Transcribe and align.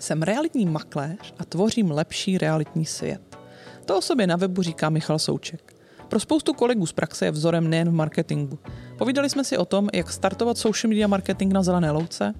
Jsem 0.00 0.22
realitní 0.22 0.66
makléř 0.66 1.34
a 1.38 1.44
tvořím 1.44 1.90
lepší 1.90 2.38
realitní 2.38 2.86
svět. 2.86 3.38
To 3.84 3.98
o 3.98 4.00
sobě 4.00 4.26
na 4.26 4.36
webu 4.36 4.62
říká 4.62 4.90
Michal 4.90 5.18
Souček. 5.18 5.76
Pro 6.08 6.20
spoustu 6.20 6.52
kolegů 6.54 6.86
z 6.86 6.92
praxe 6.92 7.24
je 7.24 7.30
vzorem 7.30 7.70
nejen 7.70 7.88
v 7.88 7.92
marketingu. 7.92 8.58
Povídali 8.98 9.30
jsme 9.30 9.44
si 9.44 9.56
o 9.56 9.64
tom, 9.64 9.88
jak 9.94 10.12
startovat 10.12 10.58
social 10.58 10.88
media 10.88 11.06
marketing 11.06 11.52
na 11.52 11.62
zelené 11.62 11.90
louce, 11.90 12.34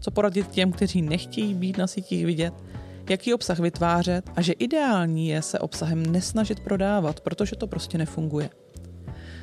co 0.00 0.10
poradit 0.10 0.48
těm, 0.48 0.72
kteří 0.72 1.02
nechtějí 1.02 1.54
být 1.54 1.78
na 1.78 1.86
sítích 1.86 2.26
vidět, 2.26 2.54
jaký 3.10 3.34
obsah 3.34 3.58
vytvářet 3.58 4.30
a 4.36 4.42
že 4.42 4.52
ideální 4.52 5.28
je 5.28 5.42
se 5.42 5.58
obsahem 5.58 6.06
nesnažit 6.06 6.60
prodávat, 6.60 7.20
protože 7.20 7.56
to 7.56 7.66
prostě 7.66 7.98
nefunguje. 7.98 8.50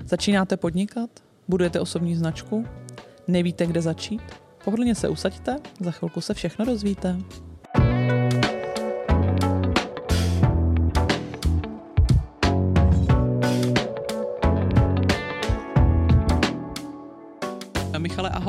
Začínáte 0.06 0.58
podnikat? 0.58 1.10
Budujete 1.48 1.80
osobní 1.80 2.16
značku? 2.16 2.66
Nevíte, 3.28 3.66
kde 3.66 3.82
začít? 3.82 4.22
Pohodlně 4.64 4.96
se 4.96 5.10
usaďte, 5.10 5.60
za 5.80 5.92
chvilku 5.92 6.22
se 6.22 6.34
všechno 6.34 6.66
dozvíte. 6.66 7.18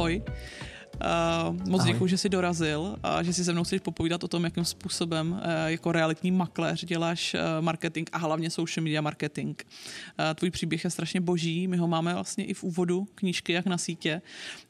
Ahoj. 0.06 0.22
Uh, 1.50 1.68
moc 1.68 1.84
děkuji, 1.84 2.06
že 2.06 2.18
jsi 2.18 2.28
dorazil 2.28 2.96
a 3.02 3.22
že 3.22 3.32
si 3.32 3.44
se 3.44 3.52
mnou 3.52 3.64
chceš 3.64 3.80
popovídat 3.80 4.24
o 4.24 4.28
tom, 4.28 4.44
jakým 4.44 4.64
způsobem 4.64 5.32
uh, 5.32 5.38
jako 5.66 5.92
realitní 5.92 6.30
makléř 6.30 6.84
děláš 6.84 7.34
uh, 7.34 7.40
marketing 7.64 8.08
a 8.12 8.18
hlavně 8.18 8.50
social 8.50 8.84
media 8.84 9.00
marketing. 9.00 9.62
Uh, 9.62 10.34
tvůj 10.34 10.50
příběh 10.50 10.84
je 10.84 10.90
strašně 10.90 11.20
boží, 11.20 11.68
my 11.68 11.76
ho 11.76 11.88
máme 11.88 12.14
vlastně 12.14 12.44
i 12.44 12.54
v 12.54 12.62
úvodu 12.62 13.06
knížky 13.14 13.52
Jak 13.52 13.66
na 13.66 13.78
sítě 13.78 14.22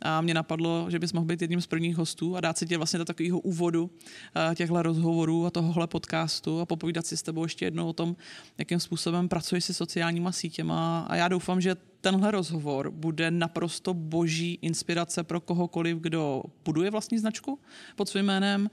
a 0.02 0.20
mě 0.20 0.34
napadlo, 0.34 0.86
že 0.90 0.98
bys 0.98 1.12
mohl 1.12 1.26
být 1.26 1.42
jedním 1.42 1.60
z 1.60 1.66
prvních 1.66 1.96
hostů 1.96 2.36
a 2.36 2.40
dát 2.40 2.58
si 2.58 2.66
tě 2.66 2.76
vlastně 2.76 2.98
do 2.98 3.04
takového 3.04 3.38
úvodu 3.38 3.84
uh, 3.84 4.54
těchto 4.54 4.82
rozhovorů 4.82 5.46
a 5.46 5.50
tohohle 5.50 5.86
podcastu 5.86 6.60
a 6.60 6.66
popovídat 6.66 7.06
si 7.06 7.16
s 7.16 7.22
tebou 7.22 7.42
ještě 7.42 7.64
jednou 7.64 7.88
o 7.88 7.92
tom, 7.92 8.16
jakým 8.58 8.80
způsobem 8.80 9.28
pracuješ 9.28 9.64
se 9.64 9.74
sociálníma 9.74 10.32
sítěma 10.32 11.06
a 11.08 11.16
já 11.16 11.28
doufám, 11.28 11.60
že 11.60 11.76
tenhle 12.00 12.30
rozhovor 12.30 12.90
bude 12.90 13.30
naprosto 13.30 13.94
boží 13.94 14.58
inspirace 14.62 15.24
pro 15.24 15.40
kohokoliv, 15.40 15.98
kdo 15.98 16.42
buduje 16.64 16.90
vlastní 16.90 17.18
značku 17.18 17.58
pod 17.96 18.08
svým 18.08 18.24
jménem, 18.24 18.70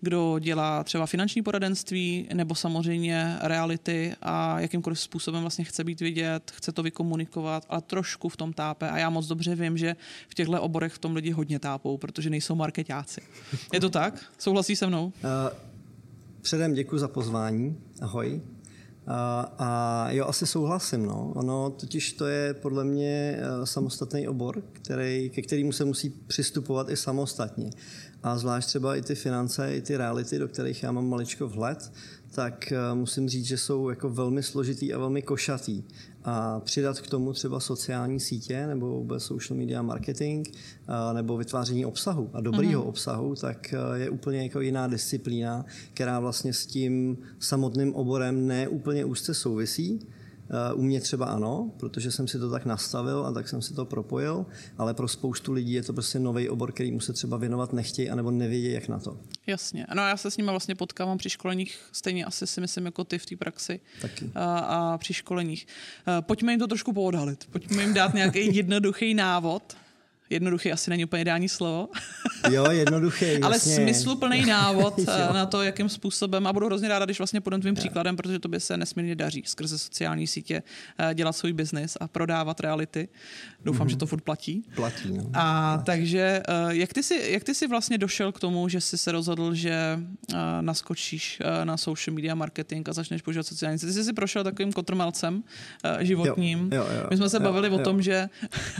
kdo 0.00 0.38
dělá 0.38 0.84
třeba 0.84 1.06
finanční 1.06 1.42
poradenství 1.42 2.28
nebo 2.34 2.54
samozřejmě 2.54 3.36
reality 3.40 4.14
a 4.22 4.60
jakýmkoliv 4.60 5.00
způsobem 5.00 5.40
vlastně 5.40 5.64
chce 5.64 5.84
být 5.84 6.00
vidět, 6.00 6.52
chce 6.54 6.72
to 6.72 6.82
vykomunikovat, 6.82 7.66
ale 7.68 7.82
trošku 7.82 8.28
v 8.28 8.36
tom 8.36 8.52
tápe. 8.52 8.90
A 8.90 8.98
já 8.98 9.10
moc 9.10 9.26
dobře 9.26 9.54
vím, 9.54 9.78
že 9.78 9.96
v 10.28 10.34
těchto 10.34 10.62
oborech 10.62 10.92
v 10.92 10.98
tom 10.98 11.14
lidi 11.14 11.30
hodně 11.30 11.58
tápou, 11.58 11.96
protože 11.96 12.30
nejsou 12.30 12.54
marketáci. 12.54 13.20
Je 13.72 13.80
to 13.80 13.90
tak? 13.90 14.24
Souhlasí 14.38 14.76
se 14.76 14.86
mnou? 14.86 15.04
Uh, 15.06 15.12
předem 16.42 16.74
děkuji 16.74 16.98
za 16.98 17.08
pozvání. 17.08 17.76
Ahoj. 18.00 18.40
A, 19.06 19.52
a 19.58 20.10
jo, 20.10 20.26
asi 20.26 20.46
souhlasím. 20.46 21.06
No. 21.06 21.32
Ono 21.36 21.70
totiž 21.70 22.12
to 22.12 22.26
je 22.26 22.54
podle 22.54 22.84
mě 22.84 23.38
eh, 23.38 23.66
samostatný 23.66 24.28
obor, 24.28 24.62
který, 24.72 25.30
ke 25.30 25.42
kterému 25.42 25.72
se 25.72 25.84
musí 25.84 26.10
přistupovat 26.10 26.90
i 26.90 26.96
samostatně. 26.96 27.70
A 28.26 28.38
zvlášť 28.38 28.68
třeba 28.68 28.96
i 28.96 29.02
ty 29.02 29.14
finance, 29.14 29.74
i 29.74 29.80
ty 29.80 29.96
reality, 29.96 30.38
do 30.38 30.48
kterých 30.48 30.82
já 30.82 30.92
mám 30.92 31.08
maličko 31.08 31.48
vhled, 31.48 31.92
tak 32.30 32.72
eh, 32.72 32.94
musím 32.94 33.28
říct, 33.28 33.44
že 33.44 33.58
jsou 33.58 33.88
jako 33.90 34.10
velmi 34.10 34.42
složitý 34.42 34.94
a 34.94 34.98
velmi 34.98 35.22
košatý 35.22 35.82
a 36.24 36.60
přidat 36.60 37.00
k 37.00 37.06
tomu 37.06 37.32
třeba 37.32 37.60
sociální 37.60 38.20
sítě 38.20 38.66
nebo 38.66 38.88
vůbec 38.88 39.22
social 39.22 39.58
media 39.58 39.82
marketing 39.82 40.48
nebo 41.12 41.36
vytváření 41.36 41.86
obsahu 41.86 42.30
a 42.32 42.40
dobrýho 42.40 42.82
mm. 42.82 42.88
obsahu, 42.88 43.34
tak 43.34 43.74
je 43.94 44.10
úplně 44.10 44.42
jako 44.42 44.60
jiná 44.60 44.86
disciplína, 44.86 45.64
která 45.94 46.20
vlastně 46.20 46.52
s 46.52 46.66
tím 46.66 47.18
samotným 47.38 47.94
oborem 47.94 48.46
ne 48.46 48.68
úplně 48.68 49.04
úzce 49.04 49.34
souvisí, 49.34 50.06
u 50.74 50.82
mě 50.82 51.00
třeba 51.00 51.26
ano, 51.26 51.70
protože 51.76 52.10
jsem 52.10 52.28
si 52.28 52.38
to 52.38 52.50
tak 52.50 52.64
nastavil 52.64 53.26
a 53.26 53.32
tak 53.32 53.48
jsem 53.48 53.62
si 53.62 53.74
to 53.74 53.84
propojil, 53.84 54.46
ale 54.78 54.94
pro 54.94 55.08
spoustu 55.08 55.52
lidí 55.52 55.72
je 55.72 55.82
to 55.82 55.92
prostě 55.92 56.18
nový 56.18 56.48
obor, 56.48 56.72
který 56.72 57.00
se 57.00 57.12
třeba 57.12 57.36
věnovat 57.36 57.72
nechtějí 57.72 58.10
anebo 58.10 58.30
nevědí, 58.30 58.72
jak 58.72 58.88
na 58.88 58.98
to. 58.98 59.18
Jasně. 59.46 59.86
No 59.94 60.02
já 60.02 60.16
se 60.16 60.30
s 60.30 60.36
nimi 60.36 60.50
vlastně 60.50 60.74
potkávám 60.74 61.18
při 61.18 61.30
školeních, 61.30 61.78
stejně 61.92 62.24
asi 62.24 62.46
si 62.46 62.60
myslím 62.60 62.86
jako 62.86 63.04
ty 63.04 63.18
v 63.18 63.26
té 63.26 63.36
praxi 63.36 63.80
Taky. 64.00 64.30
A, 64.34 64.58
a 64.58 64.98
při 64.98 65.14
školeních. 65.14 65.66
Pojďme 66.20 66.52
jim 66.52 66.60
to 66.60 66.66
trošku 66.66 66.92
poodhalit. 66.92 67.44
Pojďme 67.50 67.82
jim 67.82 67.94
dát 67.94 68.14
nějaký 68.14 68.56
jednoduchý 68.56 69.14
návod, 69.14 69.76
Jednoduchý 70.30 70.72
asi 70.72 70.90
není 70.90 71.04
úplně 71.04 71.22
ideální 71.22 71.48
slovo. 71.48 71.88
Jo, 72.50 72.70
jednoduchý. 72.70 73.38
Ale 73.42 73.58
smysluplný 73.58 74.46
návod 74.46 74.98
eh, 75.08 75.32
na 75.32 75.46
to, 75.46 75.62
jakým 75.62 75.88
způsobem, 75.88 76.46
a 76.46 76.52
budu 76.52 76.66
hrozně 76.66 76.88
ráda, 76.88 77.04
když 77.04 77.18
vlastně 77.18 77.40
půjdem 77.40 77.60
tvým 77.60 77.74
příkladem, 77.74 78.16
protože 78.16 78.38
to 78.38 78.48
by 78.48 78.60
se 78.60 78.76
nesmírně 78.76 79.16
daří 79.16 79.42
skrze 79.46 79.78
sociální 79.78 80.26
sítě 80.26 80.62
eh, 80.98 81.14
dělat 81.14 81.32
svůj 81.32 81.52
biznis 81.52 81.96
a 82.00 82.08
prodávat 82.08 82.60
reality. 82.60 83.08
Doufám, 83.64 83.86
mm-hmm. 83.86 83.90
že 83.90 83.96
to 83.96 84.06
furt 84.06 84.20
platí. 84.20 84.64
Platí, 84.74 85.12
no. 85.12 85.30
A 85.34 85.72
platí. 85.74 85.84
takže, 85.84 86.42
eh, 86.48 86.52
jak 86.68 86.92
ty, 86.92 87.02
jsi, 87.02 87.28
jak 87.28 87.44
ty 87.44 87.54
jsi 87.54 87.66
vlastně 87.66 87.98
došel 87.98 88.32
k 88.32 88.40
tomu, 88.40 88.68
že 88.68 88.80
jsi 88.80 88.98
se 88.98 89.12
rozhodl, 89.12 89.54
že 89.54 89.98
naskočíš 90.60 91.42
na 91.64 91.76
social 91.76 92.14
media 92.14 92.34
marketing 92.34 92.88
a 92.88 92.92
začneš 92.92 93.22
používat 93.22 93.46
sociální 93.46 93.78
sítě? 93.78 93.86
Ty 93.86 93.92
jsi 93.92 94.04
si 94.04 94.12
prošel 94.12 94.44
takovým 94.44 94.72
kotrmelcem 94.72 95.42
životním. 96.00 96.70
Jo, 96.72 96.82
jo, 96.82 96.98
jo, 97.02 97.06
My 97.10 97.16
jsme 97.16 97.28
se 97.28 97.36
jo, 97.36 97.42
bavili 97.42 97.68
jo. 97.68 97.74
o 97.74 97.78
tom, 97.78 98.02
že 98.02 98.28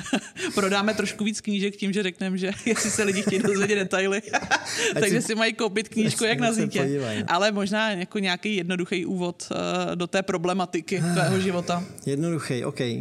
prodáme 0.54 0.94
trošku 0.94 1.24
víc 1.24 1.35
víc 1.36 1.40
knížek 1.40 1.76
tím, 1.76 1.92
že 1.92 2.02
řekneme, 2.02 2.38
že 2.38 2.50
jestli 2.66 2.90
se 2.90 3.02
lidi 3.02 3.22
chtějí 3.22 3.42
dozvědět 3.42 3.74
detaily, 3.74 4.22
takže 5.00 5.22
si 5.22 5.34
mají 5.34 5.52
koupit 5.52 5.88
knížku 5.88 6.24
jak 6.24 6.40
na 6.40 6.52
zítě. 6.52 7.00
Ale 7.28 7.52
možná 7.52 7.90
jako 7.90 8.18
nějaký 8.18 8.56
jednoduchý 8.56 9.06
úvod 9.06 9.48
uh, 9.50 9.96
do 9.96 10.06
té 10.06 10.22
problematiky 10.22 11.02
tvého 11.12 11.40
života. 11.40 11.84
Jednoduchý, 12.06 12.64
OK. 12.64 12.80
Uh, 12.80 12.96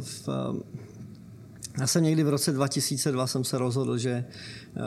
v, 0.00 0.28
uh, 0.28 0.60
já 1.80 1.86
jsem 1.86 2.02
někdy 2.02 2.22
v 2.22 2.28
roce 2.28 2.52
2002 2.52 3.26
jsem 3.26 3.44
se 3.44 3.58
rozhodl, 3.58 3.98
že 3.98 4.24
uh, 4.76 4.82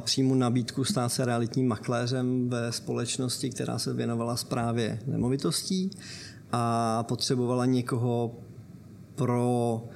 přijmu 0.00 0.34
nabídku 0.34 0.84
stát 0.84 1.08
se 1.08 1.24
realitním 1.24 1.68
makléřem 1.68 2.48
ve 2.48 2.72
společnosti, 2.72 3.50
která 3.50 3.78
se 3.78 3.92
věnovala 3.92 4.36
správě 4.36 4.98
nemovitostí 5.06 5.90
a 6.52 7.02
potřebovala 7.02 7.66
někoho 7.66 8.38
pro 9.14 9.82
uh, 9.84 9.95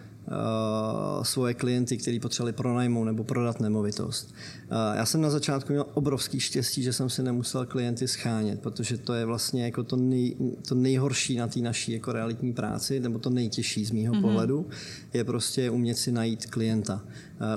svoje 1.23 1.55
klienty, 1.55 1.97
kteří 1.97 2.21
potřebovali 2.21 2.53
pronajmout 2.53 3.07
nebo 3.07 3.25
prodat 3.25 3.61
nemovitost. 3.61 4.35
Já 4.95 5.07
jsem 5.07 5.21
na 5.21 5.31
začátku 5.31 5.73
měl 5.73 5.87
obrovský 5.95 6.41
štěstí, 6.41 6.83
že 6.83 6.93
jsem 6.93 7.11
si 7.11 7.23
nemusel 7.23 7.67
klienty 7.67 8.09
schánět, 8.09 8.61
protože 8.61 8.99
to 8.99 9.15
je 9.15 9.25
vlastně 9.25 9.65
jako 9.65 9.83
to, 9.83 9.97
nej, 9.97 10.37
to 10.69 10.75
nejhorší 10.75 11.37
na 11.37 11.49
té 11.49 11.61
naší 11.61 11.93
jako 11.93 12.13
realitní 12.13 12.53
práci, 12.53 13.01
nebo 13.01 13.19
to 13.19 13.31
nejtěžší 13.31 13.85
z 13.85 13.91
mýho 13.91 14.15
mm-hmm. 14.15 14.21
pohledu, 14.21 14.69
je 15.13 15.25
prostě 15.25 15.71
umět 15.71 15.99
si 15.99 16.13
najít 16.13 16.47
klienta. 16.47 17.03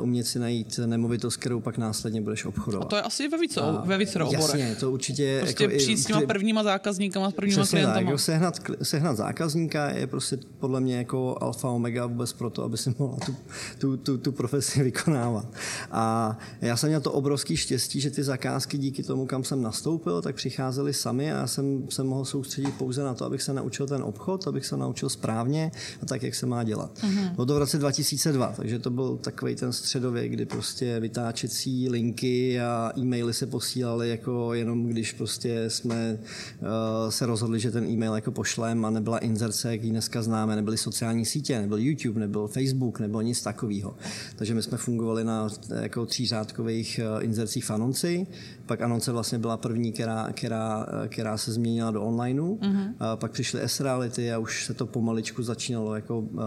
Umět 0.02 0.28
si 0.28 0.40
najít 0.40 0.80
nemovitost, 0.86 1.38
kterou 1.38 1.60
pak 1.60 1.78
následně 1.78 2.22
budeš 2.22 2.46
obchodovat. 2.46 2.86
A 2.86 2.90
to 2.90 2.96
je 2.96 3.02
asi 3.02 3.28
ve 3.28 3.38
více, 3.38 3.62
a, 3.62 3.84
ve 3.86 3.98
více 3.98 4.24
oborech. 4.24 4.40
Jasně, 4.40 4.76
to 4.76 4.92
určitě... 4.92 5.40
Prostě 5.42 5.64
jako 5.64 5.78
přijít 5.78 5.98
s 5.98 6.06
těma 6.06 6.22
prvníma 6.22 6.64
zákazníkama, 6.64 7.32
s 7.32 7.34
prvníma 7.34 7.66
klientama. 7.66 7.96
Tak, 7.96 8.06
jako 8.06 8.18
sehnat, 8.18 8.60
sehnat 8.84 9.18
zákazníka 9.18 9.90
je 9.90 10.08
prostě 10.08 10.38
podle 10.60 10.82
mě 10.82 10.98
jako 10.98 11.38
alfa 11.42 11.70
omega 11.70 12.06
vůbec 12.06 12.34
pro 12.34 12.50
to, 12.50 12.64
aby 12.64 12.78
si 12.78 12.96
mohla 13.00 13.18
tu, 13.26 13.36
tu, 13.78 13.98
tu, 13.98 14.18
tu 14.18 14.32
profesi 14.32 14.84
vykonávat. 14.84 15.46
A 15.92 16.38
já 16.62 16.78
jsem 16.78 16.90
měl 16.90 17.02
to 17.04 17.12
obrovský 17.12 17.58
štěstí, 17.58 18.02
že 18.02 18.12
ty 18.12 18.24
zakázky 18.24 18.78
díky 18.78 19.04
tomu, 19.04 19.26
kam 19.26 19.44
jsem 19.44 19.62
nastoupil, 19.62 20.22
tak 20.22 20.36
přicházely 20.36 20.94
sami 20.94 21.34
a 21.34 21.38
já 21.38 21.48
jsem 21.48 21.86
se 21.90 22.04
mohl 22.04 22.26
soustředit 22.26 22.74
pouze 22.78 23.04
na 23.04 23.14
to, 23.14 23.26
abych 23.26 23.42
se 23.42 23.54
naučil 23.54 23.88
ten 23.88 24.04
obchod, 24.04 24.48
abych 24.48 24.66
se 24.66 24.78
naučil 24.78 25.10
správně 25.10 25.72
a 26.02 26.06
tak, 26.06 26.24
jak 26.24 26.36
se 26.36 26.46
má 26.46 26.64
dělat. 26.64 26.98
Mm-hmm. 26.98 27.36
Bylo 27.36 27.46
to 27.46 27.56
v 27.56 27.58
roce 27.58 27.78
2002, 27.78 28.54
takže 28.58 28.80
to 28.80 28.90
byl 28.90 29.18
takový 29.18 29.56
ten 29.56 29.74
středověk, 29.74 30.32
kdy 30.32 30.46
prostě 30.46 31.00
vytáčecí 31.00 31.90
linky 31.90 32.62
a 32.62 32.92
e-maily 32.98 33.34
se 33.34 33.46
posílaly 33.46 34.10
jako 34.10 34.54
jenom 34.54 34.88
když 34.88 35.12
prostě 35.14 35.70
jsme 35.70 36.20
uh, 36.62 36.68
se 37.10 37.26
rozhodli, 37.26 37.60
že 37.60 37.72
ten 37.72 37.86
e-mail 37.86 38.16
jako 38.16 38.32
pošlem 38.32 38.86
a 38.86 38.90
nebyla 38.90 39.18
inzerce, 39.18 39.72
jak 39.72 39.84
ji 39.84 39.90
dneska 39.90 40.22
známe, 40.22 40.56
nebyly 40.56 40.78
sociální 40.78 41.26
sítě, 41.26 41.62
nebyl 41.62 41.78
YouTube, 41.78 42.20
nebyl 42.20 42.48
Facebook, 42.48 43.00
nebylo 43.00 43.22
nic 43.22 43.42
takového. 43.42 43.96
Takže 44.36 44.54
my 44.54 44.62
jsme 44.62 44.78
fungovali 44.78 45.24
na 45.24 45.50
jako 45.82 46.06
třířádkových 46.06 46.93
uh, 47.00 47.24
inzercích 47.24 47.66
v 47.66 47.72
anonci, 47.72 48.28
pak 48.66 48.82
anonce 48.82 49.12
vlastně 49.12 49.40
byla 49.40 49.58
první, 49.58 49.92
která, 49.92 50.28
která, 50.34 50.86
která 51.08 51.38
se 51.38 51.52
změnila 51.52 51.92
do 51.92 52.02
onlineu, 52.02 52.56
mm-hmm. 52.56 52.88
uh, 52.88 52.94
pak 53.16 53.32
přišly 53.32 53.62
S-reality 53.62 54.34
a 54.34 54.38
už 54.38 54.66
se 54.66 54.74
to 54.74 54.86
pomaličku 54.86 55.44
začínalo 55.44 55.96
jako 55.96 56.20
uh, 56.20 56.40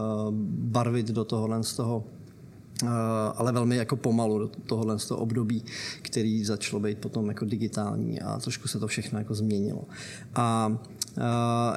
barvit 0.49 1.11
do 1.11 1.25
tohohle 1.25 1.63
z 1.63 1.77
toho 1.77 2.05
ale 3.35 3.53
velmi 3.53 3.77
jako 3.77 3.97
pomalu 3.97 4.39
do 4.39 4.51
tohohle 4.67 4.99
z 4.99 5.07
toho 5.07 5.21
období, 5.21 5.65
který 6.03 6.45
začalo 6.45 6.81
být 6.81 6.99
potom 6.99 7.29
jako 7.29 7.45
digitální 7.45 8.21
a 8.21 8.39
trošku 8.39 8.69
se 8.69 8.79
to 8.79 8.87
všechno 8.87 9.19
jako 9.19 9.35
změnilo. 9.35 9.85
A 10.35 10.79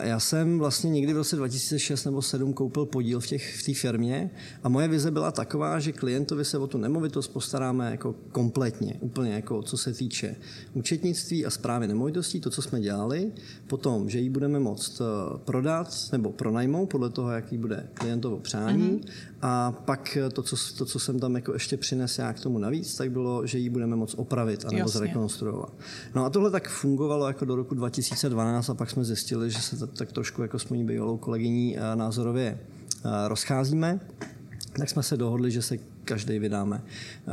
já 0.02 0.20
jsem 0.20 0.60
vlastně 0.60 0.90
někdy 0.90 1.14
v 1.14 1.18
roce 1.18 1.36
2006 1.36 2.06
nebo 2.06 2.16
2007 2.16 2.54
koupil 2.54 2.86
podíl 2.86 3.20
v, 3.20 3.28
těch, 3.28 3.56
v 3.56 3.66
té 3.66 3.74
firmě 3.74 4.32
a 4.64 4.70
moje 4.70 4.88
vize 4.88 5.12
byla 5.12 5.32
taková, 5.32 5.80
že 5.80 5.92
klientovi 5.92 6.46
se 6.46 6.58
o 6.58 6.68
tu 6.68 6.78
nemovitost 6.78 7.28
postaráme 7.28 7.92
jako 7.92 8.16
kompletně, 8.32 8.98
úplně 9.00 9.34
jako 9.34 9.62
co 9.62 9.78
se 9.78 9.94
týče 9.94 10.36
účetnictví 10.74 11.46
a 11.46 11.50
zprávy 11.50 11.88
nemovitostí, 11.88 12.40
to, 12.40 12.50
co 12.50 12.62
jsme 12.62 12.82
dělali, 12.82 13.32
potom, 13.68 14.10
že 14.10 14.20
ji 14.20 14.30
budeme 14.30 14.60
moct 14.60 15.02
eh, 15.02 15.38
prodat 15.46 15.96
nebo 16.12 16.32
pronajmout 16.32 16.90
podle 16.90 17.10
toho, 17.10 17.32
jaký 17.32 17.58
bude 17.58 17.90
klientovo 17.94 18.40
přání 18.40 18.90
mm-hmm. 18.90 19.10
a 19.42 19.72
pak 19.72 20.18
to 20.34 20.44
co, 20.44 20.56
to, 20.78 20.86
co 20.86 21.00
jsem 21.00 21.20
tam 21.20 21.36
jako 21.36 21.54
ještě 21.54 21.78
přinesl 21.78 22.22
já 22.22 22.34
k 22.34 22.40
tomu 22.40 22.60
navíc, 22.60 22.96
tak 22.96 23.12
bylo, 23.12 23.48
že 23.48 23.58
ji 23.58 23.70
budeme 23.70 23.96
moct 23.96 24.16
opravit 24.18 24.66
a 24.66 24.72
nebo 24.72 24.90
zrekonstruovat. 24.90 25.74
No 26.16 26.26
a 26.26 26.30
tohle 26.30 26.52
tak 26.52 26.70
fungovalo 26.70 27.28
jako 27.28 27.46
do 27.46 27.56
roku 27.56 27.76
2012 27.76 28.70
a 28.70 28.74
pak 28.74 28.90
jsme 28.90 29.04
zjistili, 29.04 29.29
zjistili, 29.30 29.52
že 29.52 29.62
se 29.62 29.88
tak 29.88 30.12
trošku 30.12 30.42
jako 30.42 30.60
s 30.60 30.70
mojí 30.70 30.84
bývalou 30.84 31.18
kolegyní 31.18 31.78
eh, 31.78 31.96
názorově 31.96 32.60
eh, 32.60 33.28
rozcházíme, 33.28 34.00
tak 34.78 34.90
jsme 34.90 35.04
se 35.04 35.18
dohodli, 35.18 35.52
že 35.52 35.62
se 35.62 35.78
každý 36.06 36.40
vydáme 36.40 36.82
eh, 36.82 37.32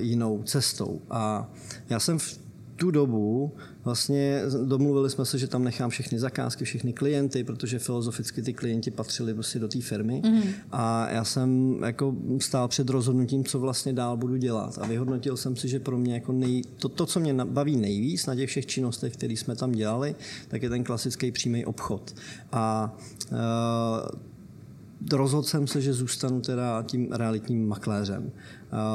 jinou 0.00 0.42
cestou. 0.42 1.00
A 1.10 1.46
já 1.90 2.00
jsem 2.00 2.18
v 2.18 2.38
tu 2.76 2.90
dobu 2.90 3.52
vlastně 3.84 4.42
domluvili 4.64 5.10
jsme 5.10 5.24
se, 5.24 5.38
že 5.38 5.48
tam 5.48 5.64
nechám 5.64 5.90
všechny 5.90 6.18
zakázky, 6.18 6.64
všechny 6.64 6.92
klienty, 6.92 7.44
protože 7.44 7.78
filozoficky 7.78 8.42
ty 8.42 8.52
klienti 8.52 8.90
patřili 8.90 9.34
prostě 9.34 9.58
do 9.58 9.68
té 9.68 9.80
firmy 9.80 10.22
mm. 10.24 10.42
a 10.72 11.10
já 11.10 11.24
jsem 11.24 11.78
jako 11.84 12.16
stál 12.40 12.68
před 12.68 12.90
rozhodnutím, 12.90 13.44
co 13.44 13.60
vlastně 13.60 13.92
dál 13.92 14.16
budu 14.16 14.36
dělat 14.36 14.78
a 14.80 14.86
vyhodnotil 14.86 15.36
jsem 15.36 15.56
si, 15.56 15.68
že 15.68 15.80
pro 15.80 15.98
mě 15.98 16.14
jako 16.14 16.32
nej, 16.32 16.62
to, 16.76 16.88
to, 16.88 17.06
co 17.06 17.20
mě 17.20 17.34
baví 17.34 17.76
nejvíc 17.76 18.26
na 18.26 18.34
těch 18.34 18.50
všech 18.50 18.66
činnostech, 18.66 19.12
které 19.12 19.32
jsme 19.32 19.56
tam 19.56 19.72
dělali, 19.72 20.14
tak 20.48 20.62
je 20.62 20.68
ten 20.68 20.84
klasický 20.84 21.32
přímý 21.32 21.64
obchod. 21.64 22.14
A 22.52 22.96
uh, 23.32 24.33
rozhodl 25.12 25.42
jsem 25.42 25.66
se, 25.66 25.80
že 25.80 25.92
zůstanu 25.92 26.40
teda 26.40 26.82
tím 26.82 27.12
realitním 27.12 27.68
makléřem. 27.68 28.32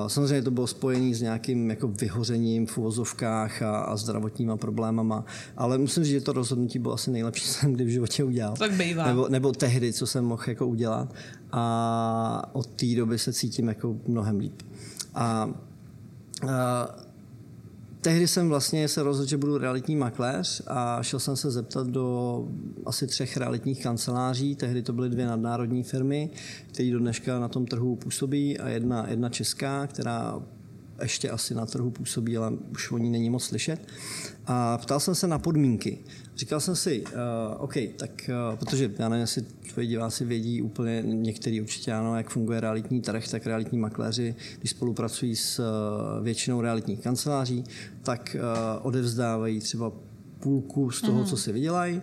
Samozřejmě 0.07 0.41
to 0.41 0.51
bylo 0.51 0.67
spojené 0.67 1.15
s 1.15 1.21
nějakým 1.21 1.69
jako 1.69 1.87
vyhořením 1.87 2.65
v 2.65 2.77
uvozovkách 2.77 3.61
a, 3.61 3.79
a 3.79 3.95
zdravotníma 3.95 4.57
problémama, 4.57 5.25
ale 5.57 5.77
musím 5.77 6.03
říct, 6.03 6.13
že 6.13 6.21
to 6.21 6.33
rozhodnutí 6.33 6.79
bylo 6.79 6.93
asi 6.93 7.11
nejlepší, 7.11 7.45
co 7.47 7.53
jsem 7.53 7.73
kdy 7.73 7.83
v 7.83 7.89
životě 7.89 8.23
udělal. 8.23 8.55
Tak 8.57 8.71
bývá. 8.71 9.07
Nebo, 9.07 9.29
nebo 9.29 9.51
tehdy, 9.51 9.93
co 9.93 10.07
jsem 10.07 10.25
mohl 10.25 10.43
jako 10.47 10.67
udělat. 10.67 11.13
A 11.51 12.49
od 12.53 12.67
té 12.67 12.95
doby 12.95 13.19
se 13.19 13.33
cítím 13.33 13.67
jako 13.67 13.95
mnohem 14.07 14.39
líp. 14.39 14.61
A, 15.15 15.49
a 16.49 17.08
tehdy 18.01 18.27
jsem 18.27 18.49
vlastně 18.49 18.87
se 18.87 19.03
rozhodl, 19.03 19.29
že 19.29 19.37
budu 19.37 19.57
realitní 19.57 19.95
makléř 19.95 20.61
a 20.67 21.03
šel 21.03 21.19
jsem 21.19 21.35
se 21.35 21.51
zeptat 21.51 21.87
do 21.87 22.47
asi 22.85 23.07
třech 23.07 23.37
realitních 23.37 23.83
kanceláří. 23.83 24.55
Tehdy 24.55 24.81
to 24.81 24.93
byly 24.93 25.09
dvě 25.09 25.27
nadnárodní 25.27 25.83
firmy, 25.83 26.29
které 26.67 26.91
do 26.91 26.99
dneška 26.99 27.39
na 27.39 27.47
tom 27.47 27.65
trhu 27.65 27.95
působí 27.95 28.59
a 28.59 28.69
jedna, 28.69 29.09
jedna 29.09 29.29
česká, 29.29 29.87
která 29.87 30.39
ještě 31.01 31.29
asi 31.29 31.55
na 31.55 31.65
trhu 31.65 31.91
působí, 31.91 32.37
ale 32.37 32.51
už 32.71 32.91
o 32.91 32.97
ní 32.97 33.09
není 33.09 33.29
moc 33.29 33.43
slyšet. 33.43 33.87
A 34.45 34.77
ptal 34.77 34.99
jsem 34.99 35.15
se 35.15 35.27
na 35.27 35.39
podmínky. 35.39 35.99
Říkal 36.39 36.59
jsem 36.59 36.75
si, 36.75 37.03
uh, 37.03 37.09
OK, 37.57 37.73
tak 37.95 38.29
uh, 38.51 38.59
protože 38.59 38.91
já 38.99 39.09
nevím, 39.09 39.21
jestli 39.21 39.41
tvoji 39.41 39.87
diváci 39.87 40.25
vědí 40.25 40.61
úplně, 40.61 41.01
některý 41.05 41.61
určitě 41.61 41.93
ano, 41.93 42.17
jak 42.17 42.29
funguje 42.29 42.59
realitní 42.59 43.01
trh, 43.01 43.27
tak 43.27 43.45
realitní 43.45 43.77
makléři, 43.79 44.35
když 44.59 44.71
spolupracují 44.71 45.35
s 45.35 45.59
uh, 45.59 46.23
většinou 46.23 46.61
realitních 46.61 46.99
kanceláří, 46.99 47.63
tak 48.03 48.35
uh, 48.39 48.87
odevzdávají 48.87 49.59
třeba 49.59 49.91
půlku 50.39 50.91
z 50.91 51.01
toho, 51.01 51.19
mm. 51.19 51.25
co 51.25 51.37
si 51.37 51.51
vydělají, 51.51 52.01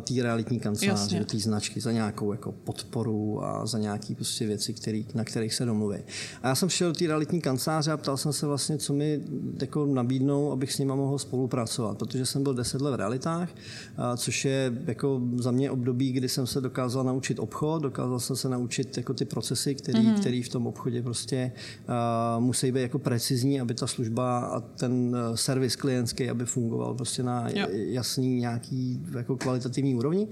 té 0.00 0.22
realitní 0.22 0.60
kanceláře, 0.60 1.24
té 1.24 1.38
značky 1.38 1.80
za 1.80 1.92
nějakou 1.92 2.32
jako 2.32 2.52
podporu 2.52 3.44
a 3.44 3.66
za 3.66 3.78
nějaké 3.78 4.14
prostě 4.14 4.46
věci, 4.46 4.72
který, 4.72 5.06
na 5.14 5.24
kterých 5.24 5.54
se 5.54 5.64
domluví. 5.64 5.98
A 6.42 6.48
já 6.48 6.54
jsem 6.54 6.68
šel 6.68 6.88
do 6.88 6.98
té 6.98 7.06
realitní 7.06 7.40
kanceláře 7.40 7.92
a 7.92 7.96
ptal 7.96 8.16
jsem 8.16 8.32
se 8.32 8.46
vlastně, 8.46 8.78
co 8.78 8.92
mi 8.92 9.20
jako 9.60 9.86
nabídnou, 9.86 10.52
abych 10.52 10.72
s 10.72 10.78
nima 10.78 10.94
mohl 10.94 11.18
spolupracovat, 11.18 11.98
protože 11.98 12.26
jsem 12.26 12.42
byl 12.42 12.54
deset 12.54 12.80
let 12.80 12.90
v 12.90 12.94
realitách, 12.94 13.48
uh, 13.50 14.16
což 14.16 14.44
je 14.44 14.72
jako 14.86 15.20
za 15.36 15.50
mě 15.50 15.70
období, 15.70 16.12
kdy 16.12 16.28
jsem 16.28 16.46
se 16.46 16.60
dokázal 16.60 17.04
naučit 17.04 17.38
obchod, 17.38 17.82
dokázal 17.82 18.20
jsem 18.20 18.36
se 18.36 18.48
naučit 18.48 18.96
jako 18.96 19.14
ty 19.14 19.24
procesy, 19.24 19.74
které 19.74 20.00
mm. 20.00 20.14
který 20.14 20.42
v 20.42 20.48
tom 20.48 20.66
obchodě 20.66 21.02
prostě 21.02 21.52
uh, 21.88 22.44
musí 22.44 22.72
být 22.72 22.80
jako 22.80 22.98
precizní, 22.98 23.60
aby 23.60 23.74
ta 23.74 23.86
služba 23.86 24.38
a 24.38 24.60
ten 24.60 24.92
uh, 24.92 25.36
servis 25.36 25.76
klientský, 25.76 26.30
aby 26.30 26.44
fungoval 26.44 26.94
prostě 26.94 27.22
na 27.22 27.48
jo. 27.54 27.66
jasný 27.70 28.40
nějaký 28.40 29.00
jako 29.16 29.37
kvalitativní 29.38 29.94
úrovni. 29.94 30.28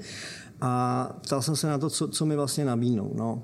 A 0.60 1.04
ptal 1.22 1.42
jsem 1.42 1.56
se 1.56 1.66
na 1.66 1.78
to, 1.78 1.90
co, 1.90 2.08
co 2.08 2.26
mi 2.26 2.36
vlastně 2.36 2.64
nabídnou. 2.64 3.12
No. 3.14 3.42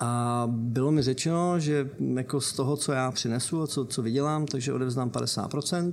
A 0.00 0.44
bylo 0.50 0.92
mi 0.92 1.02
řečeno, 1.02 1.60
že 1.60 1.90
jako 2.14 2.40
z 2.40 2.52
toho, 2.52 2.76
co 2.76 2.92
já 2.92 3.10
přinesu 3.10 3.62
a 3.62 3.66
co, 3.66 3.84
co 3.84 4.02
vydělám, 4.02 4.46
takže 4.46 4.72
odevzdám 4.72 5.10
50%. 5.10 5.92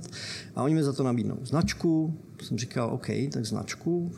A 0.56 0.62
oni 0.62 0.74
mi 0.74 0.84
za 0.84 0.92
to 0.92 1.02
nabídnou 1.02 1.38
značku. 1.42 2.14
Jsem 2.42 2.58
říkal, 2.58 2.90
OK, 2.94 3.06
tak 3.32 3.46
značku. 3.46 4.12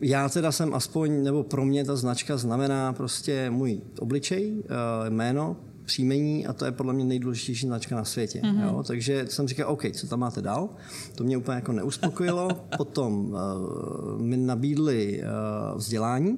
Já 0.00 0.28
teda 0.28 0.52
jsem 0.52 0.74
aspoň, 0.74 1.22
nebo 1.22 1.42
pro 1.42 1.64
mě 1.64 1.84
ta 1.84 1.96
značka 1.96 2.36
znamená 2.36 2.92
prostě 2.92 3.50
můj 3.50 3.80
obličej, 3.98 4.62
jméno, 5.08 5.56
příjmení 5.90 6.46
a 6.46 6.52
to 6.52 6.64
je 6.64 6.72
podle 6.72 6.92
mě 6.92 7.04
nejdůležitější 7.04 7.66
značka 7.66 7.96
na 7.96 8.04
světě. 8.04 8.40
Mm-hmm. 8.40 8.62
Jo? 8.62 8.82
Takže 8.86 9.26
jsem 9.28 9.48
říkal, 9.48 9.70
OK, 9.70 9.82
co 9.92 10.06
tam 10.06 10.20
máte 10.20 10.42
dál? 10.42 10.68
To 11.14 11.24
mě 11.24 11.36
úplně 11.36 11.54
jako 11.54 11.72
neuspokojilo. 11.72 12.48
Potom 12.76 13.30
uh, 13.30 14.22
mi 14.22 14.36
nabídli 14.36 15.22
uh, 15.22 15.78
vzdělání. 15.78 16.30
Uh, 16.30 16.36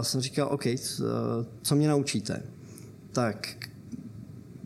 jsem 0.00 0.20
říkal, 0.20 0.48
OK, 0.50 0.64
co 1.62 1.74
mě 1.74 1.88
naučíte? 1.88 2.42
Tak 3.12 3.56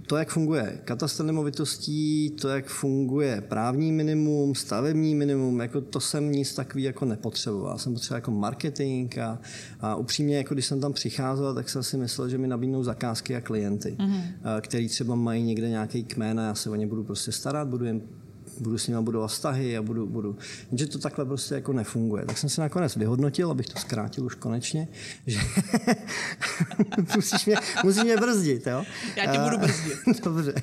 to, 0.07 0.17
jak 0.17 0.31
funguje 0.31 0.79
katastr 0.85 1.25
nemovitostí, 1.25 2.31
to, 2.31 2.49
jak 2.49 2.67
funguje 2.67 3.41
právní 3.41 3.93
minimum, 3.93 4.55
stavební 4.55 5.15
minimum, 5.15 5.61
jako 5.61 5.81
to 5.81 6.01
jsem 6.01 6.33
nic 6.33 6.55
takový 6.55 6.83
jako 6.83 7.05
nepotřeboval. 7.05 7.79
Jsem 7.79 7.93
potřeboval 7.93 8.17
jako 8.17 8.31
marketing 8.31 9.19
a, 9.19 9.39
a 9.81 9.97
upřímně, 9.97 10.37
jako 10.37 10.55
když 10.55 10.67
jsem 10.67 10.81
tam 10.81 10.93
přicházel, 10.93 11.55
tak 11.55 11.69
jsem 11.69 11.83
si 11.83 11.97
myslel, 11.97 12.29
že 12.29 12.39
mi 12.39 12.47
nabídnou 12.47 12.83
zakázky 12.85 13.37
a 13.37 13.41
klienty, 13.41 13.97
mm-hmm. 13.99 14.61
který 14.61 14.89
třeba 14.89 15.15
mají 15.15 15.43
někde 15.43 15.69
nějaký 15.69 16.05
kmén 16.05 16.41
a 16.41 16.47
já 16.47 16.55
se 16.55 16.71
o 16.71 16.75
ně 16.75 16.87
budu 16.87 17.05
prostě 17.05 17.33
starat, 17.33 17.69
budu 17.69 17.85
jim 17.85 18.03
budu 18.61 18.79
s 18.79 18.89
nimi 18.89 19.03
budovat 19.03 19.27
vztahy 19.27 19.77
a 19.77 19.83
budu, 19.83 20.07
budu. 20.07 20.37
Jenže 20.71 20.87
to 20.87 20.99
takhle 20.99 21.25
prostě 21.25 21.55
jako 21.55 21.73
nefunguje. 21.73 22.25
Tak 22.27 22.39
jsem 22.39 22.51
se 22.51 22.61
nakonec 22.61 22.97
vyhodnotil, 22.97 23.51
abych 23.51 23.67
to 23.67 23.79
zkrátil 23.79 24.25
už 24.25 24.35
konečně, 24.35 24.89
že 25.27 25.41
musíš, 27.17 27.47
mě, 27.47 27.57
musíš 27.85 28.03
mě 28.03 28.17
brzdit. 28.17 28.67
Jo? 28.67 28.85
Já 29.17 29.33
tě 29.33 29.39
budu 29.39 29.59
brzdit. 29.59 29.99
Dobře. 30.25 30.55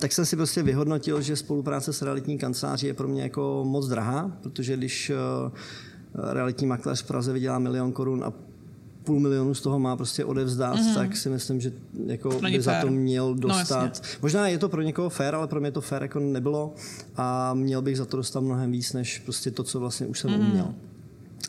tak 0.00 0.12
jsem 0.12 0.26
si 0.26 0.36
prostě 0.36 0.62
vyhodnotil, 0.62 1.22
že 1.22 1.36
spolupráce 1.36 1.92
s 1.92 2.02
realitní 2.02 2.38
kanceláří 2.38 2.86
je 2.86 2.94
pro 2.94 3.08
mě 3.08 3.22
jako 3.22 3.64
moc 3.66 3.88
drahá, 3.88 4.38
protože 4.42 4.76
když 4.76 5.12
realitní 6.14 6.66
makléř 6.66 7.02
v 7.02 7.06
Praze 7.06 7.32
vydělá 7.32 7.58
milion 7.58 7.92
korun 7.92 8.24
a 8.24 8.47
půl 9.08 9.20
milionu 9.20 9.54
z 9.54 9.60
toho 9.60 9.78
má 9.78 9.96
prostě 9.96 10.24
odevzdat, 10.24 10.76
mm-hmm. 10.76 10.94
tak 10.94 11.16
si 11.16 11.28
myslím, 11.30 11.60
že 11.60 11.72
jako 12.06 12.28
by 12.40 12.60
za 12.60 12.80
to 12.80 12.86
měl 12.86 13.34
no, 13.34 13.40
dostat. 13.40 14.00
No, 14.04 14.18
Možná 14.22 14.48
je 14.48 14.58
to 14.58 14.68
pro 14.68 14.82
někoho 14.82 15.08
fér, 15.08 15.34
ale 15.34 15.46
pro 15.48 15.60
mě 15.60 15.70
to 15.72 15.80
fér 15.80 16.02
jako 16.02 16.20
nebylo 16.20 16.74
a 17.16 17.54
měl 17.54 17.82
bych 17.82 17.96
za 17.96 18.04
to 18.04 18.16
dostat 18.16 18.40
mnohem 18.40 18.72
víc, 18.72 18.92
než 18.92 19.18
prostě 19.18 19.50
to, 19.50 19.62
co 19.62 19.80
vlastně 19.80 20.06
už 20.06 20.18
jsem 20.18 20.30
mm-hmm. 20.30 20.48
uměl. 20.48 20.74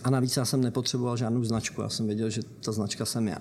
A 0.03 0.09
navíc 0.09 0.37
já 0.37 0.45
jsem 0.45 0.61
nepotřeboval 0.61 1.17
žádnou 1.17 1.43
značku, 1.43 1.81
já 1.81 1.89
jsem 1.89 2.07
věděl, 2.07 2.29
že 2.29 2.41
ta 2.65 2.71
značka 2.71 3.05
jsem 3.05 3.27
já. 3.27 3.37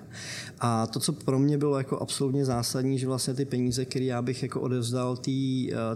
A 0.59 0.87
to, 0.87 0.99
co 0.99 1.13
pro 1.13 1.39
mě 1.39 1.57
bylo 1.57 1.77
jako 1.77 1.97
absolutně 1.97 2.45
zásadní, 2.45 2.99
že 2.99 3.07
vlastně 3.07 3.33
ty 3.33 3.45
peníze, 3.45 3.85
které 3.85 4.05
já 4.05 4.21
bych 4.21 4.43
jako 4.43 4.61
odevzdal 4.61 5.17
té 5.17 5.31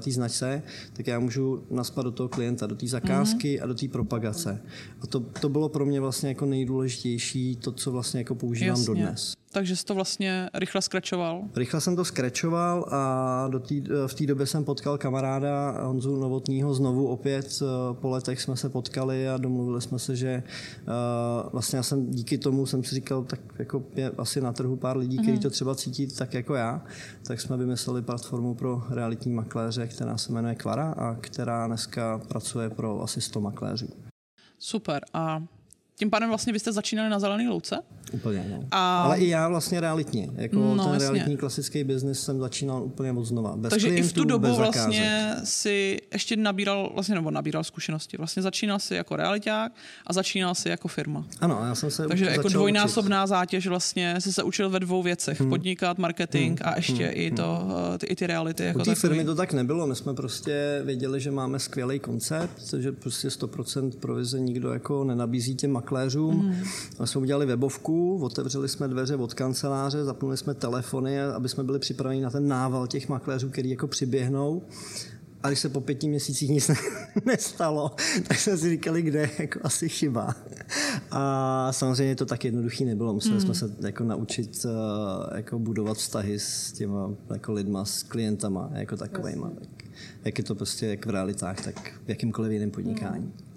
eh, 0.08 0.12
značce, 0.12 0.64
tak 0.94 1.08
já 1.08 1.20
můžu 1.20 1.64
naspat 1.72 2.06
do 2.06 2.12
toho 2.12 2.30
klienta, 2.30 2.68
do 2.68 2.76
té 2.76 2.88
zakázky 2.88 3.58
mm-hmm. 3.58 3.64
a 3.64 3.68
do 3.68 3.76
té 3.76 3.88
propagace. 3.88 4.62
A 5.02 5.08
to, 5.08 5.20
to 5.20 5.50
bylo 5.50 5.70
pro 5.70 5.86
mě 5.86 6.02
vlastně 6.02 6.30
jako 6.30 6.46
nejdůležitější, 6.46 7.56
to, 7.56 7.72
co 7.72 7.92
vlastně 7.92 8.20
jako 8.20 8.36
používám 8.36 8.78
Jasně. 8.78 8.86
dodnes. 8.86 9.43
Takže 9.54 9.76
jsi 9.76 9.86
to 9.86 9.96
vlastně 9.96 10.50
rychle 10.54 10.82
skračoval? 10.82 11.44
Rychle 11.56 11.82
jsem 11.82 11.96
to 11.96 12.06
skračoval 12.06 12.86
a 12.92 13.48
do 13.50 13.60
tý, 13.60 13.84
v 14.08 14.14
té 14.14 14.26
době 14.26 14.46
jsem 14.46 14.66
potkal 14.66 14.98
kamaráda 14.98 15.72
Honzu 15.82 16.20
Novotního 16.20 16.74
znovu 16.74 17.08
opět 17.08 17.62
eh, 17.62 17.94
po 17.94 18.10
letech 18.10 18.42
jsme 18.42 18.58
se 18.58 18.70
potkali 18.70 19.30
a 19.30 19.38
domluvili 19.38 19.82
jsme 19.82 20.00
se, 20.00 20.16
že 20.16 20.44
uh, 20.44 21.50
vlastně 21.52 21.78
já 21.78 21.84
jsem 21.84 22.12
díky 22.12 22.38
tomu 22.38 22.66
jsem 22.66 22.84
si 22.84 22.96
říkal, 22.96 23.24
tak 23.24 23.40
jako 23.60 23.84
je 23.96 24.12
asi 24.18 24.42
na 24.42 24.54
trhu 24.54 24.76
pár 24.76 24.98
lidí, 24.98 25.18
mm-hmm. 25.18 25.24
kteří 25.24 25.40
to 25.40 25.50
třeba 25.50 25.76
cítí 25.76 26.08
tak 26.08 26.34
jako 26.34 26.56
já, 26.56 26.82
tak 27.28 27.42
jsme 27.42 27.58
vymysleli 27.58 28.02
platformu 28.02 28.56
pro 28.56 28.84
realitní 28.90 29.32
makléře, 29.32 29.88
která 29.88 30.18
se 30.18 30.32
jmenuje 30.34 30.56
Kvara 30.56 30.92
a 30.92 31.16
která 31.16 31.68
dneska 31.68 32.22
pracuje 32.28 32.70
pro 32.70 33.04
asi 33.04 33.22
100 33.22 33.42
makléřů. 33.42 33.88
Super. 34.60 35.06
A 35.14 35.44
tím 35.96 36.10
pádem 36.10 36.30
vlastně 36.30 36.54
vy 36.54 36.60
jste 36.60 36.72
začínali 36.72 37.10
na 37.10 37.20
zelený 37.20 37.48
louce? 37.48 37.80
Úplně, 38.14 38.46
no. 38.50 38.68
A... 38.72 39.02
Ale 39.02 39.18
i 39.18 39.28
já 39.28 39.50
vlastně 39.50 39.82
realitně. 39.82 40.30
Jako 40.36 40.56
no, 40.56 40.84
ten 40.84 40.94
jasně. 40.94 41.00
realitní 41.00 41.38
klasický 41.38 41.84
biznis 41.84 42.20
jsem 42.20 42.40
začínal 42.40 42.84
úplně 42.84 43.12
od 43.12 43.26
znova. 43.26 43.56
Bez 43.56 43.70
Takže 43.70 43.88
klientů, 43.88 44.08
i 44.08 44.10
v 44.10 44.14
tu 44.14 44.24
dobu 44.24 44.56
vlastně 44.56 45.36
si 45.44 46.02
ještě 46.14 46.36
nabíral, 46.36 46.92
vlastně, 46.94 47.16
nebo 47.16 47.32
nabíral 47.32 47.64
zkušenosti. 47.64 48.18
Vlastně 48.18 48.44
začínal 48.44 48.80
si 48.80 48.96
jako 48.96 49.16
realiták 49.16 49.72
a 50.08 50.14
začínal 50.14 50.56
si 50.56 50.70
jako 50.70 50.88
firma. 50.88 51.26
Ano, 51.40 51.60
já 51.66 51.76
jsem 51.76 51.92
se 51.92 52.08
Takže 52.08 52.26
jako 52.26 52.50
dvojnásobná 52.50 53.24
učit. 53.24 53.30
zátěž 53.30 53.68
vlastně 53.68 54.22
jsi 54.22 54.34
se 54.34 54.44
učil 54.44 54.70
ve 54.70 54.80
dvou 54.80 55.04
věcech. 55.04 55.40
Hmm. 55.40 55.50
Podnikat, 55.50 55.98
marketing 55.98 56.60
hmm. 56.60 56.74
a 56.74 56.76
ještě 56.76 57.06
hmm. 57.06 57.14
i, 57.16 57.32
to, 57.32 57.60
hmm. 57.62 57.98
ty, 57.98 58.06
i 58.06 58.16
ty 58.16 58.28
reality. 58.28 58.64
Jako 58.64 58.80
U 58.80 58.84
té 58.84 58.96
firmy 58.96 59.26
to 59.26 59.36
tak 59.36 59.54
nebylo. 59.54 59.88
My 59.88 59.96
jsme 59.96 60.14
prostě 60.14 60.82
věděli, 60.86 61.20
že 61.20 61.32
máme 61.32 61.60
skvělý 61.60 62.00
koncept, 62.00 62.74
že 62.80 62.92
prostě 62.92 63.28
100% 63.28 63.92
provize 64.00 64.40
nikdo 64.40 64.74
jako 64.74 65.04
nenabízí 65.04 65.56
těm 65.56 65.72
makléřům. 65.84 66.40
Hmm. 66.40 66.64
My 67.02 67.08
jsme 67.08 67.22
udělali 67.22 67.46
webovku, 67.46 68.18
otevřeli 68.24 68.70
jsme 68.70 68.88
dveře 68.88 69.16
od 69.16 69.34
kanceláře, 69.34 70.04
zapnuli 70.04 70.38
jsme 70.38 70.54
telefony, 70.54 71.22
aby 71.22 71.50
jsme 71.50 71.64
byli 71.64 71.80
připraveni 71.80 72.22
na 72.22 72.30
ten 72.30 72.48
nával 72.48 72.88
těch 72.88 73.10
makléřů, 73.10 73.50
který 73.50 73.70
jako 73.70 73.88
přiběhnou. 73.88 74.62
A 75.44 75.48
když 75.48 75.60
se 75.60 75.70
po 75.70 75.82
pěti 75.82 76.08
měsících 76.08 76.50
nic 76.50 76.68
ne, 76.68 76.76
nestalo, 77.26 77.96
tak 78.28 78.40
jsme 78.40 78.58
si 78.58 78.70
říkali, 78.70 79.02
kde 79.02 79.20
je 79.20 79.30
jako 79.40 79.60
asi 79.64 79.90
chyba. 79.90 80.36
A 81.12 81.72
samozřejmě 81.72 82.16
to 82.16 82.26
tak 82.26 82.46
jednoduchý 82.46 82.86
nebylo. 82.86 83.14
Museli 83.14 83.36
mm. 83.36 83.42
jsme 83.42 83.54
se 83.54 83.76
jako 83.82 84.04
naučit 84.04 84.66
uh, 84.66 84.72
jako 85.38 85.60
budovat 85.60 85.98
vztahy 85.98 86.40
s 86.40 86.72
těma 86.72 87.10
jako 87.34 87.54
lidma, 87.54 87.86
s 87.86 88.04
klientama 88.04 88.70
jako 88.74 88.98
takovejma. 88.98 89.52
Tak, 89.60 89.84
jak 90.26 90.38
je 90.38 90.44
to 90.44 90.56
prostě 90.56 90.88
jak 90.88 91.06
v 91.06 91.10
realitách, 91.10 91.64
tak 91.64 91.92
v 92.06 92.10
jakýmkoliv 92.10 92.52
jiném 92.52 92.72
podnikání. 92.72 93.26
Mm. 93.26 93.53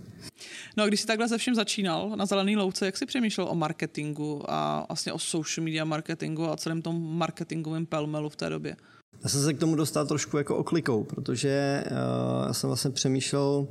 No 0.77 0.85
a 0.85 0.87
když 0.87 1.01
jsi 1.01 1.07
takhle 1.07 1.29
se 1.29 1.39
všem 1.39 1.55
začínal 1.55 2.13
na 2.17 2.27
zelený 2.27 2.57
louce, 2.57 2.87
jak 2.87 2.97
jsi 2.97 3.07
přemýšlel 3.07 3.49
o 3.51 3.55
marketingu 3.55 4.43
a 4.49 4.87
vlastně 4.89 5.13
o 5.13 5.19
social 5.19 5.65
media 5.65 5.85
marketingu 5.85 6.51
a 6.51 6.57
celém 6.57 6.83
tom 6.83 7.19
marketingovém 7.19 7.87
pelmelu 7.87 8.29
v 8.29 8.37
té 8.37 8.49
době? 8.49 8.77
Já 9.23 9.29
jsem 9.29 9.43
se 9.43 9.55
k 9.55 9.59
tomu 9.59 9.77
dostal 9.77 10.07
trošku 10.07 10.39
jako 10.39 10.57
oklikou, 10.57 11.05
protože 11.05 11.85
uh, 11.87 12.47
já 12.47 12.53
jsem 12.53 12.69
vlastně 12.69 12.91
přemýšlel 12.91 13.69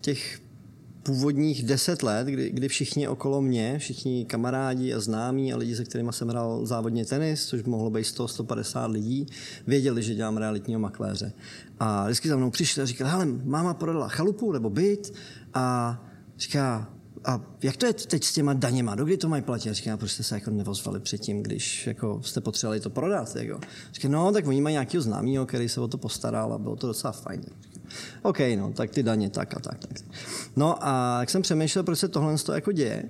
těch 0.00 0.40
původních 1.02 1.62
deset 1.62 2.02
let, 2.02 2.26
kdy, 2.26 2.50
kdy 2.50 2.68
všichni 2.68 3.08
okolo 3.08 3.40
mě, 3.40 3.78
všichni 3.78 4.24
kamarádi 4.24 4.94
a 4.94 5.00
známí 5.00 5.52
a 5.52 5.56
lidi, 5.56 5.76
se 5.76 5.84
kterými 5.84 6.12
jsem 6.12 6.28
hrál 6.28 6.66
závodně 6.66 7.04
tenis, 7.04 7.46
což 7.46 7.62
mohlo 7.62 7.90
být 7.90 8.02
100-150 8.02 8.90
lidí, 8.90 9.26
věděli, 9.66 10.02
že 10.02 10.14
dělám 10.14 10.36
realitního 10.36 10.80
makléře. 10.80 11.32
A 11.78 12.04
vždycky 12.04 12.28
za 12.28 12.36
mnou 12.36 12.50
přišli 12.50 12.82
a 12.82 12.86
říkali, 12.86 13.10
hele, 13.10 13.26
máma 13.44 13.74
prodala 13.74 14.08
chalupu 14.08 14.52
nebo 14.52 14.70
byt 14.70 15.12
a 15.54 15.98
říká, 16.40 16.88
a 17.24 17.40
jak 17.62 17.76
to 17.76 17.86
je 17.86 17.92
teď 17.92 18.24
s 18.24 18.32
těma 18.32 18.52
daněma? 18.52 18.94
Dokdy 18.94 19.16
to 19.16 19.28
mají 19.28 19.42
platit? 19.42 19.74
Říká, 19.74 19.96
proč 19.96 20.10
jste 20.10 20.22
se 20.22 20.34
jako 20.34 20.50
nevozvali 20.50 21.00
předtím, 21.00 21.42
když 21.42 21.86
jako 21.86 22.20
jste 22.22 22.40
potřebovali 22.40 22.80
to 22.80 22.90
prodat? 22.90 23.36
Jako. 23.36 23.60
Říká, 23.92 24.08
no, 24.08 24.32
tak 24.32 24.46
oni 24.46 24.60
mají 24.60 24.72
nějakého 24.72 25.02
známého, 25.02 25.46
který 25.46 25.68
se 25.68 25.80
o 25.80 25.88
to 25.88 25.98
postaral 25.98 26.52
a 26.52 26.58
bylo 26.58 26.76
to 26.76 26.86
docela 26.86 27.12
fajn. 27.12 27.42
OK, 28.22 28.38
no, 28.56 28.72
tak 28.72 28.90
ty 28.90 29.02
daně 29.02 29.30
tak 29.30 29.56
a 29.56 29.60
tak. 29.60 29.78
tak. 29.78 29.98
No 30.56 30.86
a 30.86 31.16
jak 31.20 31.30
jsem 31.30 31.42
přemýšlel, 31.42 31.84
proč 31.84 31.98
se 31.98 32.08
tohle 32.08 32.38
to 32.38 32.52
jako 32.52 32.72
děje, 32.72 33.04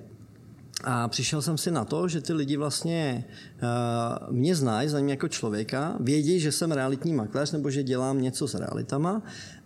a 0.83 1.07
přišel 1.07 1.41
jsem 1.41 1.57
si 1.57 1.71
na 1.71 1.85
to, 1.85 2.07
že 2.07 2.21
ty 2.21 2.33
lidi 2.33 2.57
vlastně 2.57 3.25
uh, 3.63 4.33
mě 4.35 4.55
znají, 4.55 4.89
znají 4.89 5.03
mě 5.03 5.13
jako 5.13 5.27
člověka, 5.27 5.95
vědí, 5.99 6.39
že 6.39 6.51
jsem 6.51 6.71
realitní 6.71 7.13
makléř 7.13 7.51
nebo 7.51 7.69
že 7.69 7.83
dělám 7.83 8.21
něco 8.21 8.47
s 8.47 8.55
realitama, 8.55 9.21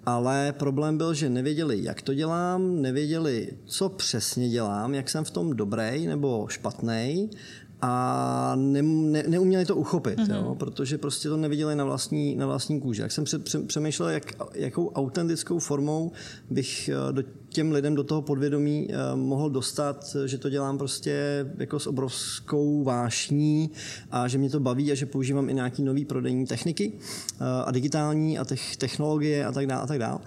ale 0.05 0.51
problém 0.51 0.97
byl, 0.97 1.13
že 1.13 1.29
nevěděli, 1.29 1.83
jak 1.83 2.01
to 2.01 2.13
dělám, 2.13 2.81
nevěděli, 2.81 3.49
co 3.65 3.89
přesně 3.89 4.49
dělám, 4.49 4.93
jak 4.93 5.09
jsem 5.09 5.23
v 5.23 5.31
tom 5.31 5.55
dobrý 5.55 6.07
nebo 6.07 6.47
špatný 6.49 7.29
a 7.87 8.55
ne, 8.55 8.81
ne, 8.81 9.23
neuměli 9.27 9.65
to 9.65 9.75
uchopit, 9.75 10.19
mm-hmm. 10.19 10.35
jo, 10.35 10.55
protože 10.55 10.97
prostě 10.97 11.29
to 11.29 11.37
neviděli 11.37 11.75
na 11.75 11.85
vlastní, 11.85 12.35
na 12.35 12.45
vlastní 12.45 12.81
kůži. 12.81 13.01
Jak 13.01 13.11
jsem 13.11 13.23
přemýšlel, 13.67 14.09
jak, 14.09 14.33
jakou 14.53 14.89
autentickou 14.89 15.59
formou 15.59 16.11
bych 16.49 16.89
eh, 16.89 17.13
do 17.13 17.23
těm 17.49 17.71
lidem 17.71 17.95
do 17.95 18.03
toho 18.03 18.21
podvědomí 18.21 18.87
eh, 18.89 19.15
mohl 19.15 19.49
dostat, 19.49 20.15
že 20.25 20.37
to 20.37 20.49
dělám 20.49 20.77
prostě 20.77 21.45
jako 21.57 21.79
s 21.79 21.87
obrovskou 21.87 22.83
vášní 22.83 23.71
a 24.11 24.27
že 24.27 24.37
mě 24.37 24.49
to 24.49 24.59
baví 24.59 24.91
a 24.91 24.95
že 24.95 25.05
používám 25.05 25.49
i 25.49 25.53
nějaký 25.53 25.83
nový 25.83 26.05
prodejní 26.05 26.45
techniky 26.45 26.93
eh, 26.93 27.35
a 27.65 27.71
digitální 27.71 28.39
a 28.39 28.45
těch 28.45 28.77
technologie 28.77 29.45
a 29.45 29.51
tak 29.51 29.67
dále 29.67 29.83
a 29.83 29.87
tak 29.87 29.99
dále. 29.99 30.19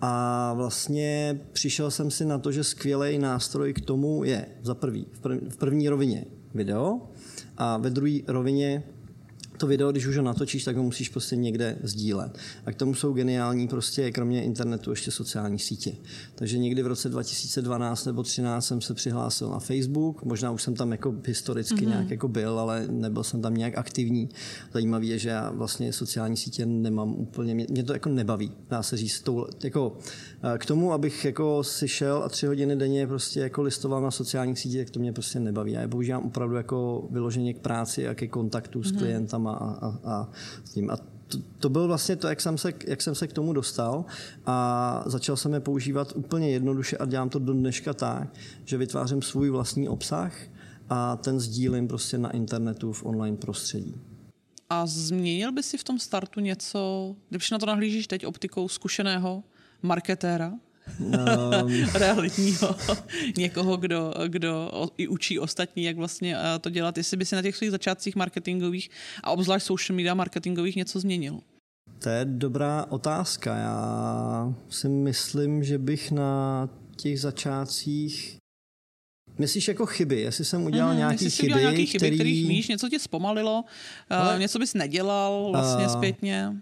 A 0.00 0.52
vlastně 0.56 1.40
přišel 1.52 1.90
jsem 1.90 2.10
si 2.10 2.24
na 2.24 2.38
to, 2.38 2.52
že 2.52 2.64
skvělý 2.64 3.18
nástroj 3.18 3.72
k 3.72 3.80
tomu 3.80 4.24
je 4.24 4.46
za 4.62 4.74
prvý, 4.74 5.06
v 5.48 5.56
první 5.56 5.88
rovině 5.88 6.24
video. 6.54 7.00
A 7.56 7.76
ve 7.76 7.90
druhé 7.90 8.18
rovině 8.26 8.82
to 9.56 9.66
video, 9.66 9.92
když 9.92 10.06
už 10.06 10.16
ho 10.16 10.22
natočíš, 10.22 10.64
tak 10.64 10.76
ho 10.76 10.82
musíš 10.82 11.08
prostě 11.08 11.36
někde 11.36 11.76
sdílet. 11.82 12.38
A 12.66 12.72
k 12.72 12.74
tomu 12.74 12.94
jsou 12.94 13.12
geniální 13.12 13.68
prostě 13.68 14.12
kromě 14.12 14.42
internetu 14.42 14.90
ještě 14.90 15.10
sociální 15.10 15.58
sítě. 15.58 15.92
Takže 16.34 16.58
někdy 16.58 16.82
v 16.82 16.86
roce 16.86 17.08
2012 17.08 18.04
nebo 18.04 18.22
2013 18.22 18.66
jsem 18.66 18.80
se 18.80 18.94
přihlásil 18.94 19.50
na 19.50 19.58
Facebook, 19.58 20.22
možná 20.22 20.50
už 20.50 20.62
jsem 20.62 20.74
tam 20.74 20.92
jako 20.92 21.14
historicky 21.26 21.74
mm-hmm. 21.74 21.88
nějak 21.88 22.10
jako 22.10 22.28
byl, 22.28 22.58
ale 22.58 22.86
nebyl 22.90 23.24
jsem 23.24 23.42
tam 23.42 23.54
nějak 23.54 23.78
aktivní. 23.78 24.28
Zajímavé 24.72 25.06
je, 25.06 25.18
že 25.18 25.28
já 25.28 25.50
vlastně 25.50 25.92
sociální 25.92 26.36
sítě 26.36 26.66
nemám 26.66 27.14
úplně, 27.14 27.54
mě, 27.54 27.66
mě 27.70 27.84
to 27.84 27.92
jako 27.92 28.08
nebaví, 28.08 28.52
dá 28.70 28.82
se 28.82 28.96
říct. 28.96 29.20
Tou, 29.20 29.46
jako, 29.64 29.96
eh, 30.54 30.58
k 30.58 30.66
tomu, 30.66 30.92
abych 30.92 31.24
jako 31.24 31.64
si 31.64 31.88
šel 31.88 32.22
a 32.24 32.28
tři 32.28 32.46
hodiny 32.46 32.76
denně 32.76 33.06
prostě 33.06 33.40
jako 33.40 33.62
listoval 33.62 34.02
na 34.02 34.10
sociálních 34.10 34.58
sítích, 34.58 34.78
tak 34.78 34.90
to 34.90 35.00
mě 35.00 35.12
prostě 35.12 35.40
nebaví. 35.40 35.72
Já 35.72 35.80
je 35.80 35.88
používám 35.88 36.24
opravdu 36.24 36.56
jako 36.56 37.08
vyloženě 37.10 37.54
k 37.54 37.58
práci 37.58 38.08
a 38.08 38.14
ke 38.14 38.28
kontaktu 38.28 38.82
s 38.82 38.92
mm-hmm. 38.92 38.98
A, 39.50 39.78
a, 39.82 40.10
a 40.12 40.28
s 40.64 40.70
tím. 40.70 40.90
A 40.90 40.96
to, 41.28 41.38
to 41.58 41.68
byl 41.68 41.86
vlastně 41.86 42.16
to, 42.16 42.28
jak 42.28 42.40
jsem, 42.40 42.58
se, 42.58 42.72
jak 42.86 43.02
jsem 43.02 43.14
se 43.14 43.26
k 43.26 43.32
tomu 43.32 43.52
dostal 43.52 44.04
a 44.46 45.02
začal 45.06 45.36
jsem 45.36 45.54
je 45.54 45.60
používat 45.60 46.12
úplně 46.16 46.50
jednoduše 46.50 46.96
a 46.96 47.06
dělám 47.06 47.28
to 47.28 47.38
do 47.38 47.52
dneška 47.52 47.94
tak, 47.94 48.28
že 48.64 48.76
vytvářím 48.76 49.22
svůj 49.22 49.50
vlastní 49.50 49.88
obsah 49.88 50.32
a 50.88 51.16
ten 51.16 51.40
sdílím 51.40 51.88
prostě 51.88 52.18
na 52.18 52.30
internetu 52.30 52.92
v 52.92 53.04
online 53.04 53.36
prostředí. 53.36 53.94
A 54.70 54.86
změnil 54.86 55.52
by 55.52 55.62
si 55.62 55.78
v 55.78 55.84
tom 55.84 55.98
startu 55.98 56.40
něco, 56.40 57.14
když 57.30 57.50
na 57.50 57.58
to 57.58 57.66
nahlížíš 57.66 58.06
teď 58.06 58.26
optikou 58.26 58.68
zkušeného 58.68 59.44
marketéra, 59.82 60.52
Um... 61.00 61.84
realitního, 61.94 62.76
někoho, 63.36 63.76
kdo, 63.76 64.14
kdo 64.28 64.70
i 64.98 65.08
učí 65.08 65.38
ostatní, 65.38 65.84
jak 65.84 65.96
vlastně 65.96 66.36
eh, 66.36 66.58
to 66.58 66.70
dělat, 66.70 66.98
jestli 66.98 67.16
by 67.16 67.24
si 67.24 67.34
na 67.34 67.42
těch 67.42 67.56
svých 67.56 67.70
začátcích 67.70 68.16
marketingových 68.16 68.90
a 69.22 69.30
obzvlášť 69.30 69.66
social 69.66 69.96
media 69.96 70.14
marketingových 70.14 70.76
něco 70.76 71.00
změnil. 71.00 71.40
To 71.98 72.08
je 72.08 72.24
dobrá 72.24 72.86
otázka. 72.88 73.56
Já 73.56 74.54
si 74.68 74.88
myslím, 74.88 75.64
že 75.64 75.78
bych 75.78 76.10
na 76.10 76.68
těch 76.96 77.20
začátcích 77.20 78.38
Myslíš 79.38 79.68
jako 79.68 79.86
chyby, 79.86 80.20
jestli 80.20 80.44
jsem 80.44 80.64
udělal 80.64 80.92
mm, 80.92 80.98
nějaký 80.98 81.30
chyby, 81.30 81.46
udělal 81.46 81.60
nějaký 81.60 81.86
chyby, 81.86 81.98
který... 81.98 82.16
kterých 82.16 82.48
víš, 82.48 82.68
něco 82.68 82.88
tě 82.88 82.98
zpomalilo, 82.98 83.64
eh, 84.10 84.16
Ale... 84.16 84.34
uh, 84.34 84.40
něco 84.40 84.58
bys 84.58 84.74
nedělal 84.74 85.48
vlastně 85.52 85.86
uh... 85.86 85.92
zpětně? 85.92 86.52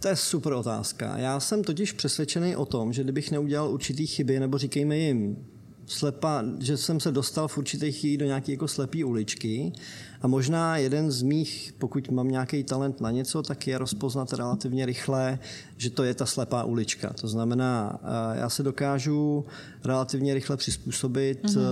To 0.00 0.08
je 0.08 0.16
super 0.16 0.52
otázka. 0.52 1.18
Já 1.18 1.40
jsem 1.40 1.64
totiž 1.64 1.92
přesvědčený 1.92 2.56
o 2.56 2.66
tom, 2.66 2.92
že 2.92 3.02
kdybych 3.02 3.30
neudělal 3.30 3.70
určitý 3.70 4.06
chyby, 4.06 4.40
nebo 4.40 4.58
říkejme 4.58 4.98
jim 4.98 5.36
slepa, 5.86 6.44
že 6.58 6.76
jsem 6.76 7.00
se 7.00 7.12
dostal 7.12 7.48
v 7.48 7.58
určité 7.58 7.92
chvíli 7.92 8.16
do 8.16 8.26
nějaké 8.26 8.52
jako 8.52 8.68
slepé 8.68 9.04
uličky 9.04 9.72
a 10.20 10.26
možná 10.26 10.76
jeden 10.76 11.10
z 11.10 11.22
mých, 11.22 11.74
pokud 11.78 12.10
mám 12.10 12.28
nějaký 12.28 12.64
talent 12.64 13.00
na 13.00 13.10
něco, 13.10 13.42
tak 13.42 13.66
je 13.66 13.78
rozpoznat 13.78 14.32
relativně 14.32 14.86
rychle, 14.86 15.38
že 15.76 15.90
to 15.90 16.04
je 16.04 16.14
ta 16.14 16.26
slepá 16.26 16.64
ulička. 16.64 17.12
To 17.12 17.28
znamená, 17.28 18.00
eh, 18.02 18.40
já 18.40 18.48
se 18.48 18.62
dokážu 18.62 19.44
relativně 19.84 20.34
rychle 20.34 20.56
přizpůsobit 20.56 21.44
mm-hmm. 21.44 21.64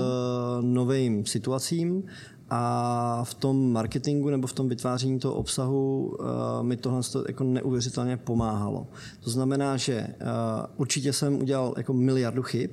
novým 0.63 1.27
situacím 1.27 2.05
a 2.51 3.25
v 3.25 3.35
tom 3.35 3.73
marketingu 3.73 4.31
nebo 4.31 4.47
v 4.47 4.53
tom 4.53 4.69
vytváření 4.69 5.19
toho 5.19 5.35
obsahu 5.35 6.07
uh, 6.07 6.27
mi 6.63 6.77
tohle 6.77 7.01
jako 7.29 7.45
neuvěřitelně 7.45 8.17
pomáhalo. 8.17 8.87
To 9.25 9.31
znamená, 9.31 9.77
že 9.77 10.07
uh, 10.07 10.27
určitě 10.77 11.13
jsem 11.13 11.41
udělal 11.43 11.75
jako 11.77 11.93
miliardu 11.93 12.43
chyb, 12.43 12.71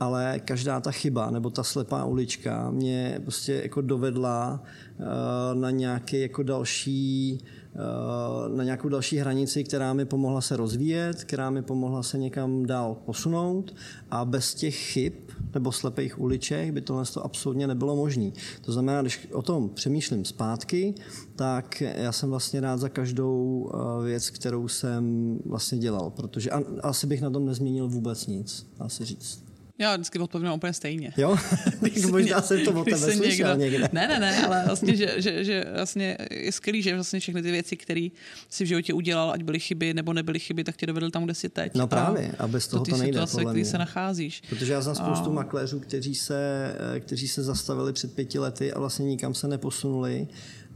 ale 0.00 0.40
každá 0.44 0.80
ta 0.80 0.90
chyba 0.90 1.30
nebo 1.30 1.50
ta 1.50 1.62
slepá 1.62 2.04
ulička 2.04 2.70
mě 2.70 3.20
prostě 3.22 3.60
jako 3.62 3.80
dovedla 3.80 4.62
uh, 4.98 5.60
na 5.60 5.70
nějaký 5.70 6.20
jako 6.20 6.42
další 6.42 7.38
uh, 7.74 8.56
na 8.56 8.64
nějakou 8.64 8.88
další 8.88 9.16
hranici, 9.16 9.64
která 9.64 9.92
mi 9.92 10.04
pomohla 10.04 10.40
se 10.40 10.56
rozvíjet, 10.56 11.24
která 11.24 11.50
mi 11.50 11.62
pomohla 11.62 12.02
se 12.02 12.18
někam 12.18 12.66
dál 12.66 12.96
posunout 13.06 13.74
a 14.10 14.24
bez 14.24 14.54
těch 14.54 14.76
chyb 14.76 15.12
nebo 15.54 15.72
slepých 15.72 16.20
uliček 16.20 16.72
by 16.72 16.80
tohle 16.80 17.04
to 17.04 17.24
absolutně 17.24 17.66
nebylo 17.66 17.96
možné. 17.96 18.30
To 18.60 18.72
znamená, 18.72 19.02
když 19.02 19.28
o 19.32 19.42
tom 19.42 19.68
přemýšlím 19.68 20.24
zpátky, 20.24 20.94
tak 21.36 21.80
já 21.80 22.12
jsem 22.12 22.30
vlastně 22.30 22.60
rád 22.60 22.76
za 22.76 22.88
každou 22.88 23.70
eh, 23.74 24.04
věc, 24.04 24.30
kterou 24.30 24.68
jsem 24.68 25.38
vlastně 25.46 25.78
dělal, 25.78 26.10
protože 26.10 26.50
asi 26.82 27.06
bych 27.06 27.22
na 27.22 27.30
tom 27.30 27.46
nezměnil 27.46 27.88
vůbec 27.88 28.26
nic, 28.26 28.66
se 28.86 29.04
říct. 29.04 29.47
Já 29.78 29.96
vždycky 29.96 30.18
odpovím 30.18 30.52
úplně 30.52 30.72
stejně. 30.72 31.12
Jo? 31.16 31.36
Možná 32.10 32.42
jsem 32.42 32.64
to 32.64 32.72
o 32.72 32.84
tebe 32.84 32.98
slyšel 32.98 33.56
někdo... 33.56 33.78
někde. 33.78 33.88
Ne, 33.92 34.08
ne, 34.08 34.18
ne, 34.18 34.46
ale 34.46 34.62
vlastně, 34.66 34.96
že, 34.96 35.14
že, 35.16 35.44
že 35.44 35.64
vlastně 35.74 36.16
je 36.30 36.52
skvělý, 36.52 36.82
že 36.82 36.94
vlastně 36.94 37.20
všechny 37.20 37.42
ty 37.42 37.50
věci, 37.50 37.76
které 37.76 38.08
si 38.48 38.64
v 38.64 38.66
životě 38.66 38.94
udělal, 38.94 39.30
ať 39.30 39.42
byly 39.42 39.60
chyby 39.60 39.94
nebo 39.94 40.12
nebyly 40.12 40.38
chyby, 40.38 40.64
tak 40.64 40.76
tě 40.76 40.86
dovedl 40.86 41.10
tam, 41.10 41.24
kde 41.24 41.34
jsi 41.34 41.48
teď. 41.48 41.74
No 41.74 41.86
právě, 41.86 42.32
a 42.38 42.48
bez 42.48 42.68
toho 42.68 42.84
to, 42.84 42.90
to 42.90 42.96
nejde. 42.96 43.26
Situace, 43.26 43.44
který 43.44 43.64
se 43.64 43.78
nacházíš. 43.78 44.42
Protože 44.48 44.72
já 44.72 44.80
znám 44.80 44.94
spoustu 44.94 45.30
a... 45.30 45.32
makléřů, 45.32 45.80
kteří 45.80 46.14
se, 46.14 46.72
eh, 46.96 47.00
kteří 47.00 47.28
se 47.28 47.42
zastavili 47.42 47.92
před 47.92 48.14
pěti 48.14 48.38
lety 48.38 48.72
a 48.72 48.78
vlastně 48.78 49.06
nikam 49.06 49.34
se 49.34 49.48
neposunuli 49.48 50.28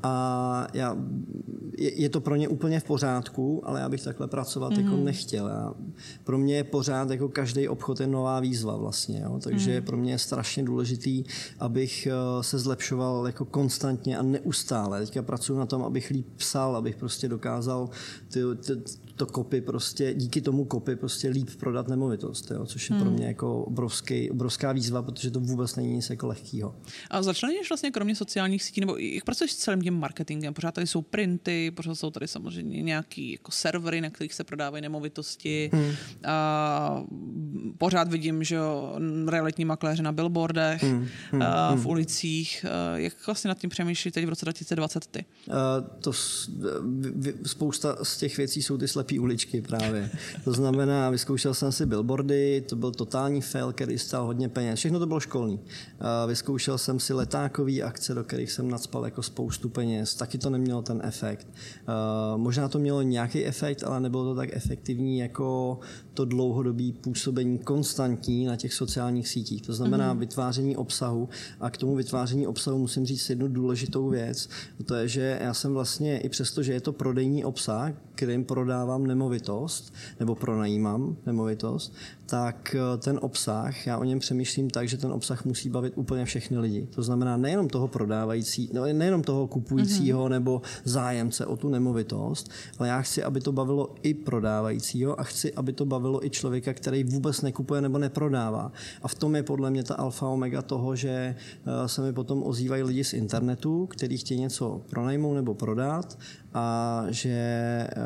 a 0.02 0.66
já, 0.74 0.96
je, 1.78 2.00
je 2.00 2.08
to 2.08 2.20
pro 2.20 2.36
ně 2.36 2.48
úplně 2.48 2.80
v 2.80 2.84
pořádku, 2.84 3.68
ale 3.68 3.80
já 3.80 3.88
bych 3.88 4.04
takhle 4.04 4.28
pracovat 4.28 4.72
mm-hmm. 4.72 4.84
jako 4.84 4.96
mhm. 4.96 5.04
nechtěl. 5.04 5.48
Já, 5.48 5.74
pro 6.24 6.38
mě 6.38 6.56
je 6.56 6.64
pořád 6.64 7.10
jako 7.10 7.28
každý 7.28 7.68
obchod 7.68 8.00
je 8.00 8.06
nová 8.06 8.40
výzva 8.40 8.76
vlastně, 8.76 9.20
jo? 9.24 9.38
takže 9.42 9.80
mm. 9.80 9.86
pro 9.86 9.96
mě 9.96 10.12
je 10.12 10.18
strašně 10.18 10.62
důležitý, 10.62 11.24
abych 11.58 12.06
eh, 12.06 12.42
se 12.42 12.58
zlepšoval 12.58 13.26
jako 13.26 13.44
konstantně 13.44 14.18
a 14.18 14.22
neustále. 14.22 15.00
Teďka 15.00 15.22
pracuji 15.22 15.58
na 15.58 15.66
tom, 15.66 15.82
abych 15.82 16.10
líp 16.10 16.26
psal, 16.36 16.76
abych 16.76 16.96
prostě 16.96 17.28
dokázal 17.28 17.90
ty, 18.32 18.40
ty, 18.66 18.72
to 19.26 19.32
kopy 19.32 19.60
prostě, 19.60 20.14
díky 20.14 20.40
tomu 20.40 20.64
kopy 20.64 20.96
prostě 20.96 21.28
líp 21.28 21.50
prodat 21.58 21.88
nemovitost, 21.88 22.50
jo? 22.50 22.66
což 22.66 22.90
je 22.90 22.96
mm. 22.96 23.02
pro 23.02 23.10
hmm. 23.10 23.18
mě 23.18 23.26
jako 23.26 23.64
obrovský, 23.64 24.30
obrovská 24.30 24.72
výzva, 24.72 25.02
protože 25.02 25.30
to 25.30 25.40
vůbec 25.40 25.76
není 25.76 25.92
nic 25.92 26.10
jako 26.10 26.26
lehkýho. 26.26 26.74
A 27.10 27.22
začlenuješ 27.22 27.70
vlastně 27.70 27.90
kromě 27.90 28.16
sociálních 28.16 28.62
sítí, 28.62 28.80
nebo 28.80 28.96
jak 28.96 29.24
pracuješ 29.24 29.52
s 29.52 29.56
celým 29.56 29.82
tím 29.82 29.94
marketingem? 29.94 30.54
Pořád 30.54 30.74
tady 30.74 30.86
jsou 30.86 31.02
printy, 31.02 31.70
pořád 31.70 31.94
jsou 31.94 32.10
tady 32.10 32.28
samozřejmě 32.28 32.82
nějaký 32.82 33.32
jako 33.32 33.50
servery, 33.50 34.00
na 34.00 34.10
kterých 34.10 34.34
se 34.34 34.44
prodávají 34.44 34.82
nemovitosti. 34.82 35.70
Hmm. 35.72 35.92
A 36.24 37.04
pořád 37.78 38.08
vidím, 38.08 38.44
že 38.44 38.58
realitní 39.26 39.64
makléře 39.64 40.02
na 40.02 40.12
billboardech, 40.12 40.82
hmm. 40.82 41.06
Hmm. 41.30 41.42
A 41.42 41.74
v 41.74 41.78
hmm. 41.78 41.86
ulicích. 41.86 42.66
Jak 42.94 43.26
vlastně 43.26 43.48
nad 43.48 43.58
tím 43.58 43.70
přemýšlí 43.70 44.10
teď 44.10 44.26
v 44.26 44.28
roce 44.28 44.44
2020 44.44 45.06
ty? 45.06 45.24
Uh, 45.48 45.54
to 46.00 46.12
spousta 47.46 47.96
z 48.02 48.16
těch 48.16 48.36
věcí 48.36 48.62
jsou 48.62 48.78
ty 48.78 48.88
slepý 48.88 49.11
uličky 49.18 49.62
právě. 49.62 50.10
To 50.44 50.52
znamená, 50.52 51.10
vyzkoušel 51.10 51.54
jsem 51.54 51.72
si 51.72 51.86
billboardy, 51.86 52.64
to 52.68 52.76
byl 52.76 52.90
totální 52.90 53.40
fail, 53.40 53.72
který 53.72 53.98
stál 53.98 54.26
hodně 54.26 54.48
peněz. 54.48 54.78
Všechno 54.78 54.98
to 54.98 55.06
bylo 55.06 55.20
školní. 55.20 55.60
Vyzkoušel 56.26 56.78
jsem 56.78 57.00
si 57.00 57.12
letákový 57.12 57.82
akce, 57.82 58.14
do 58.14 58.24
kterých 58.24 58.52
jsem 58.52 58.70
nadspal 58.70 59.04
jako 59.04 59.22
spoustu 59.22 59.68
peněz 59.68 60.14
taky 60.14 60.38
to 60.38 60.50
nemělo 60.50 60.82
ten 60.82 61.00
efekt. 61.04 61.46
Možná 62.36 62.68
to 62.68 62.78
mělo 62.78 63.02
nějaký 63.02 63.44
efekt, 63.44 63.84
ale 63.84 64.00
nebylo 64.00 64.24
to 64.24 64.34
tak 64.34 64.48
efektivní 64.52 65.18
jako 65.18 65.78
to 66.14 66.24
dlouhodobé 66.24 66.92
působení 67.00 67.58
konstantní 67.58 68.46
na 68.46 68.56
těch 68.56 68.74
sociálních 68.74 69.28
sítích. 69.28 69.62
To 69.62 69.72
znamená 69.72 70.14
mm-hmm. 70.14 70.18
vytváření 70.18 70.76
obsahu 70.76 71.28
a 71.60 71.70
k 71.70 71.76
tomu 71.76 71.94
vytváření 71.94 72.46
obsahu 72.46 72.78
musím 72.78 73.06
říct 73.06 73.30
jednu 73.30 73.48
důležitou 73.48 74.08
věc. 74.08 74.48
To 74.86 74.94
je, 74.94 75.08
že 75.08 75.38
já 75.42 75.54
jsem 75.54 75.72
vlastně 75.72 76.20
i 76.20 76.28
přesto, 76.28 76.62
že 76.62 76.72
je 76.72 76.80
to 76.80 76.92
prodejní 76.92 77.44
obsah, 77.44 77.92
kterým 78.14 78.44
prodávám 78.92 79.06
nemovitost 79.06 79.94
nebo 80.20 80.34
pronajímám 80.34 81.16
nemovitost, 81.26 81.94
tak 82.32 82.74
eh, 82.74 82.98
ten 82.98 83.18
obsah, 83.22 83.86
já 83.86 83.98
o 83.98 84.04
něm 84.04 84.18
přemýšlím 84.18 84.70
tak, 84.70 84.88
že 84.88 84.96
ten 84.96 85.12
obsah 85.12 85.44
musí 85.44 85.68
bavit 85.68 85.92
úplně 85.96 86.24
všechny 86.24 86.58
lidi. 86.58 86.88
To 86.94 87.02
znamená 87.02 87.36
nejenom 87.36 87.68
toho 87.68 87.88
prodávající, 87.88 88.70
no, 88.72 88.84
nejenom 88.92 89.22
toho 89.22 89.46
kupujícího 89.46 90.24
mm-hmm. 90.24 90.30
nebo 90.30 90.62
zájemce 90.84 91.46
o 91.46 91.56
tu 91.56 91.68
nemovitost, 91.68 92.50
ale 92.78 92.88
já 92.88 93.02
chci, 93.02 93.22
aby 93.22 93.40
to 93.40 93.52
bavilo 93.52 93.94
i 94.02 94.14
prodávajícího 94.14 95.20
a 95.20 95.22
chci, 95.22 95.52
aby 95.52 95.72
to 95.72 95.84
bavilo 95.84 96.26
i 96.26 96.30
člověka, 96.30 96.74
který 96.74 97.04
vůbec 97.04 97.42
nekupuje 97.42 97.80
nebo 97.80 97.98
neprodává. 97.98 98.72
A 99.02 99.08
v 99.08 99.14
tom 99.14 99.36
je 99.36 99.42
podle 99.42 99.70
mě 99.70 99.84
ta 99.84 99.94
alfa 99.94 100.28
omega 100.28 100.62
toho, 100.62 100.96
že 100.96 101.36
eh, 101.66 101.88
se 101.88 102.02
mi 102.02 102.12
potom 102.12 102.42
ozývají 102.42 102.82
lidi 102.82 103.04
z 103.04 103.12
internetu, 103.12 103.86
kteří 103.86 104.18
chtějí 104.18 104.40
něco 104.40 104.80
pronajmout 104.90 105.34
nebo 105.34 105.54
prodat 105.54 106.18
a 106.54 107.04
že, 107.08 107.30
eh, 107.30 107.96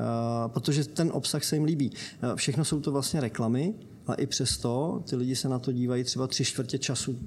protože 0.49 0.85
ten 0.85 1.11
obsah 1.13 1.45
se 1.45 1.57
jim 1.57 1.65
líbí. 1.65 1.91
Všechno 2.35 2.65
jsou 2.65 2.81
to 2.81 2.93
vlastně 2.93 3.21
reklamy, 3.21 3.75
a 4.07 4.15
i 4.15 4.27
přesto 4.27 5.03
ty 5.09 5.17
lidi 5.17 5.37
se 5.37 5.49
na 5.49 5.59
to 5.59 5.73
dívají 5.73 6.05
třeba 6.05 6.27
tři 6.27 6.45
čtvrtě 6.45 6.79
času 6.79 7.19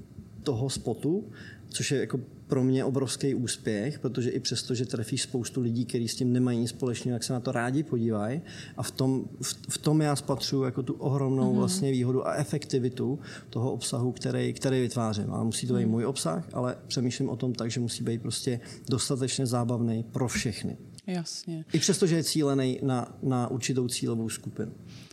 toho 0.42 0.70
spotu, 0.70 1.24
což 1.68 1.90
je 1.90 2.00
jako 2.00 2.20
pro 2.46 2.64
mě 2.64 2.84
obrovský 2.84 3.34
úspěch, 3.34 3.98
protože 3.98 4.30
i 4.30 4.40
přesto, 4.40 4.74
že 4.74 4.86
trefíš 4.86 5.22
spoustu 5.22 5.60
lidí, 5.60 5.84
kteří 5.84 6.08
s 6.08 6.14
tím 6.14 6.32
nemají 6.32 6.58
nic 6.58 6.70
společného, 6.70 7.16
jak 7.16 7.24
se 7.24 7.32
na 7.32 7.40
to 7.40 7.52
rádi 7.52 7.82
podívají. 7.82 8.40
A 8.76 8.82
v 8.82 8.90
tom, 8.90 9.24
v, 9.42 9.56
v 9.68 9.78
tom 9.78 10.00
já 10.00 10.16
spatřuju 10.16 10.62
jako 10.62 10.82
tu 10.82 10.94
ohromnou 10.94 11.52
mm-hmm. 11.52 11.56
vlastně 11.56 11.90
výhodu 11.92 12.28
a 12.28 12.34
efektivitu 12.34 13.18
toho 13.50 13.72
obsahu, 13.72 14.12
který, 14.12 14.52
který 14.52 14.80
vytvářím. 14.80 15.32
A 15.32 15.42
musí 15.42 15.66
to 15.66 15.74
být 15.74 15.84
mm. 15.84 15.90
můj 15.90 16.06
obsah, 16.06 16.48
ale 16.52 16.76
přemýšlím 16.86 17.28
o 17.28 17.36
tom 17.36 17.52
tak, 17.52 17.70
že 17.70 17.80
musí 17.80 18.04
být 18.04 18.22
prostě 18.22 18.60
dostatečně 18.88 19.46
zábavný 19.46 20.02
pro 20.02 20.28
všechny. 20.28 20.76
Jasně. 21.06 21.64
I 21.72 21.78
přesto, 21.78 22.06
že 22.06 22.16
je 22.16 22.24
cílený 22.24 22.78
na, 22.82 23.18
na 23.22 23.48
určitou 23.48 23.88
cílovou 23.88 24.28
skupinu. 24.28 24.72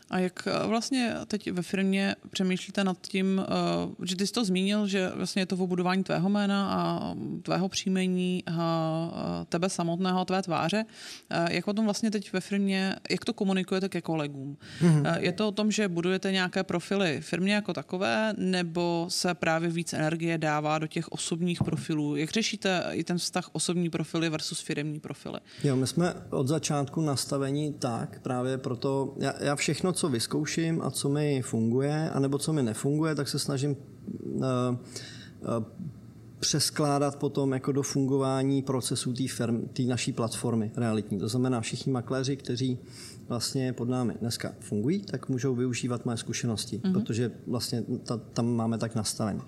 A 0.09 0.19
jak 0.19 0.47
eh, 0.47 0.67
vlastně 0.67 1.15
teď 1.27 1.51
ve 1.51 1.61
firmě 1.61 2.15
přemýšlíte 2.29 2.83
nad 2.83 2.97
tím, 3.01 3.41
eh, 3.43 4.05
že 4.05 4.15
ty 4.15 4.27
jsi 4.27 4.33
to 4.33 4.45
zmínil, 4.45 4.87
že 4.87 5.11
vlastně 5.15 5.41
je 5.41 5.45
to 5.45 5.55
v 5.55 5.67
budování 5.67 6.03
tvého 6.03 6.29
jména 6.29 6.71
a 6.71 7.15
tvého 7.43 7.69
příjmení 7.69 8.43
a 8.47 9.45
tebe 9.49 9.69
samotného, 9.69 10.25
tvé 10.25 10.41
tváře. 10.41 10.85
Eh, 11.29 11.53
jak 11.53 11.67
o 11.67 11.73
tom 11.73 11.85
vlastně 11.85 12.11
teď 12.11 12.33
ve 12.33 12.41
firmě, 12.41 12.95
jak 13.09 13.25
to 13.25 13.33
komunikujete 13.33 13.89
ke 13.89 14.01
kolegům? 14.01 14.57
Mm-hmm. 14.81 15.17
Je 15.19 15.31
to 15.31 15.47
o 15.47 15.51
tom, 15.51 15.71
že 15.71 15.87
budujete 15.87 16.31
nějaké 16.31 16.63
profily 16.63 17.21
firmě 17.21 17.53
jako 17.53 17.73
takové, 17.73 18.33
nebo 18.37 19.05
se 19.09 19.33
právě 19.33 19.69
víc 19.69 19.93
energie 19.93 20.37
dává 20.37 20.79
do 20.79 20.87
těch 20.87 21.11
osobních 21.11 21.63
profilů? 21.63 22.15
Jak 22.15 22.29
řešíte 22.29 22.83
i 22.91 23.03
ten 23.03 23.17
vztah 23.17 23.49
osobní 23.51 23.89
profily 23.89 24.29
versus 24.29 24.59
firmní 24.59 24.99
profily? 24.99 25.39
Jo, 25.63 25.75
my 25.75 25.87
jsme 25.87 26.13
od 26.29 26.47
začátku 26.47 27.01
nastavení 27.01 27.73
tak, 27.73 28.19
právě 28.19 28.57
proto, 28.57 29.13
já, 29.17 29.33
já 29.43 29.55
všechno, 29.55 29.93
co 29.97 30.09
vyzkouším 30.09 30.81
a 30.81 30.91
co 30.91 31.09
mi 31.09 31.41
funguje, 31.41 32.09
anebo 32.09 32.37
co 32.37 32.53
mi 32.53 32.63
nefunguje, 32.63 33.15
tak 33.15 33.27
se 33.27 33.39
snažím 33.39 33.75
uh, 34.23 34.41
uh, 34.41 35.63
přeskládat 36.39 37.15
potom 37.15 37.53
jako 37.53 37.71
do 37.71 37.83
fungování 37.83 38.61
procesů 38.61 39.13
té 39.73 39.83
naší 39.83 40.13
platformy 40.13 40.71
realitní. 40.75 41.19
To 41.19 41.27
znamená, 41.27 41.61
všichni 41.61 41.91
makléři, 41.91 42.37
kteří 42.37 42.79
vlastně 43.27 43.73
pod 43.73 43.89
námi 43.89 44.13
dneska 44.21 44.53
fungují, 44.59 44.99
tak 44.99 45.29
můžou 45.29 45.55
využívat 45.55 46.05
moje 46.05 46.17
zkušenosti, 46.17 46.77
mm-hmm. 46.77 46.93
protože 46.93 47.31
vlastně 47.47 47.83
ta, 48.03 48.17
tam 48.17 48.55
máme 48.55 48.77
tak 48.77 48.95
nastavení. 48.95 49.41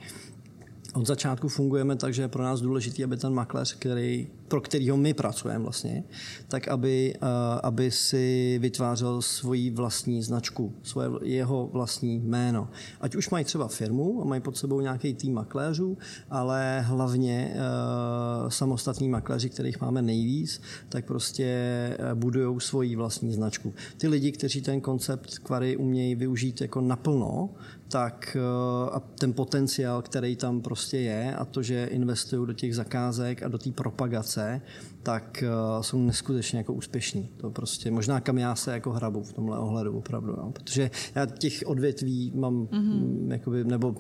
Od 0.94 1.08
začátku 1.08 1.50
fungujeme 1.50 1.96
tak, 1.96 2.14
že 2.14 2.22
je 2.22 2.28
pro 2.28 2.44
nás 2.44 2.62
důležité, 2.62 3.04
aby 3.04 3.18
ten 3.18 3.34
makléř, 3.34 3.76
který, 3.80 4.28
pro 4.48 4.62
kterého 4.62 4.98
my 4.98 5.14
pracujeme 5.14 5.64
vlastně, 5.64 6.04
tak 6.48 6.68
aby, 6.68 7.14
uh, 7.22 7.28
aby 7.64 7.92
si 7.92 8.58
vytvářel 8.62 9.22
svoji 9.22 9.70
vlastní 9.70 10.24
značku, 10.24 10.74
svoje, 10.84 11.10
jeho 11.24 11.70
vlastní 11.74 12.20
jméno. 12.20 12.70
Ať 13.02 13.16
už 13.16 13.30
mají 13.30 13.46
třeba 13.46 13.68
firmu 13.68 14.22
a 14.22 14.26
mají 14.26 14.42
pod 14.42 14.58
sebou 14.58 14.82
nějaký 14.82 15.14
tým 15.14 15.34
makléřů, 15.34 15.98
ale 16.30 16.82
hlavně 16.82 17.54
uh, 17.54 18.50
samostatní 18.50 19.10
makléři, 19.10 19.50
kterých 19.50 19.82
máme 19.82 20.02
nejvíc, 20.02 20.62
tak 20.90 21.06
prostě 21.06 21.46
eh, 21.46 22.16
budují 22.16 22.62
svoji 22.62 22.96
vlastní 22.96 23.34
značku. 23.34 23.74
Ty 23.98 24.08
lidi, 24.08 24.32
kteří 24.32 24.62
ten 24.62 24.82
koncept 24.82 25.38
kvary 25.40 25.78
umějí 25.78 26.16
využít 26.16 26.62
jako 26.62 26.82
naplno, 26.82 27.50
tak 27.92 28.38
eh, 28.40 28.90
a 28.92 29.00
ten 29.00 29.34
potenciál, 29.34 30.02
který 30.02 30.36
tam 30.36 30.62
prostě 30.62 30.98
je 30.98 31.36
a 31.36 31.46
to, 31.46 31.64
že 31.64 31.86
investují 31.86 32.48
do 32.48 32.54
těch 32.54 32.76
zakázek 32.76 33.44
a 33.44 33.48
do 33.48 33.58
té 33.58 33.72
propagace, 33.72 34.62
tak 35.04 35.44
uh, 35.76 35.82
jsou 35.82 36.00
neskutečně 36.00 36.58
jako 36.58 36.74
úspěšní. 36.74 37.30
To 37.38 37.50
prostě 37.50 37.92
možná 37.92 38.20
kam 38.20 38.38
já 38.38 38.56
se 38.56 38.72
jako 38.72 38.92
hrabu 38.92 39.24
v 39.24 39.34
tomhle 39.34 39.60
ohledu 39.60 39.98
opravdu, 39.98 40.36
no. 40.36 40.52
protože 40.52 40.92
já 41.16 41.26
těch 41.26 41.64
odvětví 41.66 42.32
mám, 42.36 42.66
mm-hmm. 42.66 43.32
jakoby, 43.32 43.64
nebo 43.64 43.96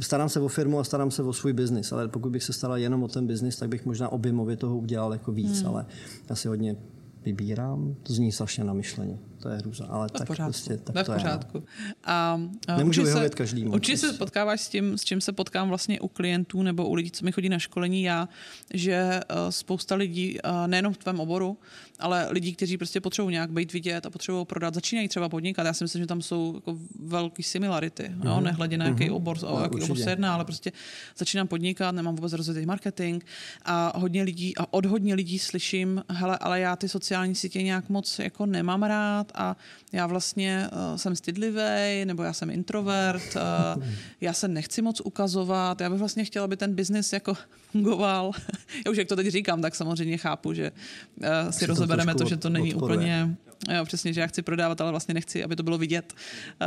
starám 0.00 0.28
se 0.28 0.40
o 0.40 0.48
firmu 0.48 0.78
a 0.78 0.84
starám 0.84 1.10
se 1.10 1.22
o 1.22 1.32
svůj 1.32 1.52
biznis, 1.52 1.92
ale 1.92 2.08
pokud 2.08 2.32
bych 2.32 2.42
se 2.42 2.52
staral 2.52 2.76
jenom 2.76 3.02
o 3.02 3.08
ten 3.08 3.26
biznis, 3.26 3.56
tak 3.56 3.68
bych 3.68 3.86
možná 3.86 4.08
objemově 4.08 4.56
toho 4.56 4.78
udělal 4.78 5.12
jako 5.12 5.32
víc, 5.32 5.62
mm. 5.62 5.68
ale 5.68 5.86
já 6.30 6.36
si 6.36 6.48
hodně 6.48 6.76
vybírám, 7.24 7.94
to 8.02 8.12
zní 8.12 8.32
strašně 8.32 8.64
na 8.64 8.72
myšlení 8.72 9.18
to 9.42 9.48
je 9.48 9.56
hruza. 9.56 9.86
Ale 9.90 10.08
to 10.08 10.18
tak 10.18 10.26
pořádku. 10.26 10.52
prostě 10.52 10.76
tak 10.76 11.06
to, 11.06 11.12
v 11.12 11.16
pořádku. 11.16 11.58
Je, 11.58 11.64
no. 11.88 11.94
a, 12.04 12.40
a 12.68 12.76
Nemůžu 12.76 13.04
vyhovět 13.04 13.34
každému. 13.34 13.72
Určitě 13.72 13.98
se 13.98 14.12
potkáváš 14.12 14.60
s 14.60 14.68
tím, 14.68 14.98
s 14.98 15.04
čím 15.04 15.20
se 15.20 15.32
potkám 15.32 15.68
vlastně 15.68 16.00
u 16.00 16.08
klientů 16.08 16.62
nebo 16.62 16.88
u 16.88 16.94
lidí, 16.94 17.10
co 17.10 17.24
mi 17.24 17.32
chodí 17.32 17.48
na 17.48 17.58
školení 17.58 18.02
já, 18.02 18.28
že 18.74 19.20
uh, 19.30 19.50
spousta 19.50 19.94
lidí, 19.94 20.38
uh, 20.44 20.66
nejenom 20.66 20.94
v 20.94 20.98
tvém 20.98 21.20
oboru, 21.20 21.58
ale 21.98 22.26
lidí, 22.30 22.52
kteří 22.54 22.76
prostě 22.78 23.00
potřebují 23.00 23.32
nějak 23.32 23.50
být 23.50 23.72
vidět 23.72 24.06
a 24.06 24.10
potřebují 24.10 24.46
prodat, 24.46 24.74
začínají 24.74 25.08
třeba 25.08 25.28
podnikat. 25.28 25.66
Já 25.66 25.72
si 25.72 25.84
myslím, 25.84 26.02
že 26.02 26.06
tam 26.06 26.22
jsou 26.22 26.52
jako 26.54 26.78
velké 27.00 27.42
similarity, 27.42 28.02
mm-hmm. 28.02 28.24
no, 28.24 28.40
nehledě 28.40 28.78
na 28.78 28.84
jaký 28.84 29.04
mm-hmm. 29.04 29.14
obor, 29.14 29.36
o 29.44 29.62
jaký 29.62 29.82
obor 29.82 29.98
se 29.98 30.10
jedná, 30.10 30.34
ale 30.34 30.44
prostě 30.44 30.72
začínám 31.16 31.48
podnikat, 31.48 31.94
nemám 31.94 32.16
vůbec 32.16 32.32
rozjetý 32.32 32.66
marketing 32.66 33.24
a 33.64 33.98
hodně 33.98 34.22
lidí 34.22 34.56
a 34.56 34.72
od 34.72 34.86
hodně 34.86 35.14
lidí 35.14 35.38
slyším, 35.38 36.02
hele, 36.08 36.38
ale 36.38 36.60
já 36.60 36.76
ty 36.76 36.88
sociální 36.88 37.34
sítě 37.34 37.62
nějak 37.62 37.88
moc 37.88 38.18
jako 38.18 38.46
nemám 38.46 38.82
rád 38.82 39.31
a 39.34 39.56
já 39.92 40.06
vlastně 40.06 40.68
uh, 40.72 40.96
jsem 40.96 41.16
stydlivý, 41.16 42.04
nebo 42.04 42.22
já 42.22 42.32
jsem 42.32 42.50
introvert, 42.50 43.36
uh, 43.76 43.84
já 44.20 44.32
se 44.32 44.48
nechci 44.48 44.82
moc 44.82 45.00
ukazovat, 45.00 45.80
já 45.80 45.90
bych 45.90 45.98
vlastně 45.98 46.24
chtěla, 46.24 46.44
aby 46.44 46.56
ten 46.56 46.74
biznis 46.74 47.12
jako 47.12 47.34
fungoval. 47.70 48.32
já 48.86 48.90
už 48.90 48.98
jak 48.98 49.08
to 49.08 49.16
teď 49.16 49.26
říkám, 49.26 49.62
tak 49.62 49.74
samozřejmě 49.74 50.16
chápu, 50.16 50.52
že 50.52 50.72
uh, 51.20 51.50
si 51.50 51.66
rozebereme 51.66 52.14
to, 52.14 52.24
že 52.28 52.36
to 52.36 52.48
není 52.48 52.74
odporuje. 52.74 52.98
úplně 52.98 53.36
Jo, 53.70 53.84
přesně, 53.84 54.12
že 54.12 54.20
já 54.20 54.26
chci 54.26 54.42
prodávat, 54.42 54.80
ale 54.80 54.90
vlastně 54.90 55.14
nechci, 55.14 55.44
aby 55.44 55.56
to 55.56 55.62
bylo 55.62 55.78
vidět. 55.78 56.14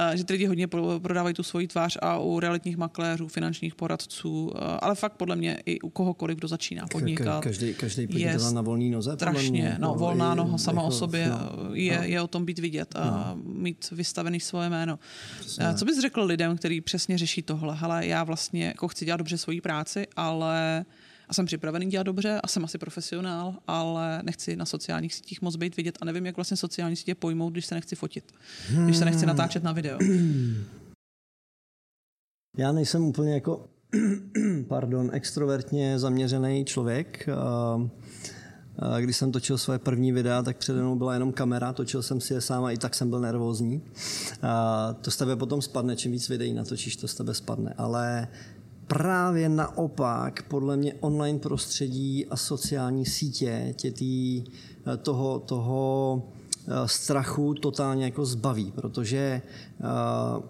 Uh, 0.09 0.15
že 0.15 0.23
ty 0.23 0.33
lidi 0.33 0.45
hodně 0.45 0.67
prodávají 1.01 1.35
tu 1.35 1.43
svoji 1.43 1.67
tvář 1.67 1.97
a 2.01 2.19
u 2.19 2.39
realitních 2.39 2.77
makléřů, 2.77 3.27
finančních 3.27 3.75
poradců, 3.75 4.45
uh, 4.45 4.51
ale 4.79 4.95
fakt 4.95 5.13
podle 5.13 5.35
mě 5.35 5.61
i 5.65 5.81
u 5.81 5.89
kohokoliv, 5.89 6.37
kdo 6.37 6.47
začíná 6.47 6.87
podnikat. 6.87 7.43
Každý, 7.43 7.73
každý 7.73 8.07
podnikatel 8.07 8.51
na 8.51 8.61
volný 8.61 8.89
noze. 8.89 9.13
Strašně, 9.13 9.75
no, 9.79 9.93
volná 9.93 10.35
noha 10.35 10.57
sama 10.57 10.81
jako, 10.81 10.87
o 10.87 10.91
sobě 10.91 11.29
no, 11.29 11.75
je, 11.75 11.97
no. 11.97 12.03
je 12.03 12.21
o 12.21 12.27
tom 12.27 12.45
být 12.45 12.59
vidět 12.59 12.95
a 12.95 13.33
no. 13.35 13.41
mít 13.43 13.91
vystavený 13.91 14.39
svoje 14.39 14.69
jméno. 14.69 14.99
Přesně. 15.39 15.73
Co 15.73 15.85
bys 15.85 16.01
řekl 16.01 16.21
lidem, 16.21 16.57
kteří 16.57 16.81
přesně 16.81 17.17
řeší 17.17 17.41
tohle? 17.41 17.75
Hele, 17.75 18.07
já 18.07 18.23
vlastně 18.23 18.65
jako 18.65 18.87
chci 18.87 19.05
dělat 19.05 19.17
dobře 19.17 19.37
svoji 19.37 19.61
práci, 19.61 20.07
ale 20.15 20.85
a 21.29 21.33
jsem 21.33 21.45
připravený 21.45 21.85
dělat 21.85 22.03
dobře 22.03 22.39
a 22.43 22.47
jsem 22.47 22.65
asi 22.65 22.77
profesionál, 22.77 23.55
ale 23.67 24.21
nechci 24.23 24.55
na 24.55 24.65
sociálních 24.65 25.13
sítích 25.13 25.41
moc 25.41 25.55
být 25.55 25.77
vidět 25.77 25.97
a 26.01 26.05
nevím, 26.05 26.25
jak 26.25 26.35
vlastně 26.35 26.57
sociální 26.57 26.95
sítě 26.95 27.15
pojmout, 27.15 27.49
když 27.49 27.65
se 27.65 27.75
nechci 27.75 27.95
fotit, 27.95 28.31
když 28.85 28.97
se 28.97 29.05
nechci 29.05 29.25
natáčet 29.25 29.63
na 29.63 29.71
video. 29.71 29.99
Já 32.57 32.71
nejsem 32.71 33.03
úplně 33.03 33.33
jako 33.33 33.65
pardon, 34.67 35.09
extrovertně 35.13 35.99
zaměřený 35.99 36.65
člověk. 36.65 37.29
Když 38.99 39.17
jsem 39.17 39.31
točil 39.31 39.57
své 39.57 39.79
první 39.79 40.11
videa, 40.11 40.43
tak 40.43 40.57
přede 40.57 40.81
mnou 40.81 40.95
byla 40.95 41.13
jenom 41.13 41.33
kamera, 41.33 41.73
točil 41.73 42.03
jsem 42.03 42.21
si 42.21 42.33
je 42.33 42.41
sám 42.41 42.63
a 42.63 42.71
i 42.71 42.77
tak 42.77 42.95
jsem 42.95 43.09
byl 43.09 43.19
nervózní. 43.19 43.81
To 45.01 45.11
z 45.11 45.17
tebe 45.17 45.35
potom 45.35 45.61
spadne, 45.61 45.95
čím 45.95 46.11
víc 46.11 46.29
videí 46.29 46.53
natočíš, 46.53 46.95
to 46.95 47.07
z 47.07 47.15
tebe 47.15 47.33
spadne. 47.33 47.73
Ale 47.77 48.27
právě 48.87 49.49
naopak, 49.49 50.43
podle 50.43 50.77
mě 50.77 50.93
online 50.93 51.39
prostředí 51.39 52.25
a 52.25 52.37
sociální 52.37 53.05
sítě 53.05 53.73
tě 53.77 53.91
tý, 53.91 54.43
eh, 54.93 54.97
toho, 54.97 55.39
toho 55.39 56.23
eh, 56.67 56.71
strachu 56.85 57.53
totálně 57.53 58.05
jako 58.05 58.25
zbaví, 58.25 58.71
protože 58.71 59.41
uh, 59.79 60.43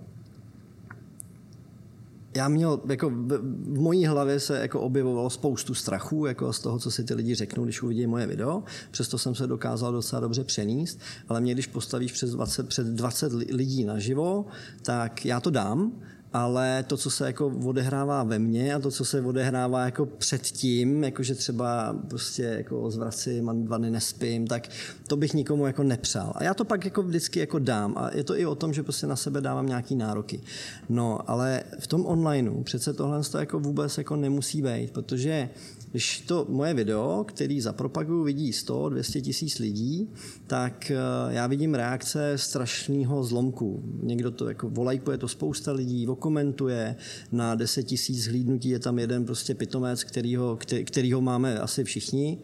já 2.36 2.48
měl, 2.48 2.80
jako 2.90 3.10
v 3.10 3.80
mojí 3.80 4.06
hlavě 4.06 4.40
se 4.40 4.60
jako 4.60 4.82
objevovalo 4.82 5.30
spoustu 5.30 5.74
strachů, 5.74 6.26
jako 6.26 6.54
z 6.54 6.60
toho, 6.60 6.80
co 6.80 6.92
si 6.92 7.04
ty 7.04 7.14
lidi 7.14 7.36
řeknou, 7.36 7.64
když 7.64 7.82
uvidí 7.82 8.08
moje 8.08 8.28
video. 8.28 8.64
Přesto 8.92 9.18
jsem 9.18 9.36
se 9.36 9.48
dokázal 9.48 9.92
docela 9.92 10.20
dobře 10.20 10.44
přenést, 10.44 11.00
ale 11.30 11.42
mě, 11.42 11.54
když 11.54 11.68
postavíš 11.68 12.12
přes 12.12 12.32
20, 12.32 12.68
před 12.68 12.88
20 12.88 13.34
lidí 13.34 13.86
naživo, 13.86 14.46
tak 14.82 15.26
já 15.26 15.40
to 15.40 15.50
dám, 15.50 15.92
ale 16.36 16.84
to, 16.84 16.98
co 16.98 17.10
se 17.10 17.26
jako 17.28 17.48
odehrává 17.66 18.24
ve 18.24 18.40
mně 18.40 18.76
a 18.76 18.80
to, 18.80 18.92
co 18.92 19.06
se 19.06 19.22
odehrává 19.22 19.86
jako 19.86 20.06
předtím, 20.06 21.04
jakože 21.04 21.36
třeba 21.36 21.96
prostě 22.10 22.44
jako 22.44 22.92
zvracím 22.92 23.66
dva 23.66 23.78
dny 23.78 23.92
nespím, 23.92 24.48
tak 24.48 24.68
to 25.08 25.18
bych 25.18 25.34
nikomu 25.34 25.68
jako 25.68 25.84
nepřál. 25.84 26.34
A 26.36 26.44
já 26.44 26.54
to 26.54 26.66
pak 26.66 26.86
jako 26.86 27.04
vždycky 27.04 27.40
jako 27.40 27.60
dám 27.60 27.94
a 27.98 28.10
je 28.14 28.24
to 28.24 28.40
i 28.40 28.46
o 28.46 28.56
tom, 28.56 28.74
že 28.74 28.84
prostě 28.84 29.08
na 29.08 29.16
sebe 29.16 29.42
dávám 29.42 29.68
nějaký 29.68 29.96
nároky. 29.96 30.42
No, 30.90 31.30
ale 31.30 31.64
v 31.80 31.88
tom 31.88 32.06
onlineu 32.06 32.64
přece 32.64 32.94
tohle 32.94 33.24
to 33.24 33.38
jako 33.38 33.60
vůbec 33.60 33.98
jako 33.98 34.16
nemusí 34.16 34.62
být, 34.62 34.92
protože 34.92 35.50
když 35.96 36.22
to 36.22 36.46
moje 36.50 36.74
video, 36.74 37.26
který 37.28 37.62
zapropaguju, 37.62 38.24
vidí 38.24 38.54
100, 38.54 38.90
200 38.90 39.22
tisíc 39.22 39.60
lidí, 39.60 40.10
tak 40.48 40.92
eh, 40.92 40.98
já 41.30 41.48
vidím 41.48 41.76
reakce 41.76 42.38
strašného 42.38 43.24
zlomku. 43.24 43.84
Někdo 44.04 44.32
to 44.32 44.50
jako 44.50 44.70
volajkuje 44.70 45.18
to 45.18 45.28
spousta 45.28 45.72
lidí, 45.72 46.08
okomentuje, 46.08 46.96
na 47.32 47.56
10 47.56 47.84
tisíc 47.84 48.28
hlídnutí 48.28 48.70
je 48.70 48.80
tam 48.80 49.00
jeden 49.00 49.26
prostě 49.26 49.56
pitomec, 49.56 50.04
kterýho, 50.04 50.60
kterýho 50.84 51.22
máme 51.22 51.60
asi 51.60 51.84
všichni 51.84 52.38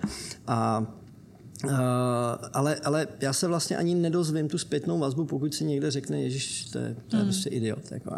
a 0.47 0.87
Uh, 1.63 1.69
ale, 2.53 2.75
ale 2.75 3.07
já 3.21 3.33
se 3.33 3.47
vlastně 3.47 3.77
ani 3.77 3.95
nedozvím 3.95 4.47
tu 4.47 4.57
zpětnou 4.57 4.99
vazbu, 4.99 5.25
pokud 5.25 5.53
si 5.53 5.65
někde 5.65 5.91
řekne, 5.91 6.21
Ježíš, 6.21 6.65
to 6.65 6.77
je, 6.77 6.95
to 7.07 7.15
je 7.15 7.23
mm. 7.23 7.29
prostě 7.29 7.49
idiot. 7.49 7.91
Jako, 7.91 8.11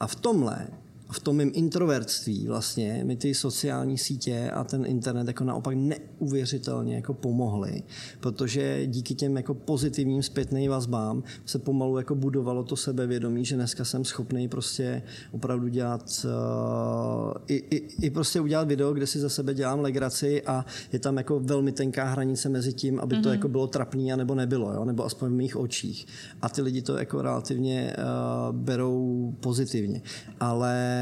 a 0.00 0.06
v 0.06 0.14
tomhle 0.14 0.66
v 1.10 1.20
tom 1.20 1.36
mým 1.36 1.50
introvertství 1.54 2.46
vlastně 2.46 3.04
mi 3.04 3.16
ty 3.16 3.34
sociální 3.34 3.98
sítě 3.98 4.50
a 4.50 4.64
ten 4.64 4.86
internet 4.86 5.26
jako 5.26 5.44
naopak 5.44 5.74
neuvěřitelně 5.74 6.94
jako 6.94 7.14
pomohly, 7.14 7.82
protože 8.20 8.86
díky 8.86 9.14
těm 9.14 9.36
jako 9.36 9.54
pozitivním 9.54 10.22
zpětným 10.22 10.70
vazbám 10.70 11.22
se 11.44 11.58
pomalu 11.58 11.98
jako 11.98 12.14
budovalo 12.14 12.64
to 12.64 12.76
sebevědomí, 12.76 13.44
že 13.44 13.56
dneska 13.56 13.84
jsem 13.84 14.04
schopný 14.04 14.48
prostě 14.48 15.02
opravdu 15.32 15.68
dělat 15.68 16.24
uh, 16.24 17.32
i, 17.46 17.54
i, 17.54 18.06
i, 18.06 18.10
prostě 18.10 18.40
udělat 18.40 18.68
video, 18.68 18.92
kde 18.92 19.06
si 19.06 19.18
za 19.18 19.28
sebe 19.28 19.54
dělám 19.54 19.80
legraci 19.80 20.42
a 20.42 20.64
je 20.92 20.98
tam 20.98 21.16
jako 21.16 21.40
velmi 21.40 21.72
tenká 21.72 22.04
hranice 22.04 22.48
mezi 22.48 22.72
tím, 22.72 23.00
aby 23.00 23.16
mm-hmm. 23.16 23.22
to 23.22 23.28
mhm. 23.28 23.34
jako 23.36 23.48
bylo 23.48 23.66
trapný 23.66 24.12
a 24.12 24.16
nebo 24.16 24.34
nebylo, 24.34 24.72
jo? 24.72 24.84
nebo 24.84 25.04
aspoň 25.04 25.30
v 25.30 25.34
mých 25.34 25.56
očích. 25.56 26.06
A 26.42 26.48
ty 26.48 26.62
lidi 26.62 26.82
to 26.82 26.98
jako 26.98 27.22
relativně 27.22 27.96
uh, 27.98 28.56
berou 28.56 29.34
pozitivně. 29.40 30.02
Ale 30.40 30.99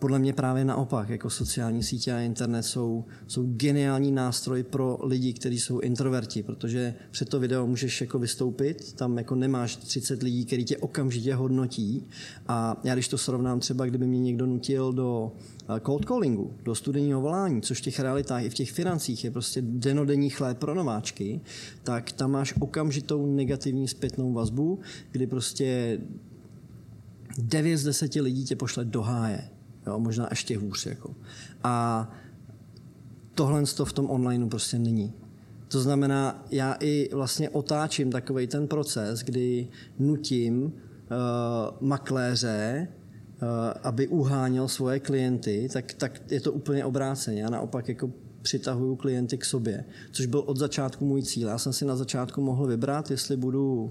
podle 0.00 0.18
mě 0.18 0.32
právě 0.32 0.64
naopak, 0.64 1.08
jako 1.08 1.30
sociální 1.30 1.82
sítě 1.82 2.12
a 2.12 2.20
internet 2.20 2.62
jsou, 2.62 3.04
jsou 3.26 3.46
geniální 3.46 4.12
nástroj 4.12 4.62
pro 4.62 4.98
lidi, 5.02 5.32
kteří 5.32 5.60
jsou 5.60 5.78
introverti, 5.78 6.42
protože 6.42 6.94
před 7.10 7.28
to 7.28 7.40
video 7.40 7.66
můžeš 7.66 8.00
jako 8.00 8.18
vystoupit, 8.18 8.92
tam 8.92 9.18
jako 9.18 9.34
nemáš 9.34 9.76
30 9.76 10.22
lidí, 10.22 10.44
kteří 10.44 10.64
tě 10.64 10.76
okamžitě 10.76 11.34
hodnotí. 11.34 12.06
A 12.48 12.80
já 12.84 12.94
když 12.94 13.08
to 13.08 13.18
srovnám 13.18 13.60
třeba, 13.60 13.86
kdyby 13.86 14.06
mě 14.06 14.20
někdo 14.20 14.46
nutil 14.46 14.92
do 14.92 15.32
eh, 15.76 15.80
cold 15.86 16.04
callingu, 16.04 16.52
do 16.64 16.74
studijního 16.74 17.20
volání, 17.20 17.62
což 17.62 17.78
v 17.78 17.82
těch 17.82 18.00
realitách 18.00 18.44
i 18.44 18.50
v 18.50 18.54
těch 18.54 18.72
financích 18.72 19.24
je 19.24 19.30
prostě 19.30 19.62
denodenní 19.62 20.30
chléb 20.30 20.58
pro 20.58 20.74
nováčky, 20.74 21.40
tak 21.82 22.12
tam 22.12 22.30
máš 22.30 22.54
okamžitou 22.60 23.26
negativní 23.26 23.88
zpětnou 23.88 24.32
vazbu, 24.32 24.78
kdy 25.12 25.26
prostě 25.26 25.98
9 27.38 27.76
z 27.76 27.84
10 27.84 28.14
lidí 28.14 28.44
tě 28.44 28.56
pošle 28.56 28.84
do 28.84 29.02
háje. 29.02 29.48
Jo, 29.86 29.98
možná 29.98 30.26
ještě 30.30 30.58
hůř. 30.58 30.86
Jako. 30.86 31.14
A 31.64 32.08
tohle 33.34 33.64
v 33.84 33.92
tom 33.92 34.10
onlineu 34.10 34.48
prostě 34.48 34.78
není. 34.78 35.12
To 35.68 35.80
znamená, 35.80 36.44
já 36.50 36.76
i 36.80 37.14
vlastně 37.14 37.50
otáčím 37.50 38.10
takový 38.10 38.46
ten 38.46 38.68
proces, 38.68 39.20
kdy 39.20 39.68
nutím 39.98 40.62
uh, 40.64 40.72
makléře, 41.80 42.88
uh, 43.42 43.48
aby 43.82 44.08
uháněl 44.08 44.68
svoje 44.68 45.00
klienty, 45.00 45.68
tak, 45.72 45.94
tak 45.94 46.32
je 46.32 46.40
to 46.40 46.52
úplně 46.52 46.84
obráceně. 46.84 47.42
Já 47.42 47.50
naopak 47.50 47.88
jako 47.88 48.10
přitahuju 48.42 48.96
klienty 48.96 49.38
k 49.38 49.44
sobě, 49.44 49.84
což 50.12 50.26
byl 50.26 50.40
od 50.46 50.56
začátku 50.56 51.04
můj 51.04 51.22
cíl. 51.22 51.48
Já 51.48 51.58
jsem 51.58 51.72
si 51.72 51.84
na 51.84 51.96
začátku 51.96 52.40
mohl 52.40 52.66
vybrat, 52.66 53.10
jestli 53.10 53.36
budu 53.36 53.82
uh, 53.82 53.90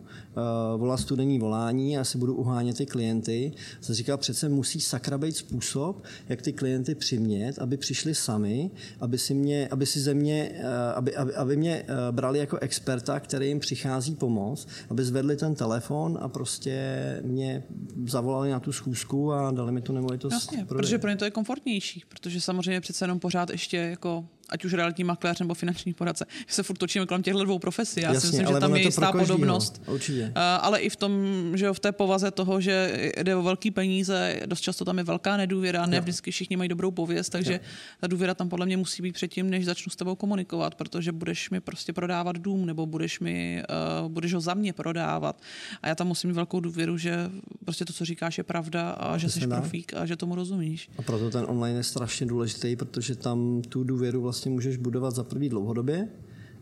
volat 0.79 0.99
studenní 0.99 1.39
volání 1.39 1.97
a 1.97 1.99
jestli 1.99 2.19
budu 2.19 2.35
uhánět 2.35 2.77
ty 2.77 2.85
klienty. 2.85 3.51
Jsem 3.81 3.95
říkal, 3.95 4.17
přece 4.17 4.49
musí 4.49 4.79
sakra 4.81 5.17
být 5.17 5.37
způsob, 5.37 6.03
jak 6.29 6.41
ty 6.41 6.53
klienty 6.53 6.95
přimět, 6.95 7.59
aby 7.59 7.77
přišli 7.77 8.15
sami, 8.15 8.71
aby 8.99 9.17
si, 9.17 9.33
mě, 9.33 9.67
aby 9.67 9.85
si 9.85 9.99
ze 9.99 10.13
mě, 10.13 10.51
uh, 10.59 10.65
aby, 10.95 11.15
aby, 11.15 11.33
aby 11.33 11.57
mě 11.57 11.83
uh, 11.83 12.15
brali 12.15 12.39
jako 12.39 12.57
experta, 12.57 13.19
který 13.19 13.47
jim 13.47 13.59
přichází 13.59 14.15
pomoct, 14.15 14.67
aby 14.89 15.03
zvedli 15.03 15.35
ten 15.35 15.55
telefon 15.55 16.17
a 16.21 16.27
prostě 16.27 16.79
mě 17.23 17.63
zavolali 18.05 18.51
na 18.51 18.59
tu 18.59 18.71
schůzku 18.71 19.33
a 19.33 19.51
dali 19.51 19.71
mi 19.71 19.81
tu 19.81 19.93
nemovitost. 19.93 20.33
Jasně, 20.33 20.65
protože 20.65 20.97
pro 20.97 21.09
ně 21.09 21.15
to 21.15 21.25
je 21.25 21.31
komfortnější, 21.31 22.03
protože 22.09 22.41
samozřejmě 22.41 22.81
přece 22.81 23.03
jenom 23.03 23.19
pořád 23.19 23.49
ještě 23.49 23.77
jako 23.77 24.25
ať 24.49 24.65
už 24.65 24.73
realitní 24.73 25.03
makléř 25.03 25.39
nebo 25.39 25.53
finanční 25.53 25.93
poradce. 25.93 26.25
že 26.47 26.53
se 26.53 26.63
furt 26.63 26.77
točíme 26.77 27.05
kolem 27.05 27.23
těchto 27.23 27.43
dvou 27.43 27.59
profesí. 27.59 28.01
Já 28.01 28.13
Jasně, 28.13 28.29
si 28.29 28.37
myslím, 28.37 28.55
že 28.55 28.59
tam 28.59 28.75
je 28.75 28.81
jistá 28.81 29.11
podobnost. 29.11 29.81
Určitě. 29.87 30.23
Uh, 30.23 30.31
ale 30.35 30.79
i 30.79 30.89
v 30.89 30.95
tom, 30.95 31.11
že 31.55 31.65
jo, 31.65 31.73
v 31.73 31.79
té 31.79 31.91
povaze 31.91 32.31
toho, 32.31 32.61
že 32.61 33.11
jde 33.17 33.35
o 33.35 33.43
velký 33.43 33.71
peníze, 33.71 34.41
dost 34.45 34.61
často 34.61 34.85
tam 34.85 34.97
je 34.97 35.03
velká 35.03 35.37
nedůvěra, 35.37 35.85
ne 35.85 36.01
vždycky 36.01 36.31
všichni 36.31 36.57
mají 36.57 36.69
dobrou 36.69 36.91
pověst, 36.91 37.29
takže 37.29 37.53
jo. 37.53 37.59
ta 37.99 38.07
důvěra 38.07 38.33
tam 38.33 38.49
podle 38.49 38.65
mě 38.65 38.77
musí 38.77 39.01
být 39.01 39.11
předtím, 39.11 39.49
než 39.49 39.65
začnu 39.65 39.89
s 39.89 39.95
tebou 39.95 40.15
komunikovat, 40.15 40.75
protože 40.75 41.11
budeš 41.11 41.49
mi 41.49 41.61
prostě 41.61 41.93
prodávat 41.93 42.37
dům 42.37 42.65
nebo 42.65 42.85
budeš 42.85 43.19
mi, 43.19 43.63
uh, 44.03 44.09
budeš 44.11 44.33
ho 44.33 44.41
za 44.41 44.53
mě 44.53 44.73
prodávat. 44.73 45.41
A 45.81 45.87
já 45.87 45.95
tam 45.95 46.07
musím 46.07 46.29
mít 46.29 46.35
velkou 46.35 46.59
důvěru, 46.59 46.97
že 46.97 47.29
prostě 47.65 47.85
to, 47.85 47.93
co 47.93 48.05
říkáš, 48.05 48.37
je 48.37 48.43
pravda 48.43 48.89
a 48.89 49.17
že 49.17 49.29
jsi 49.29 49.47
profík 49.47 49.93
a 49.93 50.05
že 50.05 50.15
tomu 50.15 50.35
rozumíš. 50.35 50.89
A 50.97 51.01
proto 51.01 51.29
ten 51.29 51.45
online 51.47 51.79
je 51.79 51.83
strašně 51.83 52.25
důležitý, 52.25 52.75
protože 52.75 53.15
tam 53.15 53.61
tu 53.69 53.83
důvěru 53.83 54.21
vlastně 54.21 54.38
vlastně 54.39 54.51
můžeš 54.51 54.77
budovat 54.77 55.15
za 55.15 55.23
prvý 55.23 55.49
dlouhodobě 55.49 56.07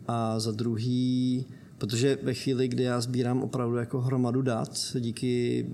a 0.08 0.40
za 0.40 0.52
druhý, 0.52 1.46
protože 1.78 2.18
ve 2.24 2.34
chvíli, 2.34 2.68
kdy 2.68 2.84
já 2.84 3.02
sbírám 3.02 3.44
opravdu 3.44 3.76
jako 3.76 4.02
hromadu 4.02 4.42
dat 4.42 4.78
díky 5.00 5.66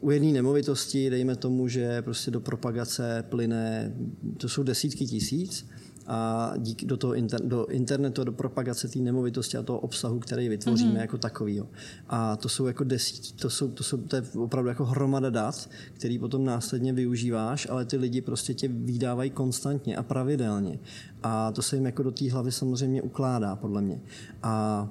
u 0.00 0.10
jedné 0.10 0.32
nemovitosti, 0.32 1.10
dejme 1.10 1.36
tomu, 1.36 1.68
že 1.68 2.02
prostě 2.02 2.30
do 2.30 2.40
propagace 2.40 3.24
plyne, 3.28 3.94
to 4.36 4.48
jsou 4.48 4.62
desítky 4.62 5.06
tisíc, 5.06 5.66
a 6.08 6.52
díky 6.58 6.86
do 6.86 6.96
toho 6.96 7.14
inter, 7.14 7.40
do 7.44 7.66
internetu, 7.66 8.24
do 8.24 8.32
propagace 8.32 8.88
té 8.88 8.98
nemovitosti 8.98 9.56
a 9.56 9.62
toho 9.62 9.78
obsahu, 9.78 10.18
který 10.18 10.48
vytvoříme 10.48 10.92
mm-hmm. 10.92 11.00
jako 11.00 11.18
takovýho. 11.18 11.68
A 12.08 12.36
to 12.36 12.48
jsou 12.48 12.66
jako 12.66 12.84
desít, 12.84 13.40
to, 13.40 13.50
jsou, 13.50 13.68
to, 13.68 13.84
jsou, 13.84 13.96
to 13.96 14.16
je 14.16 14.22
opravdu 14.36 14.68
jako 14.68 14.84
hromada 14.84 15.30
dat, 15.30 15.70
který 15.92 16.18
potom 16.18 16.44
následně 16.44 16.92
využíváš, 16.92 17.68
ale 17.70 17.84
ty 17.84 17.96
lidi 17.96 18.20
prostě 18.20 18.54
tě 18.54 18.68
vydávají 18.68 19.30
konstantně 19.30 19.96
a 19.96 20.02
pravidelně. 20.02 20.78
A 21.22 21.52
to 21.52 21.62
se 21.62 21.76
jim 21.76 21.86
jako 21.86 22.02
do 22.02 22.10
té 22.10 22.30
hlavy 22.30 22.52
samozřejmě 22.52 23.02
ukládá, 23.02 23.56
podle 23.56 23.82
mě. 23.82 24.00
A 24.42 24.88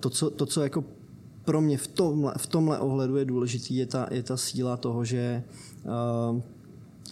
to, 0.00 0.10
co, 0.10 0.30
to, 0.30 0.46
co 0.46 0.62
jako 0.62 0.84
pro 1.44 1.60
mě 1.60 1.78
v 1.78 1.86
tomhle, 1.86 2.34
v 2.36 2.46
tomhle 2.46 2.78
ohledu 2.78 3.16
je 3.16 3.24
důležitý, 3.24 3.76
je 3.76 3.86
ta, 3.86 4.08
je 4.10 4.22
ta 4.22 4.36
síla 4.36 4.76
toho, 4.76 5.04
že 5.04 5.42
uh, 6.32 6.40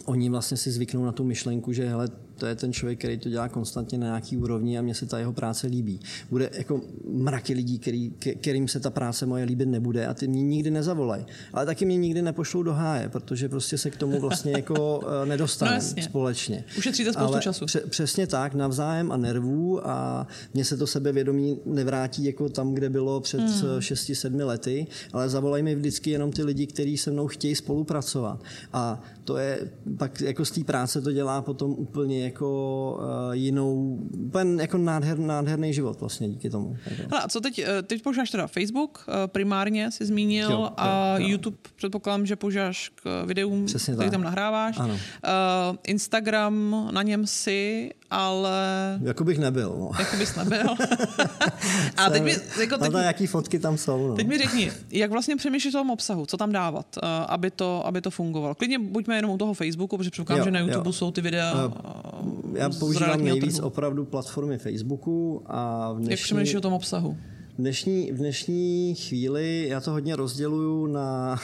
oni 0.05 0.29
vlastně 0.29 0.57
si 0.57 0.71
zvyknou 0.71 1.05
na 1.05 1.11
tu 1.11 1.23
myšlenku, 1.23 1.73
že 1.73 1.89
hele, 1.89 2.07
to 2.37 2.45
je 2.45 2.55
ten 2.55 2.73
člověk, 2.73 2.99
který 2.99 3.17
to 3.17 3.29
dělá 3.29 3.49
konstantně 3.49 3.97
na 3.97 4.07
nějaký 4.07 4.37
úrovni 4.37 4.79
a 4.79 4.81
mně 4.81 4.95
se 4.95 5.05
ta 5.05 5.19
jeho 5.19 5.33
práce 5.33 5.67
líbí. 5.67 5.99
Bude 6.29 6.49
jako 6.53 6.81
mraky 7.11 7.53
lidí, 7.53 7.79
který, 7.79 8.11
kterým 8.41 8.67
se 8.67 8.79
ta 8.79 8.89
práce 8.89 9.25
moje 9.25 9.43
líbit 9.43 9.65
nebude 9.65 10.07
a 10.07 10.13
ty 10.13 10.27
mě 10.27 10.43
nikdy 10.43 10.71
nezavolají. 10.71 11.25
Ale 11.53 11.65
taky 11.65 11.85
mě 11.85 11.97
nikdy 11.97 12.21
nepošlou 12.21 12.63
do 12.63 12.73
háje, 12.73 13.09
protože 13.09 13.49
prostě 13.49 13.77
se 13.77 13.91
k 13.91 13.97
tomu 13.97 14.19
vlastně 14.19 14.51
jako 14.51 15.01
eh, 15.23 15.25
nedostaneme 15.25 15.79
no 15.97 16.03
společně. 16.03 16.63
Ušetříte 16.77 17.13
spoustu 17.13 17.33
Ale 17.33 17.41
času. 17.41 17.65
Pře- 17.65 17.79
přesně 17.79 18.27
tak, 18.27 18.53
navzájem 18.53 19.11
a 19.11 19.17
nervů 19.17 19.87
a 19.87 20.27
mně 20.53 20.65
se 20.65 20.77
to 20.77 20.87
sebevědomí 20.87 21.59
nevrátí 21.65 22.25
jako 22.25 22.49
tam, 22.49 22.73
kde 22.73 22.89
bylo 22.89 23.21
před 23.21 23.41
hmm. 23.41 23.79
6-7 23.79 24.45
lety, 24.45 24.87
ale 25.13 25.29
zavolají 25.29 25.63
mi 25.63 25.75
vždycky 25.75 26.09
jenom 26.09 26.31
ty 26.31 26.43
lidi, 26.43 26.67
kteří 26.67 26.97
se 26.97 27.11
mnou 27.11 27.27
chtějí 27.27 27.55
spolupracovat. 27.55 28.43
A 28.73 29.01
to 29.23 29.37
je, 29.37 29.59
pak 29.97 30.21
jako 30.21 30.45
z 30.45 30.51
té 30.51 30.63
práce 30.63 31.01
to 31.01 31.11
dělá 31.11 31.41
potom 31.41 31.71
úplně 31.71 32.24
jako 32.25 32.99
uh, 32.99 33.33
jinou, 33.35 33.99
úplně 34.13 34.61
jako 34.61 34.77
nádher, 34.77 35.19
nádherný 35.19 35.73
život 35.73 35.99
vlastně 35.99 36.29
díky 36.29 36.49
tomu. 36.49 36.77
Hele, 37.11 37.23
a 37.23 37.27
co 37.27 37.41
teď, 37.41 37.59
eh, 37.59 37.81
teď 37.81 38.01
používáš 38.01 38.31
teda 38.31 38.47
Facebook, 38.47 39.05
eh, 39.07 39.27
primárně 39.27 39.91
si 39.91 40.05
zmínil, 40.05 40.51
jo, 40.51 40.69
a 40.77 41.15
jo. 41.17 41.27
YouTube 41.27 41.57
předpokládám, 41.75 42.25
že 42.25 42.35
používáš 42.35 42.91
k 42.95 43.23
videům, 43.25 43.65
Přesně 43.65 43.93
který 43.93 44.09
tak. 44.09 44.11
tam 44.11 44.23
nahráváš. 44.23 44.79
Ano. 44.79 44.93
Uh, 44.93 44.99
Instagram, 45.87 46.87
na 46.91 47.03
něm 47.03 47.27
si, 47.27 47.91
ale... 48.11 48.99
Jako 49.03 49.23
bych 49.23 49.37
nebyl. 49.37 49.75
No. 49.79 49.91
Jako 49.99 50.17
bys 50.17 50.35
nebyl. 50.35 50.69
a 51.97 52.09
teď 52.09 52.23
mi, 52.23 52.35
jako 52.59 52.77
teď, 52.77 52.93
jaký 52.93 53.27
fotky 53.27 53.59
tam 53.59 53.77
jsou. 53.77 54.07
No. 54.07 54.15
Teď 54.15 54.27
mi 54.27 54.37
řekni, 54.37 54.71
jak 54.91 55.11
vlastně 55.11 55.35
přemýšlíš 55.35 55.75
o 55.75 55.77
tom 55.77 55.89
obsahu, 55.89 56.25
co 56.25 56.37
tam 56.37 56.51
dávat, 56.51 56.97
aby 57.27 57.51
to, 57.51 57.87
aby 57.87 58.01
to 58.01 58.11
fungovalo. 58.11 58.55
Klidně 58.55 58.79
buďme 58.79 59.15
jenom 59.15 59.31
u 59.31 59.37
toho 59.37 59.53
Facebooku, 59.53 59.97
protože 59.97 60.09
předpokládám, 60.11 60.45
že 60.45 60.51
na 60.51 60.59
YouTube 60.59 60.89
jo. 60.89 60.93
jsou 60.93 61.11
ty 61.11 61.21
videa. 61.21 61.65
Uh, 61.65 62.57
já 62.57 62.69
používám 62.69 63.23
nejvíc 63.23 63.55
trhu. 63.55 63.67
opravdu 63.67 64.05
platformy 64.05 64.57
Facebooku 64.57 65.43
a 65.45 65.91
v 65.91 65.97
dnešní, 65.97 66.11
Jak 66.11 66.19
přemýšlíš 66.19 66.55
o 66.55 66.61
tom 66.61 66.73
obsahu? 66.73 67.17
V 67.53 67.57
dnešní, 67.57 68.11
v 68.11 68.17
dnešní 68.17 68.95
chvíli 68.95 69.65
já 69.69 69.81
to 69.81 69.91
hodně 69.91 70.15
rozděluju 70.15 70.87
na 70.87 71.39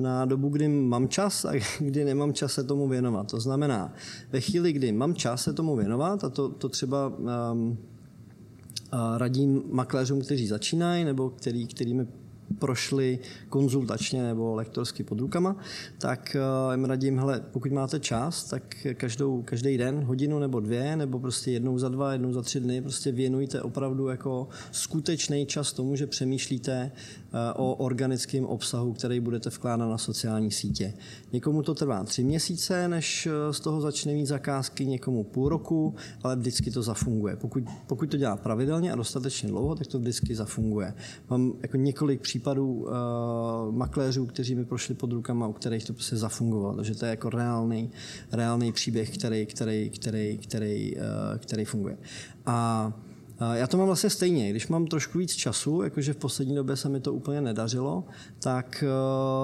na 0.00 0.24
dobu, 0.24 0.48
kdy 0.48 0.68
mám 0.68 1.08
čas 1.08 1.44
a 1.44 1.52
kdy 1.80 2.04
nemám 2.04 2.32
čas 2.32 2.52
se 2.52 2.64
tomu 2.64 2.88
věnovat. 2.88 3.30
To 3.30 3.40
znamená, 3.40 3.92
ve 4.32 4.40
chvíli, 4.40 4.72
kdy 4.72 4.92
mám 4.92 5.14
čas 5.14 5.42
se 5.42 5.52
tomu 5.52 5.76
věnovat, 5.76 6.24
a 6.24 6.28
to, 6.30 6.48
to 6.48 6.68
třeba 6.68 7.12
um, 7.52 7.78
radím 9.16 9.62
makléřům, 9.70 10.20
kteří 10.20 10.46
začínají, 10.46 11.04
nebo 11.04 11.30
který, 11.30 11.66
kterými 11.66 12.06
prošli 12.58 13.18
konzultačně 13.48 14.22
nebo 14.22 14.54
lektorsky 14.54 15.04
pod 15.04 15.20
rukama, 15.20 15.56
tak 15.98 16.36
eh, 16.36 16.74
jim 16.74 16.84
radím, 16.84 17.18
hele, 17.18 17.40
pokud 17.50 17.72
máte 17.72 18.00
čas, 18.00 18.44
tak 18.44 18.86
každou, 18.94 19.42
každý 19.42 19.78
den, 19.78 20.04
hodinu 20.04 20.38
nebo 20.38 20.60
dvě, 20.60 20.96
nebo 20.96 21.18
prostě 21.18 21.50
jednou 21.50 21.78
za 21.78 21.88
dva, 21.88 22.12
jednou 22.12 22.32
za 22.32 22.42
tři 22.42 22.60
dny, 22.60 22.82
prostě 22.82 23.12
věnujte 23.12 23.62
opravdu 23.62 24.08
jako 24.08 24.48
skutečný 24.72 25.46
čas 25.46 25.72
tomu, 25.72 25.96
že 25.96 26.06
přemýšlíte 26.06 26.92
eh, 26.92 27.52
o 27.56 27.74
organickém 27.74 28.44
obsahu, 28.44 28.92
který 28.92 29.20
budete 29.20 29.50
vkládat 29.50 29.86
na 29.86 29.98
sociální 29.98 30.50
sítě. 30.50 30.94
Někomu 31.32 31.62
to 31.62 31.74
trvá 31.74 32.04
tři 32.04 32.24
měsíce, 32.24 32.88
než 32.88 33.26
eh, 33.26 33.52
z 33.52 33.60
toho 33.60 33.80
začne 33.80 34.12
mít 34.12 34.26
zakázky, 34.26 34.86
někomu 34.86 35.24
půl 35.24 35.48
roku, 35.48 35.94
ale 36.22 36.36
vždycky 36.36 36.70
to 36.70 36.82
zafunguje. 36.82 37.36
Pokud, 37.36 37.64
pokud 37.86 38.10
to 38.10 38.16
dělá 38.16 38.36
pravidelně 38.36 38.92
a 38.92 38.96
dostatečně 38.96 39.48
dlouho, 39.48 39.74
tak 39.74 39.86
to 39.86 39.98
vždycky 39.98 40.34
zafunguje. 40.34 40.94
Mám 41.30 41.52
jako 41.62 41.76
několik 41.76 42.20
případů, 42.20 42.39
případů 42.40 42.72
uh, 42.72 42.90
makléřů, 43.74 44.26
kteří 44.26 44.54
mi 44.54 44.64
prošli 44.64 44.94
pod 44.94 45.12
rukama, 45.12 45.46
u 45.46 45.52
kterých 45.52 45.84
to 45.84 45.92
prostě 45.92 46.16
zafungovalo. 46.16 46.76
Takže 46.76 46.94
to 46.94 47.04
je 47.04 47.10
jako 47.10 47.30
reálný, 47.30 47.90
reálný 48.32 48.72
příběh, 48.72 49.18
který, 49.18 49.46
který, 49.46 49.90
který, 49.90 50.38
který, 50.38 50.96
uh, 50.96 51.02
který 51.38 51.64
funguje. 51.64 51.98
A 52.46 52.92
já 53.52 53.66
to 53.66 53.76
mám 53.76 53.86
vlastně 53.86 54.10
stejně. 54.10 54.50
Když 54.50 54.68
mám 54.68 54.86
trošku 54.86 55.18
víc 55.18 55.32
času, 55.32 55.82
jakože 55.82 56.12
v 56.12 56.16
poslední 56.16 56.54
době 56.54 56.76
se 56.76 56.88
mi 56.88 57.00
to 57.00 57.12
úplně 57.12 57.40
nedařilo, 57.40 58.04
tak 58.38 58.84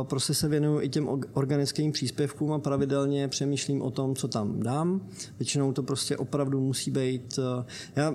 prostě 0.03 0.35
se 0.35 0.49
věnuju 0.49 0.81
i 0.81 0.89
těm 0.89 1.09
organickým 1.33 1.93
příspěvkům 1.93 2.53
a 2.53 2.59
pravidelně 2.59 3.29
přemýšlím 3.29 3.83
o 3.83 3.91
tom, 3.91 4.15
co 4.15 4.29
tam 4.29 4.61
dám. 4.61 5.09
Většinou 5.39 5.73
to 5.73 5.83
prostě 5.83 6.17
opravdu 6.17 6.61
musí 6.61 6.91
být... 6.91 7.39
Já 7.97 8.15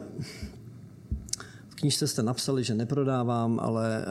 knížce 1.81 2.07
jste 2.07 2.23
napsali, 2.23 2.63
že 2.63 2.73
neprodávám, 2.73 3.59
ale 3.59 4.05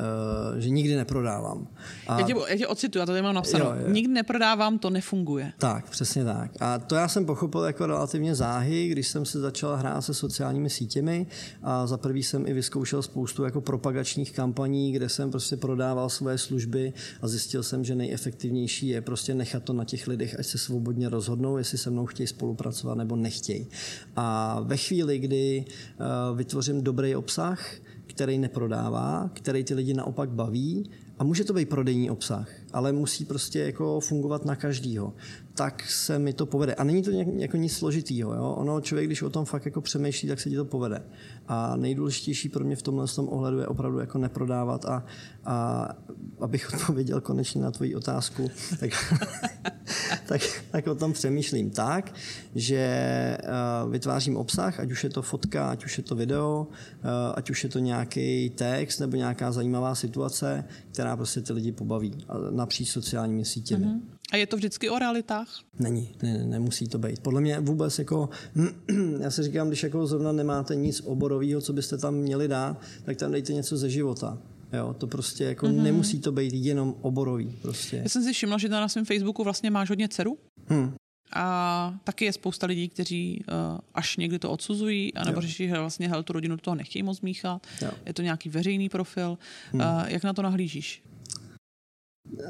uh, 0.52 0.58
že 0.58 0.70
nikdy 0.70 0.96
neprodávám. 0.96 1.66
A... 2.08 2.20
Já, 2.20 2.26
tě, 2.26 2.34
já 2.48 2.56
tě 2.56 2.66
ocituju, 2.66 3.00
já 3.00 3.06
to 3.06 3.12
tady 3.12 3.22
mám. 3.22 3.36
Jo, 3.36 3.58
jo. 3.58 3.92
Nikdy 3.92 4.14
neprodávám, 4.14 4.78
to 4.78 4.90
nefunguje. 4.90 5.52
Tak, 5.58 5.90
přesně 5.90 6.24
tak. 6.24 6.50
A 6.60 6.78
to 6.78 6.94
já 6.94 7.08
jsem 7.08 7.26
pochopil 7.26 7.60
jako 7.60 7.86
relativně 7.86 8.34
záhy, 8.34 8.88
když 8.88 9.08
jsem 9.08 9.24
se 9.24 9.40
začal 9.40 9.76
hrát 9.76 10.02
se 10.02 10.14
sociálními 10.14 10.70
sítěmi 10.70 11.26
a 11.62 11.86
za 11.86 11.96
prvý 11.96 12.22
jsem 12.22 12.46
i 12.46 12.52
vyzkoušel 12.52 13.02
spoustu 13.02 13.44
jako 13.44 13.60
propagačních 13.60 14.32
kampaní, 14.32 14.92
kde 14.92 15.08
jsem 15.08 15.30
prostě 15.30 15.56
prodával 15.56 16.10
své 16.10 16.38
služby 16.38 16.92
a 17.22 17.28
zjistil 17.28 17.62
jsem, 17.62 17.84
že 17.84 17.94
nejefektivnější 17.94 18.88
je 18.88 19.00
prostě 19.00 19.34
nechat 19.34 19.62
to 19.62 19.72
na 19.72 19.84
těch 19.84 20.08
lidech, 20.08 20.38
ať 20.38 20.46
se 20.46 20.58
svobodně 20.58 21.08
rozhodnou, 21.08 21.56
jestli 21.56 21.78
se 21.78 21.90
mnou 21.90 22.06
chtějí 22.06 22.26
spolupracovat 22.26 22.98
nebo 22.98 23.16
nechtějí. 23.16 23.66
A 24.16 24.60
ve 24.60 24.76
chvíli, 24.76 25.18
kdy 25.18 25.64
uh, 25.64 26.36
vytvořím 26.36 26.82
dobrý 26.82 27.16
obsah, 27.16 27.59
obsah, 27.60 27.82
který 28.06 28.38
neprodává, 28.38 29.30
který 29.34 29.64
ty 29.64 29.74
lidi 29.74 29.94
naopak 29.94 30.30
baví 30.30 30.90
a 31.18 31.24
může 31.24 31.44
to 31.44 31.52
být 31.52 31.68
prodejní 31.68 32.10
obsah, 32.10 32.50
ale 32.72 32.92
musí 32.92 33.24
prostě 33.24 33.58
jako 33.58 34.00
fungovat 34.00 34.44
na 34.44 34.56
každýho. 34.56 35.12
Tak 35.54 35.90
se 35.90 36.18
mi 36.18 36.32
to 36.32 36.46
povede. 36.46 36.74
A 36.74 36.84
není 36.84 37.02
to 37.02 37.10
jako 37.36 37.56
nic 37.56 37.72
složitýho. 37.72 38.34
Jo? 38.34 38.54
Ono, 38.58 38.80
člověk, 38.80 39.06
když 39.06 39.22
o 39.22 39.30
tom 39.30 39.44
fakt 39.44 39.64
jako 39.64 39.80
přemýšlí, 39.80 40.28
tak 40.28 40.40
se 40.40 40.50
ti 40.50 40.56
to 40.56 40.64
povede. 40.64 41.02
A 41.48 41.76
nejdůležitější 41.76 42.48
pro 42.48 42.64
mě 42.64 42.76
v 42.76 42.82
tomhle 42.82 43.06
tom 43.06 43.28
ohledu 43.28 43.58
je 43.58 43.66
opravdu 43.66 43.98
jako 43.98 44.18
neprodávat 44.18 44.84
a, 44.84 45.04
a 45.44 45.88
abych 46.40 46.70
odpověděl 46.74 47.20
konečně 47.20 47.62
na 47.62 47.70
tvoji 47.70 47.94
otázku, 47.94 48.50
tak, 48.80 48.90
tak, 50.26 50.40
tak 50.70 50.86
o 50.86 50.94
tom 50.94 51.12
přemýšlím 51.12 51.70
tak, 51.70 52.14
že 52.54 53.38
uh, 53.84 53.92
vytvářím 53.92 54.36
obsah, 54.36 54.80
ať 54.80 54.90
už 54.90 55.04
je 55.04 55.10
to 55.10 55.22
fotka, 55.22 55.70
ať 55.70 55.84
už 55.84 55.98
je 55.98 56.04
to 56.04 56.14
video, 56.14 56.66
uh, 56.70 57.08
ať 57.34 57.50
už 57.50 57.64
je 57.64 57.70
to 57.70 57.78
nějaký 57.78 58.50
text 58.50 58.98
nebo 58.98 59.16
nějaká 59.16 59.52
zajímavá 59.52 59.94
situace, 59.94 60.64
která 60.92 61.16
prostě 61.16 61.40
ty 61.40 61.52
lidi 61.52 61.72
pobaví 61.72 62.26
napříč 62.60 62.90
sociálními 62.90 63.44
sítěmi. 63.44 63.86
Mm-hmm. 63.86 64.00
A 64.32 64.36
je 64.36 64.46
to 64.46 64.56
vždycky 64.56 64.90
o 64.90 64.98
realitách? 64.98 65.48
Není, 65.78 66.08
ne, 66.22 66.38
ne, 66.38 66.44
nemusí 66.44 66.88
to 66.88 66.98
být. 66.98 67.20
Podle 67.20 67.40
mě 67.40 67.60
vůbec 67.60 67.98
jako, 67.98 68.30
já 69.20 69.30
si 69.30 69.42
říkám, 69.42 69.68
když 69.68 69.82
jako 69.82 70.06
zrovna 70.06 70.32
nemáte 70.32 70.74
nic 70.74 71.00
oborového, 71.04 71.60
co 71.60 71.72
byste 71.72 71.98
tam 71.98 72.14
měli 72.14 72.48
dát, 72.48 72.80
tak 73.04 73.16
tam 73.16 73.32
dejte 73.32 73.52
něco 73.52 73.76
ze 73.76 73.90
života. 73.90 74.38
Jo, 74.72 74.94
to 74.98 75.06
prostě 75.06 75.44
jako 75.44 75.66
mm-hmm. 75.66 75.82
nemusí 75.82 76.20
to 76.20 76.32
být 76.32 76.54
jenom 76.54 76.94
oborový. 77.00 77.58
Prostě. 77.62 77.96
Já 77.96 78.08
jsem 78.08 78.22
si 78.22 78.32
všimla, 78.32 78.58
že 78.58 78.68
na 78.68 78.88
svém 78.88 79.04
Facebooku 79.04 79.44
vlastně 79.44 79.70
máš 79.70 79.88
hodně 79.88 80.08
dceru. 80.08 80.38
Hmm. 80.66 80.94
A 81.32 81.94
taky 82.04 82.24
je 82.24 82.32
spousta 82.32 82.66
lidí, 82.66 82.88
kteří 82.88 83.44
uh, 83.48 83.78
až 83.94 84.16
někdy 84.16 84.38
to 84.38 84.50
odsuzují, 84.50 85.14
anebo 85.14 85.40
řeší, 85.40 85.68
že 85.68 85.78
vlastně 85.78 86.08
hel, 86.08 86.22
tu 86.22 86.32
rodinu 86.32 86.56
do 86.56 86.62
toho 86.62 86.74
nechtějí 86.74 87.02
moc 87.02 87.20
míchat. 87.20 87.66
Jo. 87.82 87.90
Je 88.06 88.14
to 88.14 88.22
nějaký 88.22 88.48
veřejný 88.48 88.88
profil. 88.88 89.38
Hmm. 89.72 89.80
Uh, 89.80 89.86
jak 90.06 90.24
na 90.24 90.32
to 90.32 90.42
nahlížíš? 90.42 91.02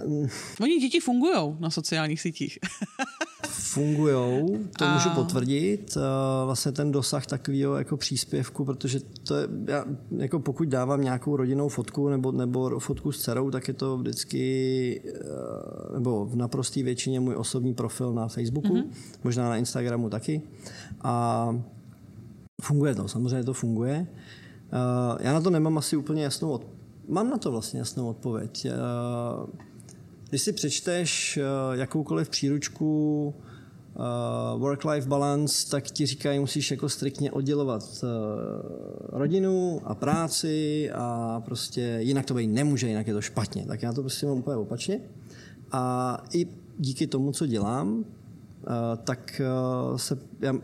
Um, 0.07 0.29
Oni 0.61 0.81
děti 0.81 1.01
fungují 1.01 1.57
na 1.61 1.71
sociálních 1.71 2.21
sítích. 2.21 2.59
fungujou, 3.73 4.59
to 4.79 4.85
a... 4.85 4.95
můžu 4.95 5.11
potvrdit. 5.11 5.99
Vlastně 6.45 6.73
ten 6.73 6.93
dosah 6.93 7.27
takového 7.27 7.77
jako 7.77 7.97
příspěvku, 7.97 8.65
protože 8.65 9.01
to 9.01 9.37
je, 9.37 9.49
já, 9.67 9.85
jako 10.17 10.39
pokud 10.39 10.69
dávám 10.69 11.03
nějakou 11.03 11.37
rodinnou 11.37 11.69
fotku 11.69 12.09
nebo, 12.09 12.33
nebo 12.33 12.79
fotku 12.79 13.13
s 13.13 13.19
dcerou, 13.19 13.51
tak 13.51 13.69
je 13.69 13.75
to 13.75 13.99
vždycky, 13.99 15.03
eh, 15.05 15.93
nebo 15.93 16.25
v 16.27 16.37
naprosté 16.37 16.83
většině 16.83 17.21
můj 17.21 17.37
osobní 17.37 17.75
profil 17.75 18.13
na 18.13 18.29
Facebooku, 18.29 18.69
mm-hmm. 18.69 18.91
možná 19.25 19.49
na 19.49 19.57
Instagramu 19.57 20.11
taky. 20.11 20.43
A 21.01 21.57
funguje 22.63 22.95
to, 22.95 23.09
samozřejmě 23.09 23.45
to 23.45 23.53
funguje. 23.53 24.07
Eh, 24.73 25.19
já 25.21 25.33
na 25.33 25.41
to 25.41 25.51
nemám 25.51 25.79
asi 25.79 25.97
úplně 25.97 26.23
jasnou 26.23 26.51
odpověď. 26.51 26.80
Mám 27.11 27.31
na 27.31 27.39
to 27.39 27.51
vlastně 27.51 27.79
jasnou 27.79 28.09
odpověď. 28.09 28.67
Eh, 28.67 28.71
když 30.29 30.43
si 30.43 30.53
přečteš 30.53 31.39
jakoukoliv 31.73 32.29
příručku 32.29 33.35
uh, 33.95 34.61
work-life 34.61 35.09
balance, 35.09 35.71
tak 35.71 35.85
ti 35.85 36.07
říkají, 36.07 36.39
musíš 36.39 36.71
jako 36.71 36.89
striktně 36.89 37.33
oddělovat 37.33 38.05
rodinu 39.09 39.81
a 39.85 39.95
práci 39.95 40.91
a 40.95 41.41
prostě 41.45 41.97
jinak 42.01 42.27
to 42.27 42.35
být 42.35 42.47
nemůže, 42.47 42.89
jinak 42.89 43.07
je 43.07 43.15
to 43.15 43.21
špatně. 43.21 43.65
Tak 43.67 43.83
já 43.83 43.93
to 43.93 44.01
prostě 44.01 44.27
mám 44.27 44.39
úplně 44.39 44.57
opačně. 44.57 45.01
A 45.73 46.17
i 46.33 46.47
díky 46.79 47.07
tomu, 47.07 47.33
co 47.33 47.47
dělám, 47.47 48.05
tak 49.05 49.41
se, 49.97 50.19
já 50.41 50.55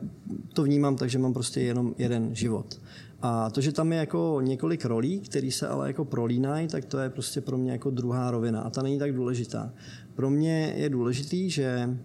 to 0.52 0.62
vnímám 0.62 0.96
tak, 0.96 1.10
že 1.10 1.18
mám 1.18 1.32
prostě 1.32 1.60
jenom 1.60 1.94
jeden 1.98 2.34
život. 2.34 2.80
A 3.26 3.50
to, 3.50 3.60
že 3.60 3.72
tam 3.72 3.92
je 3.92 3.98
jako 3.98 4.40
několik 4.42 4.84
rolí, 4.84 5.20
které 5.20 5.50
se 5.50 5.68
ale 5.68 5.86
jako 5.86 6.04
prolínají, 6.04 6.68
tak 6.68 6.84
to 6.84 6.98
je 6.98 7.10
prostě 7.10 7.40
pro 7.40 7.58
mě 7.58 7.72
jako 7.72 7.90
druhá 7.90 8.30
rovina 8.30 8.60
a 8.60 8.70
ta 8.70 8.82
není 8.82 8.98
tak 8.98 9.12
důležitá. 9.12 9.72
Pro 10.14 10.30
mě 10.30 10.74
je 10.76 10.88
důležitý, 10.88 11.50
že 11.50 11.98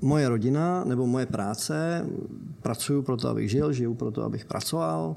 moje 0.00 0.28
rodina 0.28 0.84
nebo 0.84 1.06
moje 1.06 1.26
práce, 1.26 2.06
pracuju 2.62 3.02
pro 3.02 3.16
to, 3.16 3.28
abych 3.28 3.50
žil, 3.50 3.72
žiju 3.72 3.94
pro 3.94 4.10
to, 4.10 4.22
abych 4.22 4.44
pracoval, 4.44 5.16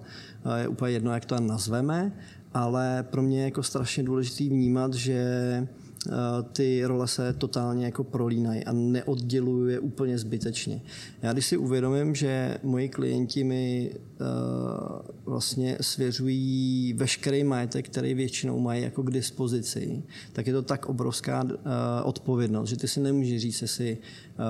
je 0.55 0.67
úplně 0.67 0.91
jedno, 0.91 1.13
jak 1.13 1.25
to 1.25 1.39
nazveme, 1.39 2.11
ale 2.53 3.05
pro 3.09 3.21
mě 3.21 3.39
je 3.39 3.45
jako 3.45 3.63
strašně 3.63 4.03
důležitý 4.03 4.49
vnímat, 4.49 4.93
že 4.93 5.67
ty 6.53 6.85
role 6.85 7.07
se 7.07 7.33
totálně 7.33 7.85
jako 7.85 8.03
prolínají 8.03 8.65
a 8.65 8.73
neodděluju 8.73 9.67
je 9.67 9.79
úplně 9.79 10.17
zbytečně. 10.17 10.81
Já 11.21 11.33
když 11.33 11.45
si 11.45 11.57
uvědomím, 11.57 12.15
že 12.15 12.57
moji 12.63 12.89
klienti 12.89 13.43
mi 13.43 13.91
uh, 13.91 14.27
vlastně 15.25 15.77
svěřují 15.81 16.93
veškerý 16.97 17.43
majetek, 17.43 17.89
který 17.89 18.13
většinou 18.13 18.59
mají 18.59 18.83
jako 18.83 19.03
k 19.03 19.11
dispozici, 19.11 20.03
tak 20.33 20.47
je 20.47 20.53
to 20.53 20.61
tak 20.61 20.85
obrovská 20.85 21.43
uh, 21.43 21.49
odpovědnost, 22.03 22.69
že 22.69 22.77
ty 22.77 22.87
si 22.87 22.99
nemůžeš 22.99 23.41
říct 23.41 23.63
si, 23.65 23.97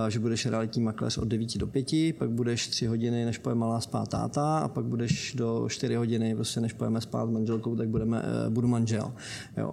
že 0.09 0.19
budeš 0.19 0.45
realitní 0.45 0.81
makléř 0.81 1.17
od 1.17 1.27
9 1.27 1.57
do 1.57 1.67
5, 1.67 1.87
pak 2.17 2.29
budeš 2.29 2.67
3 2.67 2.85
hodiny, 2.85 3.25
než 3.25 3.37
poje 3.37 3.55
malá 3.55 3.81
spát 3.81 4.09
táta 4.09 4.57
a 4.57 4.67
pak 4.67 4.85
budeš 4.85 5.33
do 5.37 5.65
4 5.69 5.95
hodiny, 5.95 6.35
prostě 6.35 6.59
než 6.59 6.73
pojeme 6.73 7.01
spát 7.01 7.27
s 7.27 7.29
manželkou, 7.29 7.75
tak 7.75 7.89
budeme, 7.89 8.23
budu 8.49 8.67
manžel. 8.67 9.13
Jo. 9.57 9.71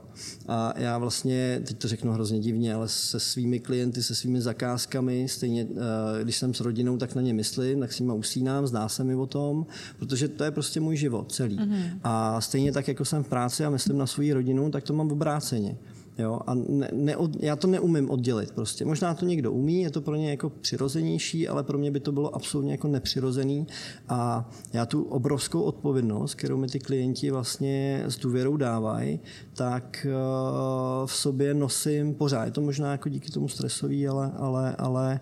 A 0.48 0.74
já 0.76 0.98
vlastně 0.98 1.60
teď 1.68 1.78
to 1.78 1.88
řeknu 1.88 2.12
hrozně 2.12 2.38
divně, 2.38 2.74
ale 2.74 2.88
se 2.88 3.20
svými 3.20 3.60
klienty, 3.60 4.02
se 4.02 4.14
svými 4.14 4.40
zakázkami, 4.40 5.26
stejně 5.28 5.66
eh, 5.70 6.24
když 6.24 6.36
jsem 6.36 6.54
s 6.54 6.60
rodinou, 6.60 6.96
tak 6.96 7.14
na 7.14 7.22
ně 7.22 7.34
myslím, 7.34 7.80
tak 7.80 7.92
s 7.92 8.00
nimi 8.00 8.12
usínám, 8.12 8.66
zdá 8.66 8.88
se 8.88 9.04
mi 9.04 9.14
o 9.14 9.26
tom, 9.26 9.66
protože 9.98 10.28
to 10.28 10.44
je 10.44 10.50
prostě 10.50 10.80
můj 10.80 10.96
život 10.96 11.32
celý. 11.32 11.58
Mm-hmm. 11.58 11.98
A 12.04 12.40
stejně 12.40 12.72
tak, 12.72 12.88
jako 12.88 13.04
jsem 13.04 13.24
v 13.24 13.28
práci 13.28 13.64
a 13.64 13.70
myslím 13.70 13.98
na 13.98 14.06
svou 14.06 14.34
rodinu, 14.34 14.70
tak 14.70 14.84
to 14.84 14.92
mám 14.92 15.08
v 15.08 15.12
obráceně. 15.12 15.76
Jo? 16.18 16.40
A 16.46 16.54
ne, 16.54 16.88
ne, 16.92 17.16
já 17.40 17.56
to 17.56 17.66
neumím 17.66 18.10
oddělit 18.10 18.50
prostě. 18.50 18.84
Možná 18.84 19.14
to 19.14 19.24
někdo 19.24 19.52
umí, 19.52 19.80
je 19.80 19.90
to 19.90 20.00
pro 20.00 20.14
ně 20.14 20.30
jako 20.30 20.50
přirozenější, 20.50 21.48
ale 21.48 21.62
pro 21.62 21.78
mě 21.78 21.90
by 21.90 22.00
to 22.00 22.12
bylo 22.12 22.34
absolutně 22.34 22.72
jako 22.72 22.88
nepřirozený. 22.88 23.66
A 24.08 24.50
já 24.72 24.86
tu 24.86 25.02
obrovskou 25.02 25.62
odpovědnost, 25.62 26.34
kterou 26.34 26.56
mi 26.56 26.66
ty 26.66 26.78
klienti 26.78 27.30
vlastně 27.30 28.02
s 28.06 28.18
důvěrou 28.18 28.56
dávají, 28.56 29.20
tak 29.54 30.06
uh, 30.06 31.06
v 31.06 31.14
sobě 31.14 31.54
nosím 31.54 32.14
pořád. 32.14 32.44
Je 32.44 32.50
to 32.50 32.60
možná 32.60 32.92
jako 32.92 33.08
díky 33.08 33.30
tomu 33.30 33.48
stresový, 33.48 34.08
ale, 34.08 34.32
ale, 34.36 34.76
ale 34.78 35.20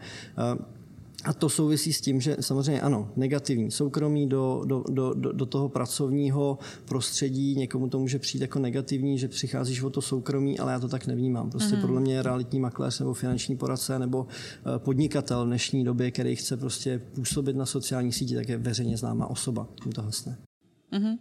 uh, 0.54 0.75
a 1.24 1.32
to 1.32 1.48
souvisí 1.48 1.92
s 1.92 2.00
tím, 2.00 2.20
že 2.20 2.36
samozřejmě 2.40 2.80
ano, 2.80 3.12
negativní 3.16 3.70
soukromí 3.70 4.28
do, 4.28 4.62
do, 4.66 4.84
do, 4.88 5.14
do 5.14 5.46
toho 5.46 5.68
pracovního 5.68 6.58
prostředí, 6.84 7.56
někomu 7.56 7.88
to 7.88 7.98
může 7.98 8.18
přijít 8.18 8.40
jako 8.40 8.58
negativní, 8.58 9.18
že 9.18 9.28
přicházíš 9.28 9.82
o 9.82 9.90
to 9.90 10.02
soukromí, 10.02 10.58
ale 10.58 10.72
já 10.72 10.80
to 10.80 10.88
tak 10.88 11.06
nevnímám. 11.06 11.50
Prostě 11.50 11.76
mm. 11.76 11.80
podle 11.80 12.00
mě 12.00 12.22
realitní 12.22 12.60
makléř 12.60 12.98
nebo 12.98 13.14
finanční 13.14 13.56
poradce 13.56 13.98
nebo 13.98 14.26
eh, 14.30 14.78
podnikatel 14.78 15.44
v 15.44 15.46
dnešní 15.46 15.84
době, 15.84 16.10
který 16.10 16.36
chce 16.36 16.56
prostě 16.56 16.98
působit 17.14 17.56
na 17.56 17.66
sociální 17.66 18.12
síti, 18.12 18.34
tak 18.34 18.48
je 18.48 18.58
veřejně 18.58 18.96
známá 18.96 19.26
osoba. 19.26 19.68
Tím 19.82 19.92
to 19.92 20.02
hasne. 20.02 20.36
Mm-hmm. 20.96 21.18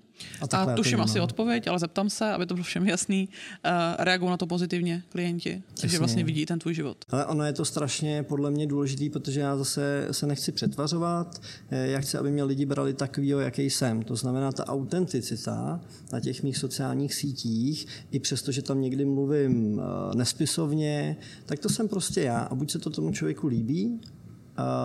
A, 0.51 0.57
a 0.57 0.75
tuším 0.75 1.01
asi 1.01 1.19
odpověď, 1.19 1.67
ale 1.67 1.79
zeptám 1.79 2.09
se, 2.09 2.31
aby 2.31 2.45
to 2.45 2.53
bylo 2.53 2.63
všem 2.63 2.87
jasný. 2.87 3.29
Uh, 3.65 3.71
reagují 3.99 4.31
na 4.31 4.37
to 4.37 4.47
pozitivně 4.47 5.03
klienti, 5.09 5.63
takže 5.81 5.99
vlastně 5.99 6.23
vidí 6.23 6.45
ten 6.45 6.59
tvůj 6.59 6.73
život. 6.73 6.97
Ale 7.09 7.25
ono 7.25 7.43
je 7.43 7.53
to 7.53 7.65
strašně 7.65 8.23
podle 8.23 8.51
mě 8.51 8.67
důležitý, 8.67 9.09
protože 9.09 9.39
já 9.39 9.57
zase 9.57 10.07
se 10.11 10.27
nechci 10.27 10.51
přetvařovat. 10.51 11.41
Eh, 11.69 11.87
já 11.87 11.99
chci, 11.99 12.17
aby 12.17 12.31
mě 12.31 12.43
lidi 12.43 12.65
brali 12.65 12.93
takovýho, 12.93 13.39
jaký 13.39 13.69
jsem. 13.69 14.03
To 14.03 14.15
znamená, 14.15 14.51
ta 14.51 14.67
autenticita 14.67 15.81
na 16.13 16.19
těch 16.19 16.43
mých 16.43 16.57
sociálních 16.57 17.13
sítích, 17.13 17.87
i 18.11 18.19
přesto, 18.19 18.51
že 18.51 18.61
tam 18.61 18.81
někdy 18.81 19.05
mluvím 19.05 19.81
eh, 19.81 20.15
nespisovně, 20.15 21.17
tak 21.45 21.59
to 21.59 21.69
jsem 21.69 21.87
prostě 21.87 22.21
já. 22.21 22.39
A 22.39 22.55
buď 22.55 22.71
se 22.71 22.79
to 22.79 22.89
tomu 22.89 23.11
člověku 23.11 23.47
líbí, 23.47 23.99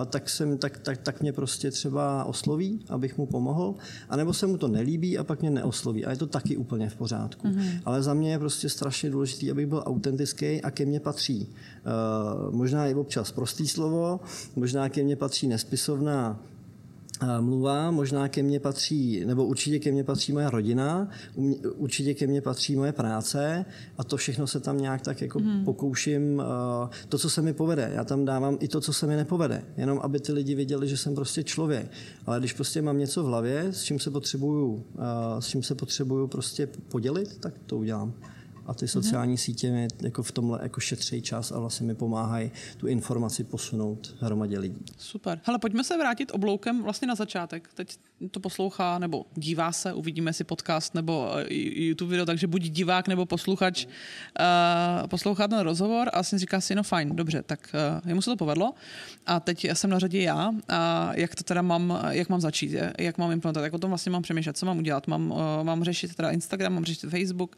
tak, 0.05 0.29
jsem, 0.29 0.57
tak, 0.57 0.77
tak, 0.77 0.97
tak 0.97 1.21
mě 1.21 1.33
prostě 1.33 1.71
třeba 1.71 2.23
osloví, 2.23 2.85
abych 2.89 3.17
mu 3.17 3.25
pomohl, 3.25 3.75
anebo 4.09 4.33
se 4.33 4.47
mu 4.47 4.57
to 4.57 4.67
nelíbí 4.67 5.17
a 5.17 5.23
pak 5.23 5.41
mě 5.41 5.49
neosloví. 5.49 6.05
A 6.05 6.11
je 6.11 6.17
to 6.17 6.27
taky 6.27 6.57
úplně 6.57 6.89
v 6.89 6.95
pořádku. 6.95 7.47
Mm-hmm. 7.47 7.81
Ale 7.85 8.03
za 8.03 8.13
mě 8.13 8.31
je 8.31 8.39
prostě 8.39 8.69
strašně 8.69 9.09
důležité, 9.09 9.51
abych 9.51 9.67
byl 9.67 9.83
autentický 9.85 10.61
a 10.61 10.71
ke 10.71 10.85
mně 10.85 10.99
patří. 10.99 11.47
Uh, 11.47 12.55
možná 12.55 12.87
i 12.87 12.93
občas 12.93 13.31
prostý 13.31 13.67
slovo, 13.67 14.19
možná 14.55 14.89
ke 14.89 15.03
mně 15.03 15.15
patří 15.15 15.47
nespisovná 15.47 16.39
mluva, 17.39 17.91
možná 17.91 18.27
ke 18.27 18.43
mně 18.43 18.59
patří, 18.59 19.25
nebo 19.25 19.45
určitě 19.45 19.79
ke 19.79 19.91
mně 19.91 20.03
patří 20.03 20.33
moje 20.33 20.49
rodina, 20.49 21.09
určitě 21.75 22.13
ke 22.13 22.27
mně 22.27 22.41
patří 22.41 22.75
moje 22.75 22.91
práce 22.91 23.65
a 23.97 24.03
to 24.03 24.17
všechno 24.17 24.47
se 24.47 24.59
tam 24.59 24.77
nějak 24.77 25.01
tak 25.01 25.21
jako 25.21 25.39
hmm. 25.39 25.65
pokouším, 25.65 26.43
to, 27.09 27.17
co 27.17 27.29
se 27.29 27.41
mi 27.41 27.53
povede. 27.53 27.91
Já 27.93 28.03
tam 28.03 28.25
dávám 28.25 28.57
i 28.59 28.67
to, 28.67 28.81
co 28.81 28.93
se 28.93 29.07
mi 29.07 29.15
nepovede, 29.15 29.63
jenom 29.77 29.99
aby 29.99 30.19
ty 30.19 30.31
lidi 30.31 30.55
věděli, 30.55 30.87
že 30.87 30.97
jsem 30.97 31.15
prostě 31.15 31.43
člověk. 31.43 31.91
Ale 32.25 32.39
když 32.39 32.53
prostě 32.53 32.81
mám 32.81 32.97
něco 32.97 33.23
v 33.23 33.25
hlavě, 33.25 33.67
s 33.71 33.83
čím 33.83 33.99
se 33.99 34.11
potřebuju, 34.11 34.83
s 35.39 35.47
čím 35.47 35.63
se 35.63 35.75
potřebuju 35.75 36.27
prostě 36.27 36.67
podělit, 36.87 37.37
tak 37.37 37.53
to 37.65 37.77
udělám 37.77 38.13
a 38.71 38.73
ty 38.73 38.87
sociální 38.87 39.35
mm-hmm. 39.35 39.43
sítě 39.43 39.71
mi 39.71 39.87
jako 40.01 40.23
v 40.23 40.31
tomhle 40.31 40.59
jako 40.63 40.79
šetří 40.79 41.21
čas 41.21 41.51
a 41.51 41.59
vlastně 41.59 41.87
mi 41.87 41.95
pomáhají 41.95 42.51
tu 42.77 42.87
informaci 42.87 43.43
posunout 43.43 44.15
hromadě 44.19 44.59
lidí. 44.59 44.85
Super. 44.97 45.41
Hele, 45.43 45.59
pojďme 45.59 45.83
se 45.83 45.97
vrátit 45.97 46.31
obloukem 46.33 46.83
vlastně 46.83 47.07
na 47.07 47.15
začátek. 47.15 47.69
Teď 47.73 47.97
to 48.29 48.39
poslouchá 48.39 48.99
nebo 48.99 49.25
dívá 49.35 49.71
se, 49.71 49.93
uvidíme 49.93 50.33
si 50.33 50.43
podcast 50.43 50.95
nebo 50.95 51.31
eh, 51.37 51.45
YouTube 51.85 52.11
video, 52.11 52.25
takže 52.25 52.47
buď 52.47 52.61
divák 52.61 53.07
nebo 53.07 53.25
posluchač 53.25 53.85
uh, 53.85 55.07
poslouchá 55.07 55.47
ten 55.47 55.59
rozhovor 55.59 56.09
a 56.13 56.17
vlastně 56.17 56.39
říká 56.39 56.61
si, 56.61 56.75
no 56.75 56.83
fajn, 56.83 57.15
dobře, 57.15 57.43
tak 57.43 57.75
uh, 58.03 58.09
jemu 58.09 58.21
se 58.21 58.29
to 58.29 58.35
povedlo. 58.35 58.73
A 59.25 59.39
teď 59.39 59.67
jsem 59.73 59.89
na 59.89 59.99
řadě 59.99 60.21
já. 60.21 60.51
A 60.69 61.11
jak 61.15 61.35
to 61.35 61.43
teda 61.43 61.61
mám, 61.61 61.99
jak 62.09 62.29
mám 62.29 62.41
začít, 62.41 62.75
jak 62.97 63.17
mám 63.17 63.31
implementovat, 63.31 63.63
jak 63.63 63.73
o 63.73 63.77
tom 63.77 63.91
vlastně 63.91 64.11
mám 64.11 64.21
přemýšlet, 64.21 64.57
co 64.57 64.65
mám 64.65 64.77
udělat, 64.77 65.07
mám, 65.07 65.31
uh, 65.31 65.37
mám 65.63 65.83
řešit 65.83 66.15
teda 66.15 66.31
Instagram, 66.31 66.73
mám 66.73 66.85
řešit 66.85 67.09
Facebook, 67.09 67.55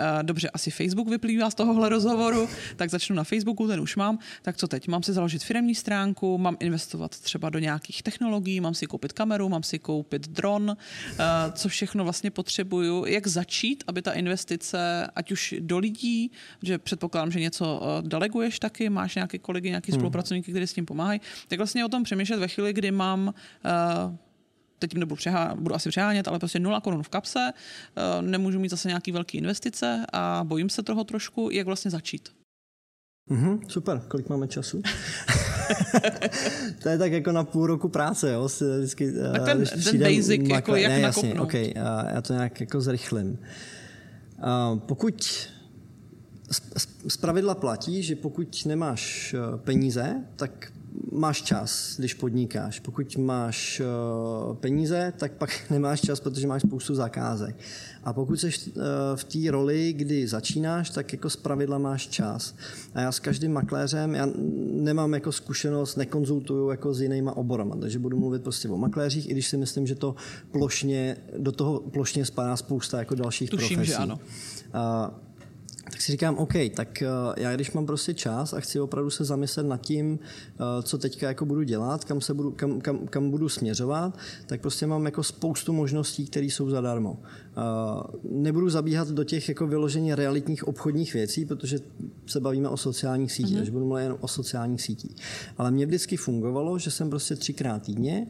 uh, 0.00 0.06
dobře, 0.22 0.50
asi 0.50 0.70
Facebook 0.70 1.08
vyplývá 1.08 1.50
z 1.50 1.54
tohohle 1.54 1.88
rozhovoru, 1.88 2.48
tak 2.76 2.90
začnu 2.90 3.16
na 3.16 3.24
Facebooku, 3.24 3.66
ten 3.66 3.80
už 3.80 3.96
mám, 3.96 4.18
tak 4.42 4.56
co 4.56 4.68
teď, 4.68 4.88
mám 4.88 5.02
si 5.02 5.12
založit 5.12 5.44
firmní 5.44 5.74
stránku, 5.74 6.38
mám 6.38 6.56
investovat 6.60 7.18
třeba 7.18 7.50
do 7.50 7.58
nějakých 7.58 8.02
technologií, 8.02 8.60
mám 8.60 8.74
si 8.74 8.86
koupit 8.86 9.12
kameru, 9.12 9.48
mám 9.48 9.62
si 9.62 9.78
koupit 9.78 9.97
koupit 9.98 10.28
dron, 10.28 10.76
eh, 10.76 11.24
co 11.52 11.68
všechno 11.68 12.04
vlastně 12.04 12.30
potřebuju, 12.30 13.06
jak 13.06 13.26
začít, 13.26 13.84
aby 13.86 14.02
ta 14.02 14.12
investice, 14.12 15.10
ať 15.14 15.32
už 15.32 15.54
do 15.60 15.78
lidí, 15.78 16.30
že 16.62 16.78
předpokládám, 16.78 17.30
že 17.30 17.40
něco 17.40 17.64
eh, 17.82 18.08
deleguješ 18.08 18.58
taky, 18.58 18.90
máš 18.90 19.14
nějaké 19.14 19.38
kolegy, 19.38 19.68
nějaký 19.68 19.92
hmm. 19.92 20.00
spolupracovníky, 20.00 20.50
kteří 20.50 20.66
s 20.66 20.72
tím 20.72 20.86
pomáhají, 20.86 21.20
tak 21.48 21.58
vlastně 21.58 21.84
o 21.84 21.88
tom 21.88 22.02
přemýšlet 22.02 22.38
ve 22.38 22.48
chvíli, 22.48 22.72
kdy 22.72 22.90
mám 22.90 23.34
eh, 23.64 24.16
teď 24.78 24.94
nebudu 24.94 25.16
přehá, 25.16 25.54
budu 25.54 25.74
asi 25.74 25.88
přehánět, 25.88 26.28
ale 26.28 26.38
prostě 26.38 26.58
nula 26.58 26.80
korun 26.80 27.02
v 27.02 27.08
kapse, 27.08 27.52
nemůžu 28.20 28.58
mít 28.58 28.68
zase 28.68 28.88
nějaký 28.88 29.12
velký 29.12 29.38
investice 29.38 30.06
a 30.12 30.44
bojím 30.44 30.70
se 30.70 30.82
toho 30.82 31.04
trošku, 31.04 31.50
jak 31.50 31.66
vlastně 31.66 31.90
začít. 31.90 32.37
Mm-hmm, 33.30 33.60
super, 33.68 34.02
kolik 34.08 34.28
máme 34.28 34.48
času? 34.48 34.82
to 36.82 36.88
je 36.88 36.98
tak 36.98 37.12
jako 37.12 37.32
na 37.32 37.44
půl 37.44 37.66
roku 37.66 37.88
práce, 37.88 38.32
jo? 38.32 38.48
Vždycky, 38.78 39.12
tak 39.12 39.44
ten, 39.44 39.64
ten 39.84 39.98
basic, 39.98 40.40
makle... 40.40 40.54
jako 40.54 40.76
jak 40.76 40.92
ne, 40.92 41.00
jasně, 41.00 41.28
nakopnout. 41.28 41.48
Okay, 41.48 41.72
já 42.14 42.22
to 42.22 42.32
nějak 42.32 42.60
jako 42.60 42.80
zrychlím. 42.80 43.38
Pokud 44.76 45.48
z 47.08 47.16
pravidla 47.16 47.54
platí, 47.54 48.02
že 48.02 48.16
pokud 48.16 48.66
nemáš 48.66 49.34
eh, 49.34 49.58
peníze, 49.58 50.24
tak 50.36 50.72
máš 51.12 51.42
čas, 51.42 51.94
když 51.98 52.14
podnikáš. 52.14 52.80
Pokud 52.80 53.16
máš 53.16 53.82
uh, 54.48 54.56
peníze, 54.56 55.12
tak 55.16 55.32
pak 55.32 55.50
nemáš 55.70 56.00
čas, 56.00 56.20
protože 56.20 56.46
máš 56.46 56.62
spoustu 56.62 56.94
zakázek. 56.94 57.56
A 58.04 58.12
pokud 58.12 58.40
jsi 58.40 58.46
uh, 58.46 58.82
v 59.14 59.24
té 59.24 59.50
roli, 59.50 59.92
kdy 59.92 60.28
začínáš, 60.28 60.90
tak 60.90 61.12
jako 61.12 61.28
pravidla 61.42 61.78
máš 61.78 62.06
čas. 62.06 62.54
A 62.94 63.00
já 63.00 63.12
s 63.12 63.20
každým 63.20 63.52
makléřem, 63.52 64.14
já 64.14 64.28
nemám 64.72 65.14
jako 65.14 65.32
zkušenost, 65.32 65.96
nekonzultuju 65.96 66.70
jako 66.70 66.94
s 66.94 67.00
jinýma 67.00 67.36
oborama, 67.36 67.76
takže 67.76 67.98
budu 67.98 68.18
mluvit 68.18 68.42
prostě 68.42 68.68
o 68.68 68.76
makléřích, 68.76 69.28
i 69.28 69.32
když 69.32 69.46
si 69.46 69.56
myslím, 69.56 69.86
že 69.86 69.94
to 69.94 70.14
plošně, 70.50 71.16
do 71.38 71.52
toho 71.52 71.80
plošně 71.80 72.24
spadá 72.24 72.56
spousta 72.56 72.98
jako 72.98 73.14
dalších 73.14 73.50
Tuším, 73.50 73.76
profesí. 73.76 73.90
že 73.90 73.96
ano. 73.96 74.18
Uh, 74.74 75.27
tak 75.90 76.00
si 76.00 76.12
říkám, 76.12 76.36
OK, 76.36 76.52
tak 76.74 77.02
já 77.36 77.54
když 77.54 77.72
mám 77.72 77.86
prostě 77.86 78.14
čas 78.14 78.52
a 78.52 78.60
chci 78.60 78.80
opravdu 78.80 79.10
se 79.10 79.24
zamyslet 79.24 79.66
nad 79.66 79.80
tím, 79.80 80.18
co 80.82 80.98
teďka 80.98 81.28
jako 81.28 81.44
budu 81.44 81.62
dělat, 81.62 82.04
kam, 82.04 82.20
se 82.20 82.34
budu, 82.34 82.50
kam, 82.50 82.80
kam, 82.80 83.06
kam 83.06 83.30
budu 83.30 83.48
směřovat, 83.48 84.18
tak 84.46 84.60
prostě 84.60 84.86
mám 84.86 85.04
jako 85.04 85.22
spoustu 85.22 85.72
možností, 85.72 86.26
které 86.26 86.46
jsou 86.46 86.70
zadarmo. 86.70 87.18
Nebudu 88.22 88.70
zabíhat 88.70 89.08
do 89.08 89.24
těch 89.24 89.48
jako 89.48 89.66
vyloženě 89.66 90.16
realitních 90.16 90.68
obchodních 90.68 91.14
věcí, 91.14 91.44
protože 91.44 91.78
se 92.26 92.40
bavíme 92.40 92.68
o 92.68 92.76
sociálních 92.76 93.32
sítích, 93.32 93.56
mm-hmm. 93.56 93.64
že 93.64 93.72
budu 93.72 93.84
mluvit 93.86 94.02
jenom 94.02 94.18
o 94.20 94.28
sociálních 94.28 94.82
sítích. 94.82 95.16
Ale 95.58 95.70
mě 95.70 95.86
vždycky 95.86 96.16
fungovalo, 96.16 96.78
že 96.78 96.90
jsem 96.90 97.10
prostě 97.10 97.36
třikrát 97.36 97.82
týdně 97.82 98.26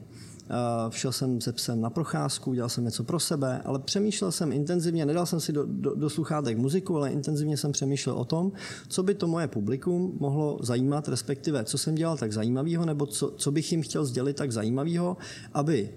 šel 0.91 1.13
jsem 1.13 1.41
se 1.41 1.53
psem 1.53 1.81
na 1.81 1.91
procházku, 1.91 2.55
dělal 2.55 2.69
jsem 2.69 2.85
něco 2.85 3.05
pro 3.05 3.21
sebe, 3.21 3.63
ale 3.65 3.79
přemýšlel 3.79 4.33
jsem 4.33 4.53
intenzivně, 4.53 5.07
nedal 5.07 5.27
jsem 5.27 5.41
si 5.41 5.53
do, 5.53 5.65
do, 5.67 5.95
do 5.95 6.11
sluchátek 6.11 6.59
muziku, 6.59 6.97
ale 6.97 7.11
intenzivně 7.11 7.57
jsem 7.57 7.73
přemýšlel 7.73 8.17
o 8.17 8.25
tom, 8.25 8.53
co 8.89 9.03
by 9.03 9.15
to 9.15 9.27
moje 9.27 9.49
publikum 9.49 10.17
mohlo 10.21 10.59
zajímat, 10.63 11.09
respektive 11.09 11.65
co 11.65 11.79
jsem 11.79 11.95
dělal 11.95 12.17
tak 12.17 12.33
zajímavého, 12.33 12.87
nebo 12.87 13.07
co, 13.07 13.31
co 13.31 13.53
bych 13.53 13.73
jim 13.73 13.83
chtěl 13.83 14.05
sdělit 14.05 14.37
tak 14.37 14.53
zajímavého, 14.53 15.17
aby 15.55 15.91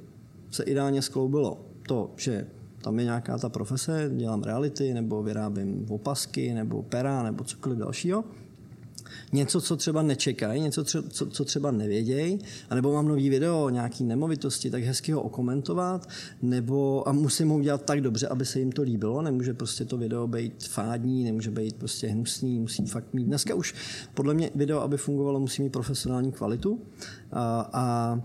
se 0.52 0.64
ideálně 0.64 1.02
skloubilo 1.02 1.66
to, 1.88 2.12
že 2.16 2.48
tam 2.82 3.00
je 3.00 3.06
nějaká 3.06 3.38
ta 3.38 3.50
profese, 3.50 4.12
dělám 4.16 4.44
reality, 4.44 4.94
nebo 4.94 5.24
vyrábím 5.24 5.86
opasky, 5.90 6.54
nebo 6.54 6.84
pera, 6.84 7.24
nebo 7.24 7.44
cokoliv 7.44 7.78
dalšího, 7.78 8.24
něco, 9.32 9.62
co 9.62 9.78
třeba 9.78 10.02
nečekají, 10.02 10.62
něco, 10.62 10.84
co, 10.84 11.26
co 11.26 11.46
třeba 11.46 11.72
nevědějí, 11.72 12.40
anebo 12.70 12.94
mám 12.94 13.08
nový 13.08 13.30
video 13.30 13.66
o 13.66 13.70
nějaký 13.70 14.04
nemovitosti, 14.04 14.70
tak 14.70 14.84
hezky 14.84 15.12
ho 15.12 15.22
okomentovat, 15.22 16.10
nebo 16.42 17.08
a 17.10 17.12
musím 17.12 17.50
ho 17.50 17.56
udělat 17.56 17.86
tak 17.86 18.02
dobře, 18.02 18.28
aby 18.28 18.46
se 18.46 18.60
jim 18.60 18.72
to 18.72 18.82
líbilo, 18.82 19.22
nemůže 19.22 19.54
prostě 19.54 19.86
to 19.86 19.98
video 19.98 20.28
být 20.28 20.68
fádní, 20.68 21.24
nemůže 21.24 21.52
být 21.52 21.76
prostě 21.76 22.08
hnusný, 22.08 22.60
musí 22.60 22.86
fakt 22.86 23.14
mít. 23.14 23.24
Dneska 23.24 23.56
už 23.56 23.76
podle 24.14 24.34
mě 24.34 24.50
video, 24.56 24.80
aby 24.80 24.98
fungovalo, 24.98 25.40
musí 25.40 25.62
mít 25.62 25.70
profesionální 25.70 26.32
kvalitu 26.32 26.82
a, 27.32 27.70
a 27.74 28.16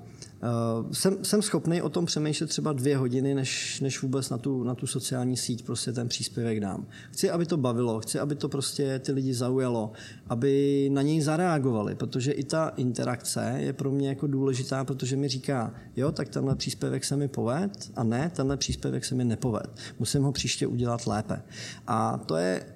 Uh, 0.43 0.93
jsem, 0.93 1.25
jsem 1.25 1.43
schopný 1.43 1.83
o 1.83 1.89
tom 1.89 2.07
přemýšlet 2.07 2.47
třeba 2.47 2.73
dvě 2.73 2.97
hodiny, 2.97 3.35
než, 3.35 3.81
než 3.81 4.03
vůbec 4.03 4.31
na 4.31 4.39
tu, 4.39 4.65
na 4.65 4.75
tu 4.75 4.87
sociální 4.87 5.37
síť 5.37 5.65
prostě 5.67 5.93
ten 5.93 6.09
příspěvek 6.09 6.61
dám. 6.61 6.87
Chci, 7.11 7.31
aby 7.31 7.47
to 7.47 7.57
bavilo, 7.57 8.01
chci, 8.01 8.19
aby 8.19 8.35
to 8.35 8.49
prostě 8.49 8.99
ty 8.99 9.13
lidi 9.13 9.35
zaujalo, 9.35 9.93
aby 10.29 10.89
na 10.93 11.03
něj 11.03 11.21
zareagovali, 11.21 11.95
protože 11.95 12.33
i 12.33 12.45
ta 12.45 12.69
interakce 12.69 13.55
je 13.57 13.73
pro 13.73 13.91
mě 13.91 14.09
jako 14.09 14.27
důležitá, 14.27 14.85
protože 14.85 15.17
mi 15.17 15.29
říká, 15.29 15.75
jo, 15.97 16.13
tak 16.13 16.29
tenhle 16.29 16.57
příspěvek 16.57 17.05
se 17.05 17.17
mi 17.17 17.29
poved 17.29 17.91
a 17.97 18.05
ne, 18.05 18.31
tenhle 18.37 18.57
příspěvek 18.57 19.05
se 19.05 19.15
mi 19.15 19.25
nepoved. 19.25 19.71
Musím 19.99 20.23
ho 20.23 20.33
příště 20.33 20.67
udělat 20.67 21.07
lépe. 21.07 21.43
A 21.87 22.19
to 22.19 22.37
je 22.37 22.67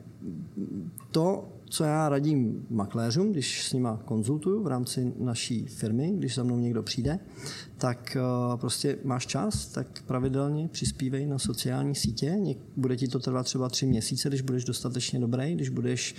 to, 1.11 1.49
co 1.71 1.85
já 1.85 2.09
radím 2.09 2.67
makléřům, 2.71 3.33
když 3.33 3.67
s 3.69 3.73
nima 3.73 4.01
konzultuju 4.05 4.63
v 4.63 4.67
rámci 4.67 5.13
naší 5.19 5.67
firmy, 5.67 6.13
když 6.17 6.35
za 6.35 6.43
mnou 6.43 6.59
někdo 6.59 6.83
přijde, 6.83 7.19
tak 7.79 8.17
eh, 8.17 8.57
prostě 8.57 8.99
máš 9.05 9.27
čas, 9.27 9.67
tak 9.67 10.03
pravidelně 10.07 10.69
přispívej 10.69 11.27
na 11.27 11.39
sociální 11.39 11.95
sítě. 11.95 12.37
Bude 12.77 12.97
ti 12.97 13.09
to 13.09 13.19
trvat 13.19 13.43
třeba 13.43 13.69
tři 13.69 13.87
měsíce, 13.87 14.29
když 14.29 14.41
budeš 14.41 14.65
dostatečně 14.65 15.21
dobrý, 15.21 15.55
když 15.55 15.69
budeš 15.69 16.15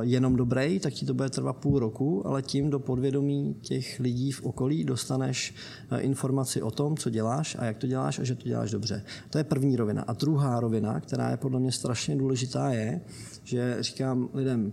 jenom 0.00 0.36
dobrý, 0.36 0.80
tak 0.80 0.92
ti 0.92 1.06
to 1.06 1.14
bude 1.14 1.30
trvat 1.30 1.56
půl 1.56 1.78
roku, 1.78 2.26
ale 2.26 2.42
tím 2.42 2.70
do 2.70 2.78
podvědomí 2.78 3.56
těch 3.60 4.00
lidí 4.00 4.32
v 4.32 4.42
okolí 4.42 4.84
dostaneš 4.84 5.54
uh, 5.92 5.98
informaci 6.04 6.62
o 6.62 6.70
tom, 6.70 6.96
co 6.96 7.10
děláš 7.10 7.56
a 7.58 7.64
jak 7.64 7.76
to 7.76 7.86
děláš 7.86 8.18
a 8.18 8.24
že 8.24 8.34
to 8.34 8.48
děláš 8.48 8.70
dobře. 8.70 9.02
To 9.30 9.38
je 9.38 9.44
první 9.44 9.76
rovina. 9.76 10.02
A 10.02 10.12
druhá 10.12 10.60
rovina, 10.60 11.00
která 11.00 11.30
je 11.30 11.36
podle 11.36 11.60
mě 11.60 11.72
strašně 11.72 12.16
důležitá, 12.16 12.70
je, 12.70 13.00
že 13.44 13.76
říkám 13.80 14.28
lidem, 14.34 14.72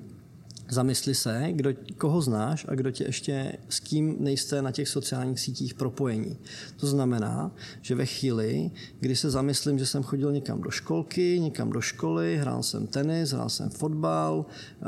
zamysli 0.72 1.16
se, 1.16 1.48
kdo, 1.52 1.70
koho 1.98 2.22
znáš 2.22 2.66
a 2.70 2.76
kdo 2.76 2.92
tě 2.92 3.04
ještě 3.04 3.58
s 3.70 3.80
kým 3.80 4.16
nejste 4.20 4.62
na 4.62 4.72
těch 4.72 4.88
sociálních 4.88 5.40
sítích 5.40 5.74
propojení. 5.74 6.38
To 6.80 6.88
znamená, 6.88 7.52
že 7.82 7.96
ve 7.96 8.06
chvíli, 8.06 8.72
kdy 9.00 9.16
se 9.16 9.30
zamyslím, 9.30 9.80
že 9.80 9.86
jsem 9.86 10.04
chodil 10.04 10.32
někam 10.32 10.62
do 10.62 10.72
školky, 10.72 11.40
někam 11.40 11.70
do 11.70 11.82
školy, 11.82 12.38
hrál 12.38 12.64
jsem 12.64 12.88
tenis, 12.88 13.32
hrál 13.32 13.50
jsem 13.50 13.70
fotbal, 13.70 14.46
eh, 14.82 14.86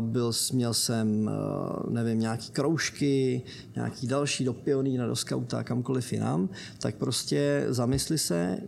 byl, 0.00 0.32
měl 0.52 0.74
jsem, 0.74 1.30
eh, 1.30 1.90
nevím, 1.90 2.20
nějaký 2.20 2.50
kroužky, 2.50 3.42
nějaký 3.74 4.06
další 4.06 4.44
do 4.44 4.52
pioníra, 4.52 5.06
do 5.06 5.16
skauta, 5.16 5.64
kamkoliv 5.64 6.12
jinam, 6.12 6.48
tak 6.78 6.94
prostě 6.94 7.66
zamysli 7.68 8.18
se, 8.18 8.58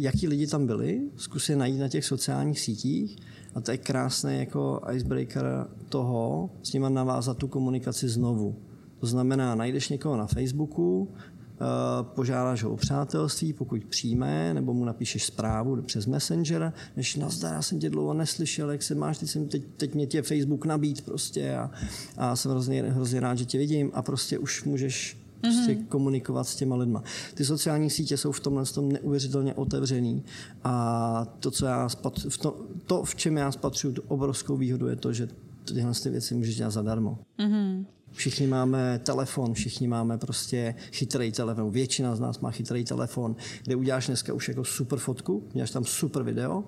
jaký 0.00 0.28
lidi 0.28 0.46
tam 0.46 0.66
byli, 0.66 1.00
zkus 1.16 1.48
je 1.48 1.56
najít 1.56 1.78
na 1.78 1.88
těch 1.88 2.04
sociálních 2.04 2.60
sítích 2.60 3.18
a 3.54 3.60
to 3.60 3.70
je 3.70 3.78
krásný 3.78 4.38
jako 4.38 4.80
icebreaker 4.92 5.66
toho, 5.88 6.50
s 6.62 6.72
nima 6.72 6.88
navázat 6.88 7.36
tu 7.36 7.48
komunikaci 7.48 8.08
znovu. 8.08 8.56
To 8.98 9.06
znamená, 9.06 9.54
najdeš 9.54 9.88
někoho 9.88 10.16
na 10.16 10.26
Facebooku, 10.26 11.08
eh, 11.12 11.64
požádáš 12.02 12.62
ho 12.62 12.70
o 12.70 12.76
přátelství, 12.76 13.52
pokud 13.52 13.84
přijme, 13.84 14.54
nebo 14.54 14.74
mu 14.74 14.84
napíšeš 14.84 15.24
zprávu 15.24 15.82
přes 15.82 16.06
Messenger, 16.06 16.72
než 16.96 17.16
nazdar, 17.16 17.54
já 17.54 17.62
jsem 17.62 17.78
tě 17.78 17.90
dlouho 17.90 18.14
neslyšel, 18.14 18.70
jak 18.70 18.82
se 18.82 18.94
máš, 18.94 19.18
teď, 19.18 19.28
jsem, 19.28 19.48
teď, 19.48 19.62
teď 19.76 19.94
mě 19.94 20.06
tě 20.06 20.22
Facebook 20.22 20.66
nabít 20.66 21.04
prostě 21.04 21.56
a, 21.56 21.70
a 22.16 22.36
jsem 22.36 22.50
hrozně, 22.50 22.82
hrozně 22.82 23.20
rád, 23.20 23.38
že 23.38 23.44
tě 23.44 23.58
vidím 23.58 23.90
a 23.94 24.02
prostě 24.02 24.38
už 24.38 24.64
můžeš 24.64 25.19
prostě 25.40 25.72
mm-hmm. 25.72 25.86
komunikovat 25.86 26.44
s 26.44 26.56
těma 26.56 26.76
lidma. 26.76 27.02
Ty 27.34 27.44
sociální 27.44 27.90
sítě 27.90 28.16
jsou 28.16 28.32
v 28.32 28.40
tomhle 28.40 28.64
tom 28.64 28.92
neuvěřitelně 28.92 29.54
otevřený 29.54 30.24
a 30.64 31.26
to, 31.40 31.50
co 31.50 31.66
já 31.66 31.88
spatřu, 31.88 32.30
v 32.30 32.38
to, 32.38 32.56
to, 32.86 33.04
v 33.04 33.14
čem 33.14 33.36
já 33.36 33.52
spatřuju 33.52 33.94
tu 33.94 34.02
obrovskou 34.08 34.56
výhodu, 34.56 34.88
je 34.88 34.96
to, 34.96 35.12
že 35.12 35.28
tyhle 35.64 35.92
ty 36.02 36.10
věci 36.10 36.34
můžeš 36.34 36.56
dělat 36.56 36.70
zadarmo. 36.70 37.18
Mm-hmm. 37.38 37.84
Všichni 38.12 38.46
máme 38.46 39.00
telefon, 39.04 39.54
všichni 39.54 39.88
máme 39.88 40.18
prostě 40.18 40.74
chytrý 40.92 41.32
telefon. 41.32 41.70
Většina 41.70 42.16
z 42.16 42.20
nás 42.20 42.40
má 42.40 42.50
chytrý 42.50 42.84
telefon, 42.84 43.36
kde 43.64 43.76
uděláš 43.76 44.06
dneska 44.06 44.32
už 44.32 44.48
jako 44.48 44.64
super 44.64 44.98
fotku, 44.98 45.42
uděláš 45.50 45.70
tam 45.70 45.84
super 45.84 46.22
video 46.22 46.64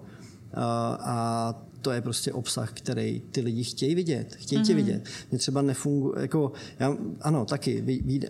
a 1.00 1.62
to 1.82 1.90
je 1.90 2.00
prostě 2.00 2.32
obsah, 2.32 2.72
který 2.72 3.22
ty 3.30 3.40
lidi 3.40 3.64
chtějí 3.64 3.94
vidět. 3.94 4.34
Chtějí 4.34 4.62
mm-hmm. 4.62 4.66
tě 4.66 4.74
vidět. 4.74 5.04
Mě 5.30 5.38
třeba 5.38 5.62
nefunguje, 5.62 6.22
jako, 6.22 6.52
já, 6.78 6.96
ano, 7.20 7.44
taky, 7.44 7.80
vy, 7.80 8.00
vy, 8.04 8.20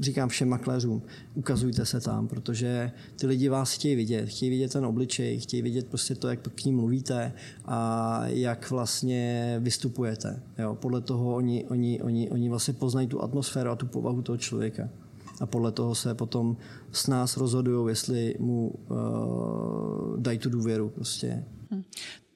říkám 0.00 0.28
všem 0.28 0.48
makléřům, 0.48 1.02
ukazujte 1.34 1.86
se 1.86 2.00
tam, 2.00 2.28
protože 2.28 2.92
ty 3.16 3.26
lidi 3.26 3.48
vás 3.48 3.72
chtějí 3.72 3.96
vidět. 3.96 4.28
Chtějí 4.28 4.50
vidět 4.50 4.72
ten 4.72 4.86
obličej, 4.86 5.40
chtějí 5.40 5.62
vidět 5.62 5.86
prostě 5.86 6.14
to, 6.14 6.28
jak 6.28 6.40
k 6.48 6.64
ním 6.64 6.76
mluvíte 6.76 7.32
a 7.64 8.20
jak 8.26 8.70
vlastně 8.70 9.56
vystupujete. 9.60 10.42
Jo, 10.58 10.74
podle 10.74 11.00
toho 11.00 11.34
oni, 11.34 11.64
oni, 11.64 12.02
oni, 12.02 12.30
oni 12.30 12.48
vlastně 12.48 12.74
poznají 12.74 13.06
tu 13.06 13.22
atmosféru 13.22 13.70
a 13.70 13.76
tu 13.76 13.86
povahu 13.86 14.22
toho 14.22 14.38
člověka 14.38 14.88
a 15.40 15.46
podle 15.46 15.72
toho 15.72 15.94
se 15.94 16.14
potom 16.14 16.56
s 16.92 17.06
nás 17.06 17.36
rozhodují, 17.36 17.88
jestli 17.88 18.34
mu 18.38 18.68
uh, 18.68 20.20
dají 20.20 20.38
tu 20.38 20.50
důvěru. 20.50 20.88
Prostě. 20.88 21.44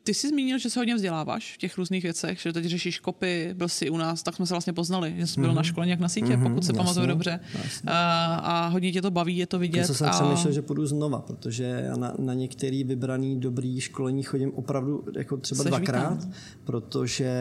Ty 0.07 0.15
jsi 0.15 0.29
zmínil, 0.29 0.59
že 0.59 0.71
se 0.71 0.81
hodně 0.81 0.95
vzděláváš 0.95 1.55
v 1.55 1.59
těch 1.59 1.79
různých 1.79 2.03
věcech, 2.03 2.41
že 2.41 2.53
teď 2.53 2.65
řešíš 2.65 2.99
kopy, 2.99 3.55
byl 3.55 3.69
jsi 3.69 3.91
u 3.91 3.97
nás, 3.97 4.23
tak 4.23 4.37
jsme 4.37 4.47
se 4.47 4.55
vlastně 4.55 4.73
poznali, 4.73 5.15
že 5.17 5.27
jsi 5.27 5.41
byl 5.41 5.51
mm-hmm. 5.51 5.55
na 5.55 5.63
škole 5.63 5.87
nějak 5.87 6.01
na 6.01 6.09
sítě, 6.09 6.27
mm-hmm, 6.27 6.43
pokud 6.43 6.65
se 6.65 6.71
jasně, 6.71 6.79
pamatuju 6.79 7.07
dobře. 7.07 7.41
A, 7.87 8.35
a 8.35 8.67
hodně 8.67 8.93
tě 8.93 9.03
to 9.03 9.11
baví, 9.11 9.37
je 9.37 9.47
to 9.47 9.59
vidět. 9.59 9.79
Já 9.79 9.87
jsem 9.87 10.09
a... 10.09 10.11
přemýšlel, 10.11 10.53
že 10.53 10.63
půjdu 10.63 10.87
znova, 10.87 11.21
protože 11.21 11.83
já 11.85 11.97
na, 11.97 12.15
na 12.19 12.35
některý 12.35 12.85
vybraný 12.85 13.41
dobrý 13.41 13.81
školení 13.81 14.23
chodím 14.23 14.53
opravdu 14.55 15.05
jako 15.17 15.37
třeba 15.37 15.63
Seš 15.63 15.69
dvakrát, 15.69 16.15
vítám. 16.15 16.33
protože 16.65 17.33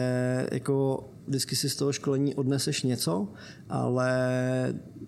jako 0.52 1.04
vždycky 1.26 1.56
si 1.56 1.70
z 1.70 1.76
toho 1.76 1.92
školení 1.92 2.34
odneseš 2.34 2.82
něco, 2.82 3.28
ale 3.68 4.10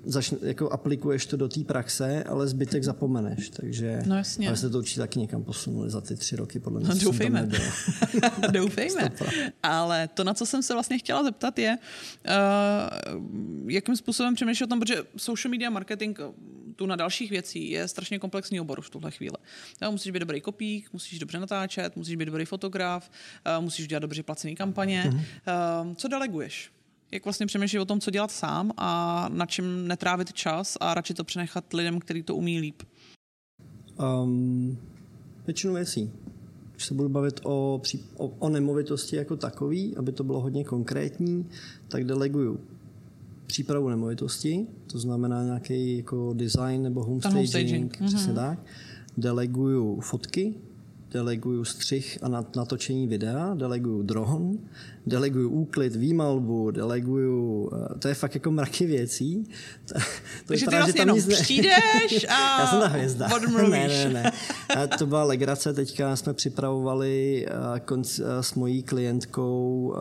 začne, 0.05 0.39
jako 0.43 0.71
aplikuješ 0.71 1.27
to 1.27 1.37
do 1.37 1.49
té 1.49 1.65
praxe, 1.65 2.25
ale 2.25 2.49
zbytek 2.49 2.85
zapomeneš. 2.85 3.49
Takže 3.49 4.03
no 4.07 4.17
jasně. 4.17 4.49
ale 4.49 4.57
se 4.57 4.71
to 4.71 4.79
určitě 4.79 5.01
taky 5.01 5.19
někam 5.19 5.45
posunuli 5.45 5.91
za 5.91 6.01
ty 6.01 6.17
tři 6.17 6.37
roky, 6.37 6.61
podle 6.61 6.81
mě. 6.81 6.89
No, 6.89 6.95
doufejme. 6.95 7.49
doufejme. 8.51 9.13
ale 9.63 10.09
to, 10.09 10.25
na 10.25 10.35
co 10.35 10.47
jsem 10.47 10.63
se 10.63 10.73
vlastně 10.73 10.99
chtěla 10.99 11.25
zeptat, 11.25 11.59
je, 11.59 11.79
uh, 12.27 13.71
jakým 13.71 13.97
způsobem 13.97 14.35
přemýšlíš 14.35 14.63
o 14.63 14.67
tom, 14.67 14.81
protože 14.81 15.03
social 15.17 15.51
media 15.51 15.71
marketing 15.71 16.19
tu 16.79 16.87
na 16.87 16.97
dalších 16.97 17.31
věcí 17.31 17.71
je 17.71 17.89
strašně 17.89 18.19
komplexní 18.19 18.61
obor 18.61 18.81
v 18.81 18.91
tuhle 18.91 19.11
chvíli. 19.11 19.37
Jo, 19.83 19.93
musíš 19.93 20.13
být 20.13 20.19
dobrý 20.19 20.41
kopík, 20.41 20.93
musíš 20.93 21.19
dobře 21.19 21.39
natáčet, 21.39 21.97
musíš 21.97 22.17
být 22.17 22.25
dobrý 22.25 22.45
fotograf, 22.45 23.11
uh, 23.59 23.65
musíš 23.65 23.89
dělat 23.89 24.01
dobře 24.01 24.23
placené 24.23 24.55
kampaně. 24.55 25.05
Mm-hmm. 25.07 25.89
Uh, 25.89 25.95
co 25.95 26.08
deleguješ? 26.09 26.73
Jak 27.13 27.25
vlastně 27.25 27.47
přemýšlíš 27.47 27.81
o 27.81 27.85
tom, 27.85 28.01
co 28.01 28.11
dělat 28.11 28.31
sám 28.31 28.73
a 28.77 29.29
na 29.33 29.47
čem 29.47 29.89
netrávit 29.89 30.33
čas 30.33 30.77
a 30.81 30.95
radši 30.95 31.15
to 31.15 31.25
přenechat 31.25 31.73
lidem, 31.73 32.01
kteří 32.01 32.23
to 32.23 32.37
umí 32.37 32.61
líp? 32.61 32.83
Um, 34.23 34.79
většinu 35.47 35.75
věcí. 35.75 36.13
Když 36.73 36.87
se 36.87 36.95
budu 36.95 37.09
bavit 37.09 37.41
o, 37.45 37.81
o, 38.17 38.29
o 38.29 38.49
nemovitosti 38.49 39.17
jako 39.17 39.37
takový, 39.37 39.97
aby 39.97 40.13
to 40.13 40.25
bylo 40.25 40.41
hodně 40.41 40.65
konkrétní, 40.65 41.47
tak 41.89 42.05
deleguju 42.05 42.61
přípravu 43.47 43.89
nemovitosti, 43.89 44.67
to 44.93 44.99
znamená 44.99 45.45
nějaký 45.45 45.97
jako 45.97 46.33
design 46.37 46.83
nebo 46.83 47.05
homestaging, 47.05 48.01
home 48.01 48.09
přesně 48.09 48.33
mm-hmm. 48.33 48.37
tak. 48.37 48.59
Deleguju 49.17 50.01
fotky, 50.01 50.55
deleguju 51.13 51.65
střih 51.65 52.19
a 52.23 52.29
natočení 52.57 53.07
videa, 53.07 53.55
deleguju 53.55 54.03
dron, 54.03 54.59
deleguju 55.07 55.51
úklid, 55.51 55.97
výmalbu, 55.97 56.71
deleguju, 56.71 57.71
eh, 57.73 57.99
to 57.99 58.09
je 58.09 58.15
fakt 58.15 58.35
jako 58.35 58.51
mraky 58.51 58.87
věcí. 58.87 59.45
To, 59.89 59.95
to 59.95 60.01
Takže 60.47 60.67
ty 60.67 60.77
vlastně 60.77 61.03
jenom 61.03 61.19
ne... 61.29 61.37
přijdeš 61.37 62.27
a 62.29 62.61
Já 62.61 62.67
jsem 62.67 62.81
ta 62.81 62.87
hvězda. 62.87 63.29
Ne, 63.69 63.89
ne, 63.89 64.09
ne. 64.09 64.33
A 64.77 64.87
to 64.87 65.07
byla 65.07 65.25
legrace, 65.25 65.73
teďka 65.73 66.17
jsme 66.17 66.35
připravovali 66.35 67.47
eh, 67.49 67.81
konc, 67.81 68.19
eh, 68.19 68.43
s 68.43 68.55
mojí 68.55 68.83
klientkou 68.83 69.95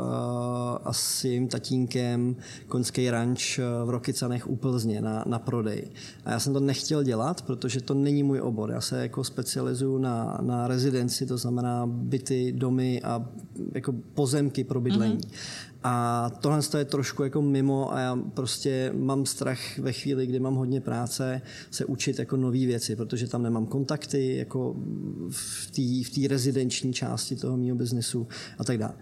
a 0.87 0.93
s 0.93 1.23
jejím 1.23 1.47
tatínkem 1.47 2.35
konský 2.67 3.09
ranč 3.09 3.59
v 3.85 3.89
Rokycanech 3.89 4.49
u 4.49 4.55
Plzně 4.55 5.01
na, 5.01 5.23
na 5.27 5.39
prodej. 5.39 5.87
A 6.25 6.31
já 6.31 6.39
jsem 6.39 6.53
to 6.53 6.59
nechtěl 6.59 7.03
dělat, 7.03 7.41
protože 7.41 7.81
to 7.81 7.93
není 7.93 8.23
můj 8.23 8.41
obor. 8.41 8.71
Já 8.71 8.81
se 8.81 9.01
jako 9.01 9.23
specializuju 9.23 9.97
na, 9.97 10.37
na 10.41 10.67
rezidenci, 10.67 11.25
to 11.25 11.37
znamená 11.37 11.85
byty, 11.87 12.51
domy 12.51 13.01
a 13.01 13.25
jako 13.73 13.93
pozemky 14.13 14.63
pro 14.63 14.81
bydlení 14.81 14.97
bydlení. 14.97 15.17
Mm-hmm. 15.17 15.76
A 15.83 16.29
tohle 16.39 16.59
je 16.77 16.85
trošku 16.85 17.23
jako 17.23 17.41
mimo 17.41 17.93
a 17.93 17.99
já 17.99 18.19
prostě 18.33 18.93
mám 18.95 19.25
strach 19.25 19.77
ve 19.77 19.93
chvíli, 19.93 20.27
kdy 20.27 20.39
mám 20.39 20.55
hodně 20.55 20.81
práce, 20.81 21.41
se 21.71 21.85
učit 21.85 22.19
jako 22.19 22.37
nové 22.37 22.65
věci, 22.65 22.95
protože 22.95 23.27
tam 23.27 23.43
nemám 23.43 23.65
kontakty 23.65 24.35
jako 24.35 24.75
v 25.29 25.71
té 25.71 26.21
v 26.21 26.27
rezidenční 26.27 26.93
části 26.93 27.35
toho 27.35 27.57
mého 27.57 27.75
biznesu 27.75 28.27
a 28.57 28.63
tak 28.63 28.77
dále. 28.77 28.93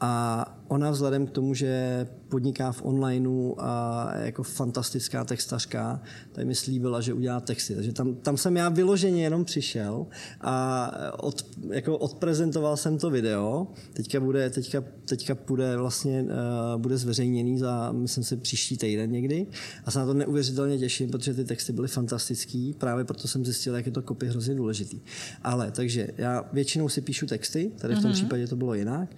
A 0.00 0.44
ona 0.68 0.90
vzhledem 0.90 1.26
k 1.26 1.30
tomu, 1.30 1.54
že 1.54 2.06
podniká 2.28 2.72
v 2.72 2.82
onlineu 2.82 3.54
a 3.58 4.10
je 4.18 4.26
jako 4.26 4.42
fantastická 4.42 5.24
textařka, 5.24 6.00
tak 6.32 6.46
mi 6.46 6.54
slíbila, 6.54 7.00
že 7.00 7.14
udělá 7.14 7.40
texty. 7.40 7.74
Takže 7.74 7.92
tam, 7.92 8.14
tam 8.14 8.36
jsem 8.36 8.56
já 8.56 8.68
vyloženě 8.68 9.22
jenom 9.22 9.44
přišel 9.44 10.06
a 10.40 10.90
od, 11.18 11.46
jako 11.70 11.98
odprezentoval 11.98 12.76
jsem 12.76 12.98
to 12.98 13.10
video. 13.10 13.66
Teďka 13.92 14.20
bude, 14.20 14.50
teďka, 14.50 14.84
teďka 15.04 15.36
bude 15.46 15.76
vlastně 15.76 16.15
uh, 16.22 16.80
bude 16.80 16.98
zveřejněný 16.98 17.58
za, 17.58 17.92
myslím 17.92 18.24
si, 18.24 18.36
příští 18.36 18.76
týden 18.76 19.10
někdy. 19.10 19.46
A 19.84 19.90
se 19.90 19.98
na 19.98 20.06
to 20.06 20.14
neuvěřitelně 20.14 20.78
těším, 20.78 21.10
protože 21.10 21.34
ty 21.34 21.44
texty 21.44 21.72
byly 21.72 21.88
fantastický. 21.88 22.74
Právě 22.78 23.04
proto 23.04 23.28
jsem 23.28 23.44
zjistil, 23.44 23.74
jak 23.74 23.86
je 23.86 23.92
to 23.92 24.02
kopy 24.02 24.26
hrozně 24.26 24.54
důležitý. 24.54 25.00
Ale 25.42 25.70
takže 25.70 26.08
já 26.18 26.44
většinou 26.52 26.88
si 26.88 27.00
píšu 27.00 27.26
texty, 27.26 27.70
tady 27.78 27.94
v 27.94 28.02
tom 28.02 28.10
mm-hmm. 28.10 28.14
případě 28.14 28.46
to 28.46 28.56
bylo 28.56 28.74
jinak. 28.74 29.16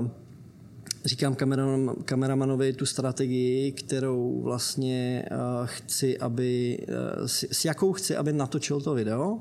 Uh, 0.00 0.08
říkám 1.04 1.34
kameraman, 1.34 1.94
kameramanovi 2.04 2.72
tu 2.72 2.86
strategii, 2.86 3.72
kterou 3.72 4.40
vlastně 4.42 5.24
uh, 5.30 5.66
chci, 5.66 6.18
aby, 6.18 6.78
uh, 6.88 7.26
s, 7.26 7.44
s 7.52 7.64
jakou 7.64 7.92
chci, 7.92 8.16
aby 8.16 8.32
natočil 8.32 8.80
to 8.80 8.94
video. 8.94 9.40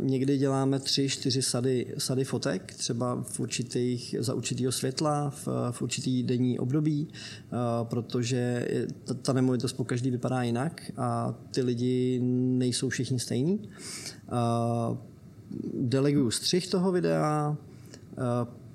Někdy 0.00 0.38
děláme 0.38 0.78
tři, 0.78 1.08
čtyři 1.08 1.42
sady, 1.42 1.94
sady 1.98 2.24
fotek, 2.24 2.74
třeba 2.74 3.22
v 3.22 3.40
určitých, 3.40 4.14
za 4.18 4.34
určitého 4.34 4.72
světla, 4.72 5.30
v, 5.30 5.48
v 5.70 5.82
určitý 5.82 6.22
denní 6.22 6.58
období, 6.58 7.08
protože 7.82 8.68
ta, 9.04 9.14
ta 9.14 9.32
nemovitost 9.32 9.72
po 9.72 9.84
každý 9.84 10.10
vypadá 10.10 10.42
jinak 10.42 10.90
a 10.96 11.34
ty 11.50 11.62
lidi 11.62 12.20
nejsou 12.58 12.88
všichni 12.88 13.20
stejní. 13.20 13.68
Deleguju 15.74 16.30
střih 16.30 16.68
toho 16.68 16.92
videa, 16.92 17.56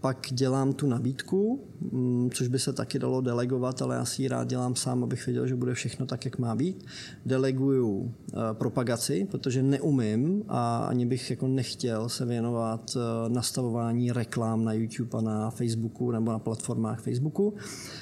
pak 0.05 0.27
dělám 0.31 0.73
tu 0.73 0.87
nabídku, 0.87 1.63
mm, 1.91 2.29
což 2.33 2.47
by 2.47 2.59
se 2.59 2.73
taky 2.73 2.99
dalo 2.99 3.21
delegovat, 3.21 3.81
ale 3.81 3.95
já 3.95 4.05
si 4.05 4.21
ji 4.21 4.27
rád 4.27 4.47
dělám 4.47 4.75
sám, 4.75 5.03
abych 5.03 5.25
věděl, 5.25 5.47
že 5.47 5.55
bude 5.55 5.73
všechno 5.73 6.05
tak, 6.05 6.25
jak 6.25 6.39
má 6.39 6.55
být. 6.55 6.85
Deleguju 7.25 8.13
eh, 8.33 8.33
propagaci, 8.53 9.27
protože 9.31 9.63
neumím 9.63 10.43
a 10.47 10.77
ani 10.77 11.05
bych 11.05 11.29
jako 11.29 11.47
nechtěl 11.47 12.09
se 12.09 12.25
věnovat 12.25 12.97
eh, 12.97 13.29
nastavování 13.29 14.11
reklám 14.11 14.63
na 14.63 14.73
YouTube 14.73 15.17
a 15.17 15.21
na 15.21 15.49
Facebooku 15.49 16.11
nebo 16.11 16.31
na 16.31 16.39
platformách 16.39 17.01
Facebooku, 17.01 17.53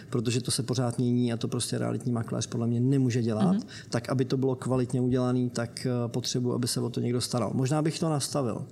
protože 0.09 0.41
to 0.41 0.51
se 0.51 0.63
pořád 0.63 0.97
mění 0.97 1.33
a 1.33 1.37
to 1.37 1.47
prostě 1.47 1.77
realitní 1.77 2.11
makléř 2.11 2.47
podle 2.47 2.67
mě 2.67 2.79
nemůže 2.79 3.21
dělat. 3.21 3.55
Mm-hmm. 3.55 3.67
Tak, 3.89 4.09
aby 4.09 4.25
to 4.25 4.37
bylo 4.37 4.55
kvalitně 4.55 5.01
udělané, 5.01 5.49
tak 5.49 5.85
eh, 5.85 6.07
potřebuji, 6.07 6.53
aby 6.53 6.67
se 6.67 6.81
o 6.81 6.89
to 6.89 6.99
někdo 6.99 7.21
staral. 7.21 7.51
Možná 7.53 7.81
bych 7.81 7.99
to 7.99 8.09
nastavil 8.09 8.65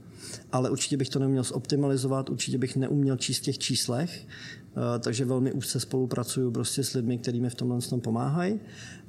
ale 0.51 0.69
určitě 0.69 0.97
bych 0.97 1.09
to 1.09 1.19
neměl 1.19 1.43
zoptimalizovat, 1.43 2.29
určitě 2.29 2.57
bych 2.57 2.75
neuměl 2.75 3.17
číst 3.17 3.37
v 3.37 3.41
těch 3.41 3.57
číslech, 3.57 4.27
eh, 4.27 4.99
takže 4.99 5.25
velmi 5.25 5.51
úzce 5.51 5.79
spolupracuju 5.79 6.51
prostě 6.51 6.83
s 6.83 6.93
lidmi, 6.93 7.17
kteří 7.17 7.41
mi 7.41 7.49
v 7.49 7.55
tomhle 7.55 7.81
tom 7.81 8.01
pomáhají 8.01 8.59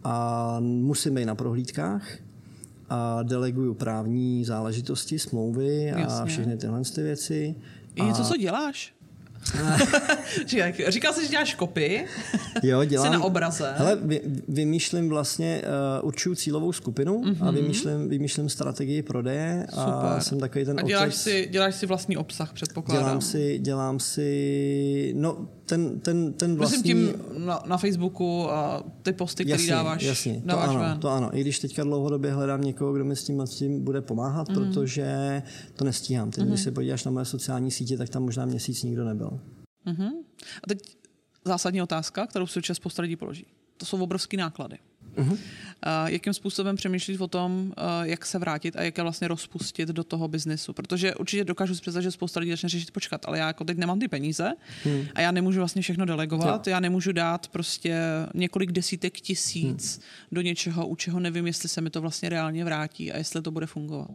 a 0.04 0.56
musím 0.60 1.14
být 1.14 1.24
na 1.24 1.34
prohlídkách 1.34 2.18
a 2.88 3.22
deleguju 3.22 3.74
právní 3.74 4.44
záležitosti, 4.44 5.18
smlouvy 5.18 5.92
a 5.92 5.98
Jasně. 5.98 6.26
všechny 6.26 6.56
tyhle 6.56 6.82
ty 6.94 7.02
věci. 7.02 7.54
Je 7.96 8.04
něco, 8.04 8.24
co 8.24 8.36
děláš? 8.36 8.94
Říkal 10.88 11.12
jsi, 11.12 11.22
že 11.22 11.28
děláš 11.28 11.54
kopy, 11.54 12.04
jo, 12.62 12.84
dělám, 12.84 13.06
jsi 13.06 13.12
na 13.12 13.22
obraze. 13.24 13.74
Hele, 13.76 13.98
vy, 14.02 14.20
vymýšlím 14.48 15.08
vlastně, 15.08 15.62
uh, 16.00 16.06
určuju 16.06 16.34
cílovou 16.34 16.72
skupinu 16.72 17.22
mm-hmm. 17.22 17.36
a 17.40 17.44
mhm. 17.44 17.54
vymýšlím, 17.54 18.08
vymýšlím 18.08 18.48
strategii 18.48 19.02
prodeje 19.02 19.66
a 19.72 19.84
Super. 19.84 20.22
jsem 20.22 20.40
takový 20.40 20.64
ten 20.64 20.78
A 20.78 20.82
děláš, 20.82 21.08
otec, 21.08 21.22
si, 21.22 21.48
děláš 21.50 21.74
si 21.74 21.86
vlastní 21.86 22.16
obsah, 22.16 22.52
předpokládám. 22.52 23.04
Dělám 23.04 23.20
si, 23.20 23.58
dělám 23.58 24.00
si, 24.00 25.12
no 25.16 25.48
ten, 25.72 26.00
ten, 26.00 26.32
ten 26.32 26.56
vlastní... 26.56 26.76
Myslím 26.76 27.12
tím 27.12 27.44
na, 27.46 27.62
na 27.66 27.76
Facebooku 27.76 28.50
a 28.50 28.84
ty 29.02 29.12
posty, 29.12 29.44
které 29.44 29.66
dáváš, 29.66 30.02
jasně, 30.02 30.42
dáváš 30.44 30.66
to 30.66 30.70
ano, 30.70 30.80
ven. 30.80 31.00
to 31.00 31.08
ano. 31.08 31.38
I 31.38 31.40
když 31.40 31.58
teďka 31.58 31.84
dlouhodobě 31.84 32.32
hledám 32.32 32.60
někoho, 32.60 32.92
kdo 32.92 33.04
mi 33.04 33.16
s 33.16 33.24
tím, 33.24 33.40
s 33.40 33.54
tím 33.54 33.84
bude 33.84 34.00
pomáhat, 34.00 34.48
mm. 34.48 34.54
protože 34.54 35.42
to 35.76 35.84
nestíhám. 35.84 36.30
Ty, 36.30 36.40
mm. 36.40 36.46
když 36.46 36.60
mhm. 36.60 36.64
se 36.64 36.70
podíváš 36.70 37.04
na 37.04 37.10
moje 37.10 37.24
sociální 37.24 37.70
sítě, 37.70 37.96
tak 37.96 38.08
tam 38.08 38.22
možná 38.22 38.44
měsíc 38.46 38.82
nikdo 38.82 39.04
nebyl. 39.04 39.40
Mm-hmm. 39.86 40.10
A 40.64 40.66
teď 40.68 40.78
zásadní 41.44 41.82
otázka, 41.82 42.26
kterou 42.26 42.46
si 42.46 42.58
určitě 42.58 42.74
spousta 42.74 43.02
lidí 43.02 43.16
položí. 43.16 43.46
To 43.76 43.86
jsou 43.86 44.02
obrovské 44.02 44.36
náklady. 44.36 44.78
Uh-huh. 45.16 45.32
Uh, 45.32 45.38
jakým 46.06 46.34
způsobem 46.34 46.76
přemýšlíš 46.76 47.20
o 47.20 47.28
tom, 47.28 47.72
uh, 47.78 47.84
jak 48.02 48.26
se 48.26 48.38
vrátit 48.38 48.76
a 48.76 48.82
jak 48.82 48.98
je 48.98 49.02
vlastně 49.02 49.28
rozpustit 49.28 49.88
do 49.88 50.04
toho 50.04 50.28
biznesu? 50.28 50.72
Protože 50.72 51.14
určitě 51.14 51.44
dokážu 51.44 51.74
si 51.74 51.80
představit, 51.80 52.04
že 52.04 52.10
spousta 52.10 52.40
lidí 52.40 52.50
začne 52.50 52.68
řešit 52.68 52.90
počkat, 52.90 53.24
ale 53.24 53.38
já 53.38 53.46
jako 53.46 53.64
teď 53.64 53.78
nemám 53.78 53.98
ty 53.98 54.08
peníze 54.08 54.52
hmm. 54.84 55.04
a 55.14 55.20
já 55.20 55.30
nemůžu 55.32 55.58
vlastně 55.58 55.82
všechno 55.82 56.04
delegovat, 56.04 56.66
jo. 56.66 56.70
já 56.70 56.80
nemůžu 56.80 57.12
dát 57.12 57.48
prostě 57.48 57.96
několik 58.34 58.72
desítek 58.72 59.20
tisíc 59.20 59.96
hmm. 59.96 60.02
do 60.32 60.40
něčeho, 60.40 60.86
u 60.86 60.96
čeho 60.96 61.20
nevím, 61.20 61.46
jestli 61.46 61.68
se 61.68 61.80
mi 61.80 61.90
to 61.90 62.00
vlastně 62.00 62.28
reálně 62.28 62.64
vrátí 62.64 63.12
a 63.12 63.18
jestli 63.18 63.42
to 63.42 63.50
bude 63.50 63.66
fungovat. 63.66 64.10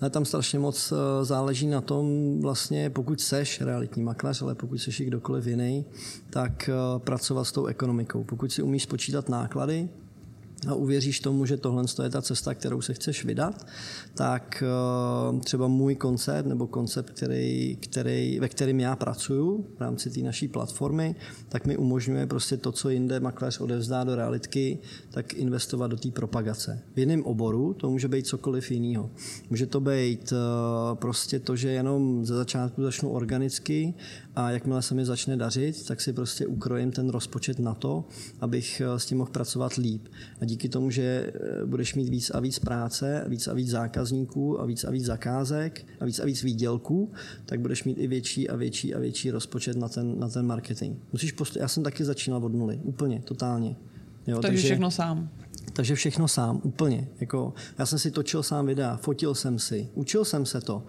Ale 0.00 0.10
tam 0.10 0.24
strašně 0.24 0.58
moc 0.58 0.92
eh, 0.92 1.24
záleží 1.24 1.66
na 1.66 1.80
tom, 1.80 2.06
vlastně, 2.40 2.90
pokud 2.90 3.20
seš 3.20 3.60
realitní 3.60 4.02
makléř, 4.02 4.42
ale 4.42 4.54
pokud 4.54 4.78
seš 4.78 5.00
i 5.00 5.04
kdokoliv 5.04 5.46
jiný, 5.46 5.84
tak 6.30 6.68
eh, 6.68 6.98
pracovat 6.98 7.44
s 7.44 7.52
tou 7.52 7.66
ekonomikou. 7.66 8.24
Pokud 8.24 8.52
si 8.52 8.62
umíš 8.62 8.82
spočítat 8.82 9.28
náklady, 9.28 9.88
a 10.68 10.74
uvěříš 10.74 11.20
tomu, 11.20 11.46
že 11.46 11.56
tohle 11.56 11.84
je 12.02 12.10
ta 12.10 12.22
cesta, 12.22 12.54
kterou 12.54 12.80
se 12.80 12.94
chceš 12.94 13.24
vydat, 13.24 13.66
tak 14.14 14.62
eh, 14.66 15.40
třeba 15.40 15.68
můj 15.68 15.94
koncept 15.94 16.46
nebo 16.46 16.66
koncept, 16.66 17.10
který, 17.10 17.76
který, 17.80 18.40
ve 18.40 18.48
kterém 18.48 18.80
já 18.80 18.96
pracuju 18.96 19.66
v 19.76 19.80
rámci 19.80 20.10
té 20.10 20.20
naší 20.20 20.48
platformy, 20.48 21.14
tak 21.48 21.66
mi 21.66 21.76
umožňuje 21.76 22.26
prostě 22.26 22.56
to, 22.56 22.72
co 22.72 22.90
jinde 22.90 23.20
makléř 23.20 23.60
odevzdá 23.60 24.04
do 24.04 24.16
realitky, 24.16 24.78
tak 25.10 25.34
investovat 25.34 25.86
do 25.86 25.96
té 25.96 26.10
propagace. 26.10 26.82
V 26.94 26.98
jiném 26.98 27.22
oboru 27.22 27.74
to 27.74 27.90
může 27.90 28.08
být 28.08 28.26
cokoliv 28.26 28.70
jiného. 28.70 29.10
Může 29.50 29.66
to 29.66 29.80
být 29.80 30.32
eh, 30.32 30.36
prostě 30.94 31.38
to, 31.38 31.56
že 31.56 31.68
jenom 31.68 32.26
ze 32.26 32.34
začátku 32.34 32.82
začnu 32.82 33.10
organicky 33.10 33.94
a 34.36 34.50
jakmile 34.50 34.82
se 34.82 34.94
mi 34.94 35.04
začne 35.04 35.36
dařit, 35.36 35.86
tak 35.86 36.00
si 36.00 36.12
prostě 36.12 36.46
ukrojím 36.46 36.92
ten 36.92 37.08
rozpočet 37.08 37.58
na 37.58 37.74
to, 37.74 38.04
abych 38.40 38.80
eh, 38.80 38.98
s 38.98 39.06
tím 39.06 39.18
mohl 39.18 39.30
pracovat 39.30 39.74
líp. 39.74 40.08
A 40.40 40.45
díky 40.46 40.68
tomu, 40.68 40.90
že 40.90 41.32
eh, 41.62 41.66
budeš 41.66 41.94
mít 41.94 42.08
víc 42.08 42.30
a 42.34 42.40
víc 42.40 42.58
práce, 42.58 43.24
víc 43.28 43.48
a 43.48 43.52
víc 43.54 43.70
zákazníků 43.70 44.60
a 44.60 44.66
víc 44.66 44.84
a 44.84 44.90
víc 44.90 45.04
zakázek 45.04 45.86
a 46.00 46.04
víc 46.04 46.18
a 46.20 46.24
víc 46.24 46.42
výdělků, 46.42 47.12
tak 47.46 47.60
budeš 47.60 47.84
mít 47.84 47.98
i 47.98 48.06
větší 48.06 48.48
a 48.48 48.56
větší 48.56 48.94
a 48.94 48.98
větší 48.98 49.30
rozpočet 49.30 49.76
na 49.76 49.88
ten, 49.88 50.18
na 50.18 50.28
ten 50.28 50.46
marketing. 50.46 50.96
Musíš 51.12 51.32
post- 51.32 51.56
Já 51.56 51.68
jsem 51.68 51.82
taky 51.82 52.04
začínal 52.04 52.44
od 52.44 52.54
nuly, 52.54 52.80
úplně, 52.82 53.22
totálně. 53.24 53.76
Jo, 54.26 54.36
takže, 54.36 54.48
takže 54.48 54.62
všechno 54.62 54.90
sám. 54.90 55.28
Takže 55.72 55.94
všechno 55.94 56.28
sám, 56.28 56.60
úplně. 56.62 57.08
Jako, 57.20 57.54
já 57.78 57.86
jsem 57.86 57.98
si 57.98 58.10
točil 58.10 58.42
sám 58.42 58.66
videa, 58.66 58.96
fotil 58.96 59.34
jsem 59.34 59.58
si, 59.58 59.88
učil 59.94 60.24
jsem 60.24 60.46
se 60.46 60.60
to. 60.60 60.82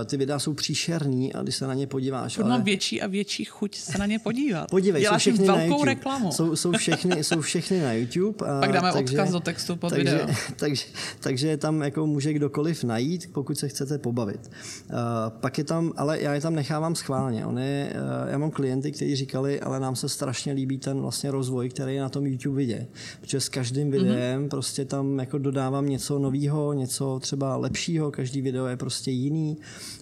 Eh, 0.00 0.04
ty 0.04 0.16
videa 0.16 0.38
jsou 0.38 0.54
příšerný 0.54 1.32
a 1.32 1.42
když 1.42 1.56
se 1.56 1.66
na 1.66 1.74
ně 1.74 1.86
podíváš. 1.86 2.38
ale... 2.38 2.48
mám 2.48 2.62
větší 2.62 3.02
a 3.02 3.06
větší 3.06 3.44
chuť 3.44 3.76
se 3.76 3.98
na 3.98 4.06
ně 4.06 4.18
podívat. 4.18 4.70
Podívej, 4.70 5.02
Děláš 5.02 5.24
jsou 5.24 5.30
všechny 5.30 5.46
velkou 5.46 5.60
na 5.60 5.64
YouTube. 5.64 5.84
reklamu. 5.84 6.32
Jsou, 6.32 6.56
jsou, 6.56 6.72
všechny, 6.72 7.24
jsou 7.24 7.40
všechny 7.40 7.82
na 7.82 7.92
YouTube. 7.92 8.46
A, 8.46 8.60
Pak 8.60 8.72
dáme 8.72 8.92
takže, 8.92 9.16
odkaz 9.16 9.32
do 9.32 9.40
textu 9.40 9.76
pod 9.76 9.90
takže, 9.90 10.10
video. 10.10 10.26
Takže, 10.56 10.84
takže 11.20 11.56
tam 11.56 11.82
jako 11.82 12.06
může 12.06 12.32
kdokoliv 12.32 12.84
najít, 12.84 13.32
pokud 13.32 13.58
se 13.58 13.68
chcete 13.68 13.98
pobavit. 13.98 14.50
Uh, 14.90 14.96
pak 15.28 15.58
je 15.58 15.64
tam, 15.64 15.92
ale 15.96 16.20
já 16.20 16.34
je 16.34 16.40
tam 16.40 16.54
nechávám 16.54 16.94
schválně. 16.94 17.46
On 17.46 17.58
je, 17.58 17.92
uh, 17.94 18.30
já 18.30 18.38
mám 18.38 18.50
klienty, 18.50 18.92
kteří 18.92 19.16
říkali, 19.16 19.60
ale 19.60 19.80
nám 19.80 19.96
se 19.96 20.08
strašně 20.08 20.52
líbí 20.52 20.78
ten 20.78 21.00
vlastně 21.00 21.30
rozvoj, 21.30 21.68
který 21.68 21.94
je 21.94 22.00
na 22.00 22.08
tom 22.08 22.26
YouTube 22.26 22.56
vidě. 22.56 22.86
Protože 23.20 23.40
s 23.40 23.48
každým 23.48 23.90
videem 23.90 24.23
videem 24.24 24.48
prostě 24.48 24.84
tam 24.84 25.18
jako 25.18 25.38
dodávám 25.38 25.86
něco 25.86 26.18
nového, 26.18 26.72
něco 26.72 27.20
třeba 27.20 27.56
lepšího, 27.56 28.10
každý 28.10 28.40
video 28.40 28.66
je 28.66 28.76
prostě 28.76 29.10
jiný 29.10 29.56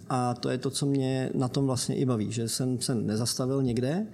a 0.09 0.35
to 0.35 0.51
je 0.51 0.59
to, 0.59 0.71
co 0.71 0.87
mě 0.87 1.31
na 1.35 1.49
tom 1.49 1.67
vlastně 1.67 1.97
i 1.97 2.05
baví, 2.05 2.33
že 2.33 2.49
jsem 2.49 2.81
se 2.81 2.95
nezastavil 2.95 3.63
někde, 3.63 4.07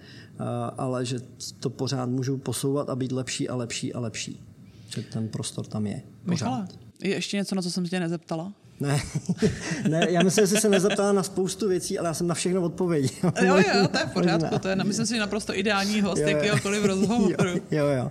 ale 0.78 1.04
že 1.04 1.20
to 1.60 1.70
pořád 1.70 2.08
můžu 2.08 2.38
posouvat 2.38 2.90
a 2.90 2.96
být 2.96 3.12
lepší 3.12 3.48
a 3.48 3.56
lepší 3.56 3.94
a 3.94 4.00
lepší. 4.00 4.40
Že 4.88 5.02
ten 5.02 5.28
prostor 5.28 5.66
tam 5.66 5.86
je. 5.86 6.02
Pořád. 6.24 6.46
Michale, 6.46 6.68
je 7.02 7.10
ještě 7.10 7.36
něco, 7.36 7.54
na 7.54 7.62
co 7.62 7.70
jsem 7.70 7.84
tě 7.84 8.00
nezeptala? 8.00 8.52
Ne, 8.80 9.00
ne, 9.88 10.06
já 10.10 10.22
myslím, 10.22 10.46
že 10.46 10.54
jsi 10.54 10.60
se 10.60 10.68
nezeptala 10.68 11.12
na 11.12 11.22
spoustu 11.22 11.68
věcí, 11.68 11.98
ale 11.98 12.08
já 12.08 12.14
jsem 12.14 12.26
na 12.26 12.34
všechno 12.34 12.62
odpověděl. 12.62 13.32
Jo, 13.42 13.56
jo, 13.56 13.88
to 13.88 13.98
je 13.98 14.06
v 14.06 14.10
pořádku, 14.14 14.58
to 14.58 14.68
je, 14.68 14.76
myslím 14.76 15.06
si, 15.06 15.18
naprosto 15.18 15.58
ideální 15.58 16.00
host 16.00 16.22
jo, 16.22 16.28
jakýhokoliv 16.28 16.84
rozhovoru. 16.84 17.50
Jo, 17.70 17.86
jo. 17.86 17.86
jo. 17.86 18.10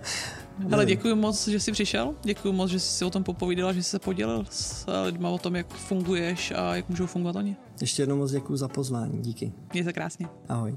Ale 0.72 0.86
děkuji 0.86 1.14
moc, 1.14 1.48
že 1.48 1.60
jsi 1.60 1.72
přišel, 1.72 2.14
děkuji 2.22 2.52
moc, 2.52 2.70
že 2.70 2.80
jsi 2.80 2.88
si 2.88 3.04
o 3.04 3.10
tom 3.10 3.24
popovídala, 3.24 3.72
že 3.72 3.82
jsi 3.82 3.90
se 3.90 3.98
podělil 3.98 4.46
s 4.50 4.86
lidmi 5.04 5.26
o 5.26 5.38
tom, 5.38 5.56
jak 5.56 5.74
funguješ 5.74 6.50
a 6.50 6.76
jak 6.76 6.88
můžou 6.88 7.06
fungovat 7.06 7.36
oni. 7.36 7.56
Ještě 7.80 8.02
jednou 8.02 8.16
moc 8.16 8.30
děkuji 8.30 8.56
za 8.56 8.68
pozvání, 8.68 9.22
díky. 9.22 9.52
Mějte 9.72 9.92
krásně. 9.92 10.28
Ahoj. 10.48 10.76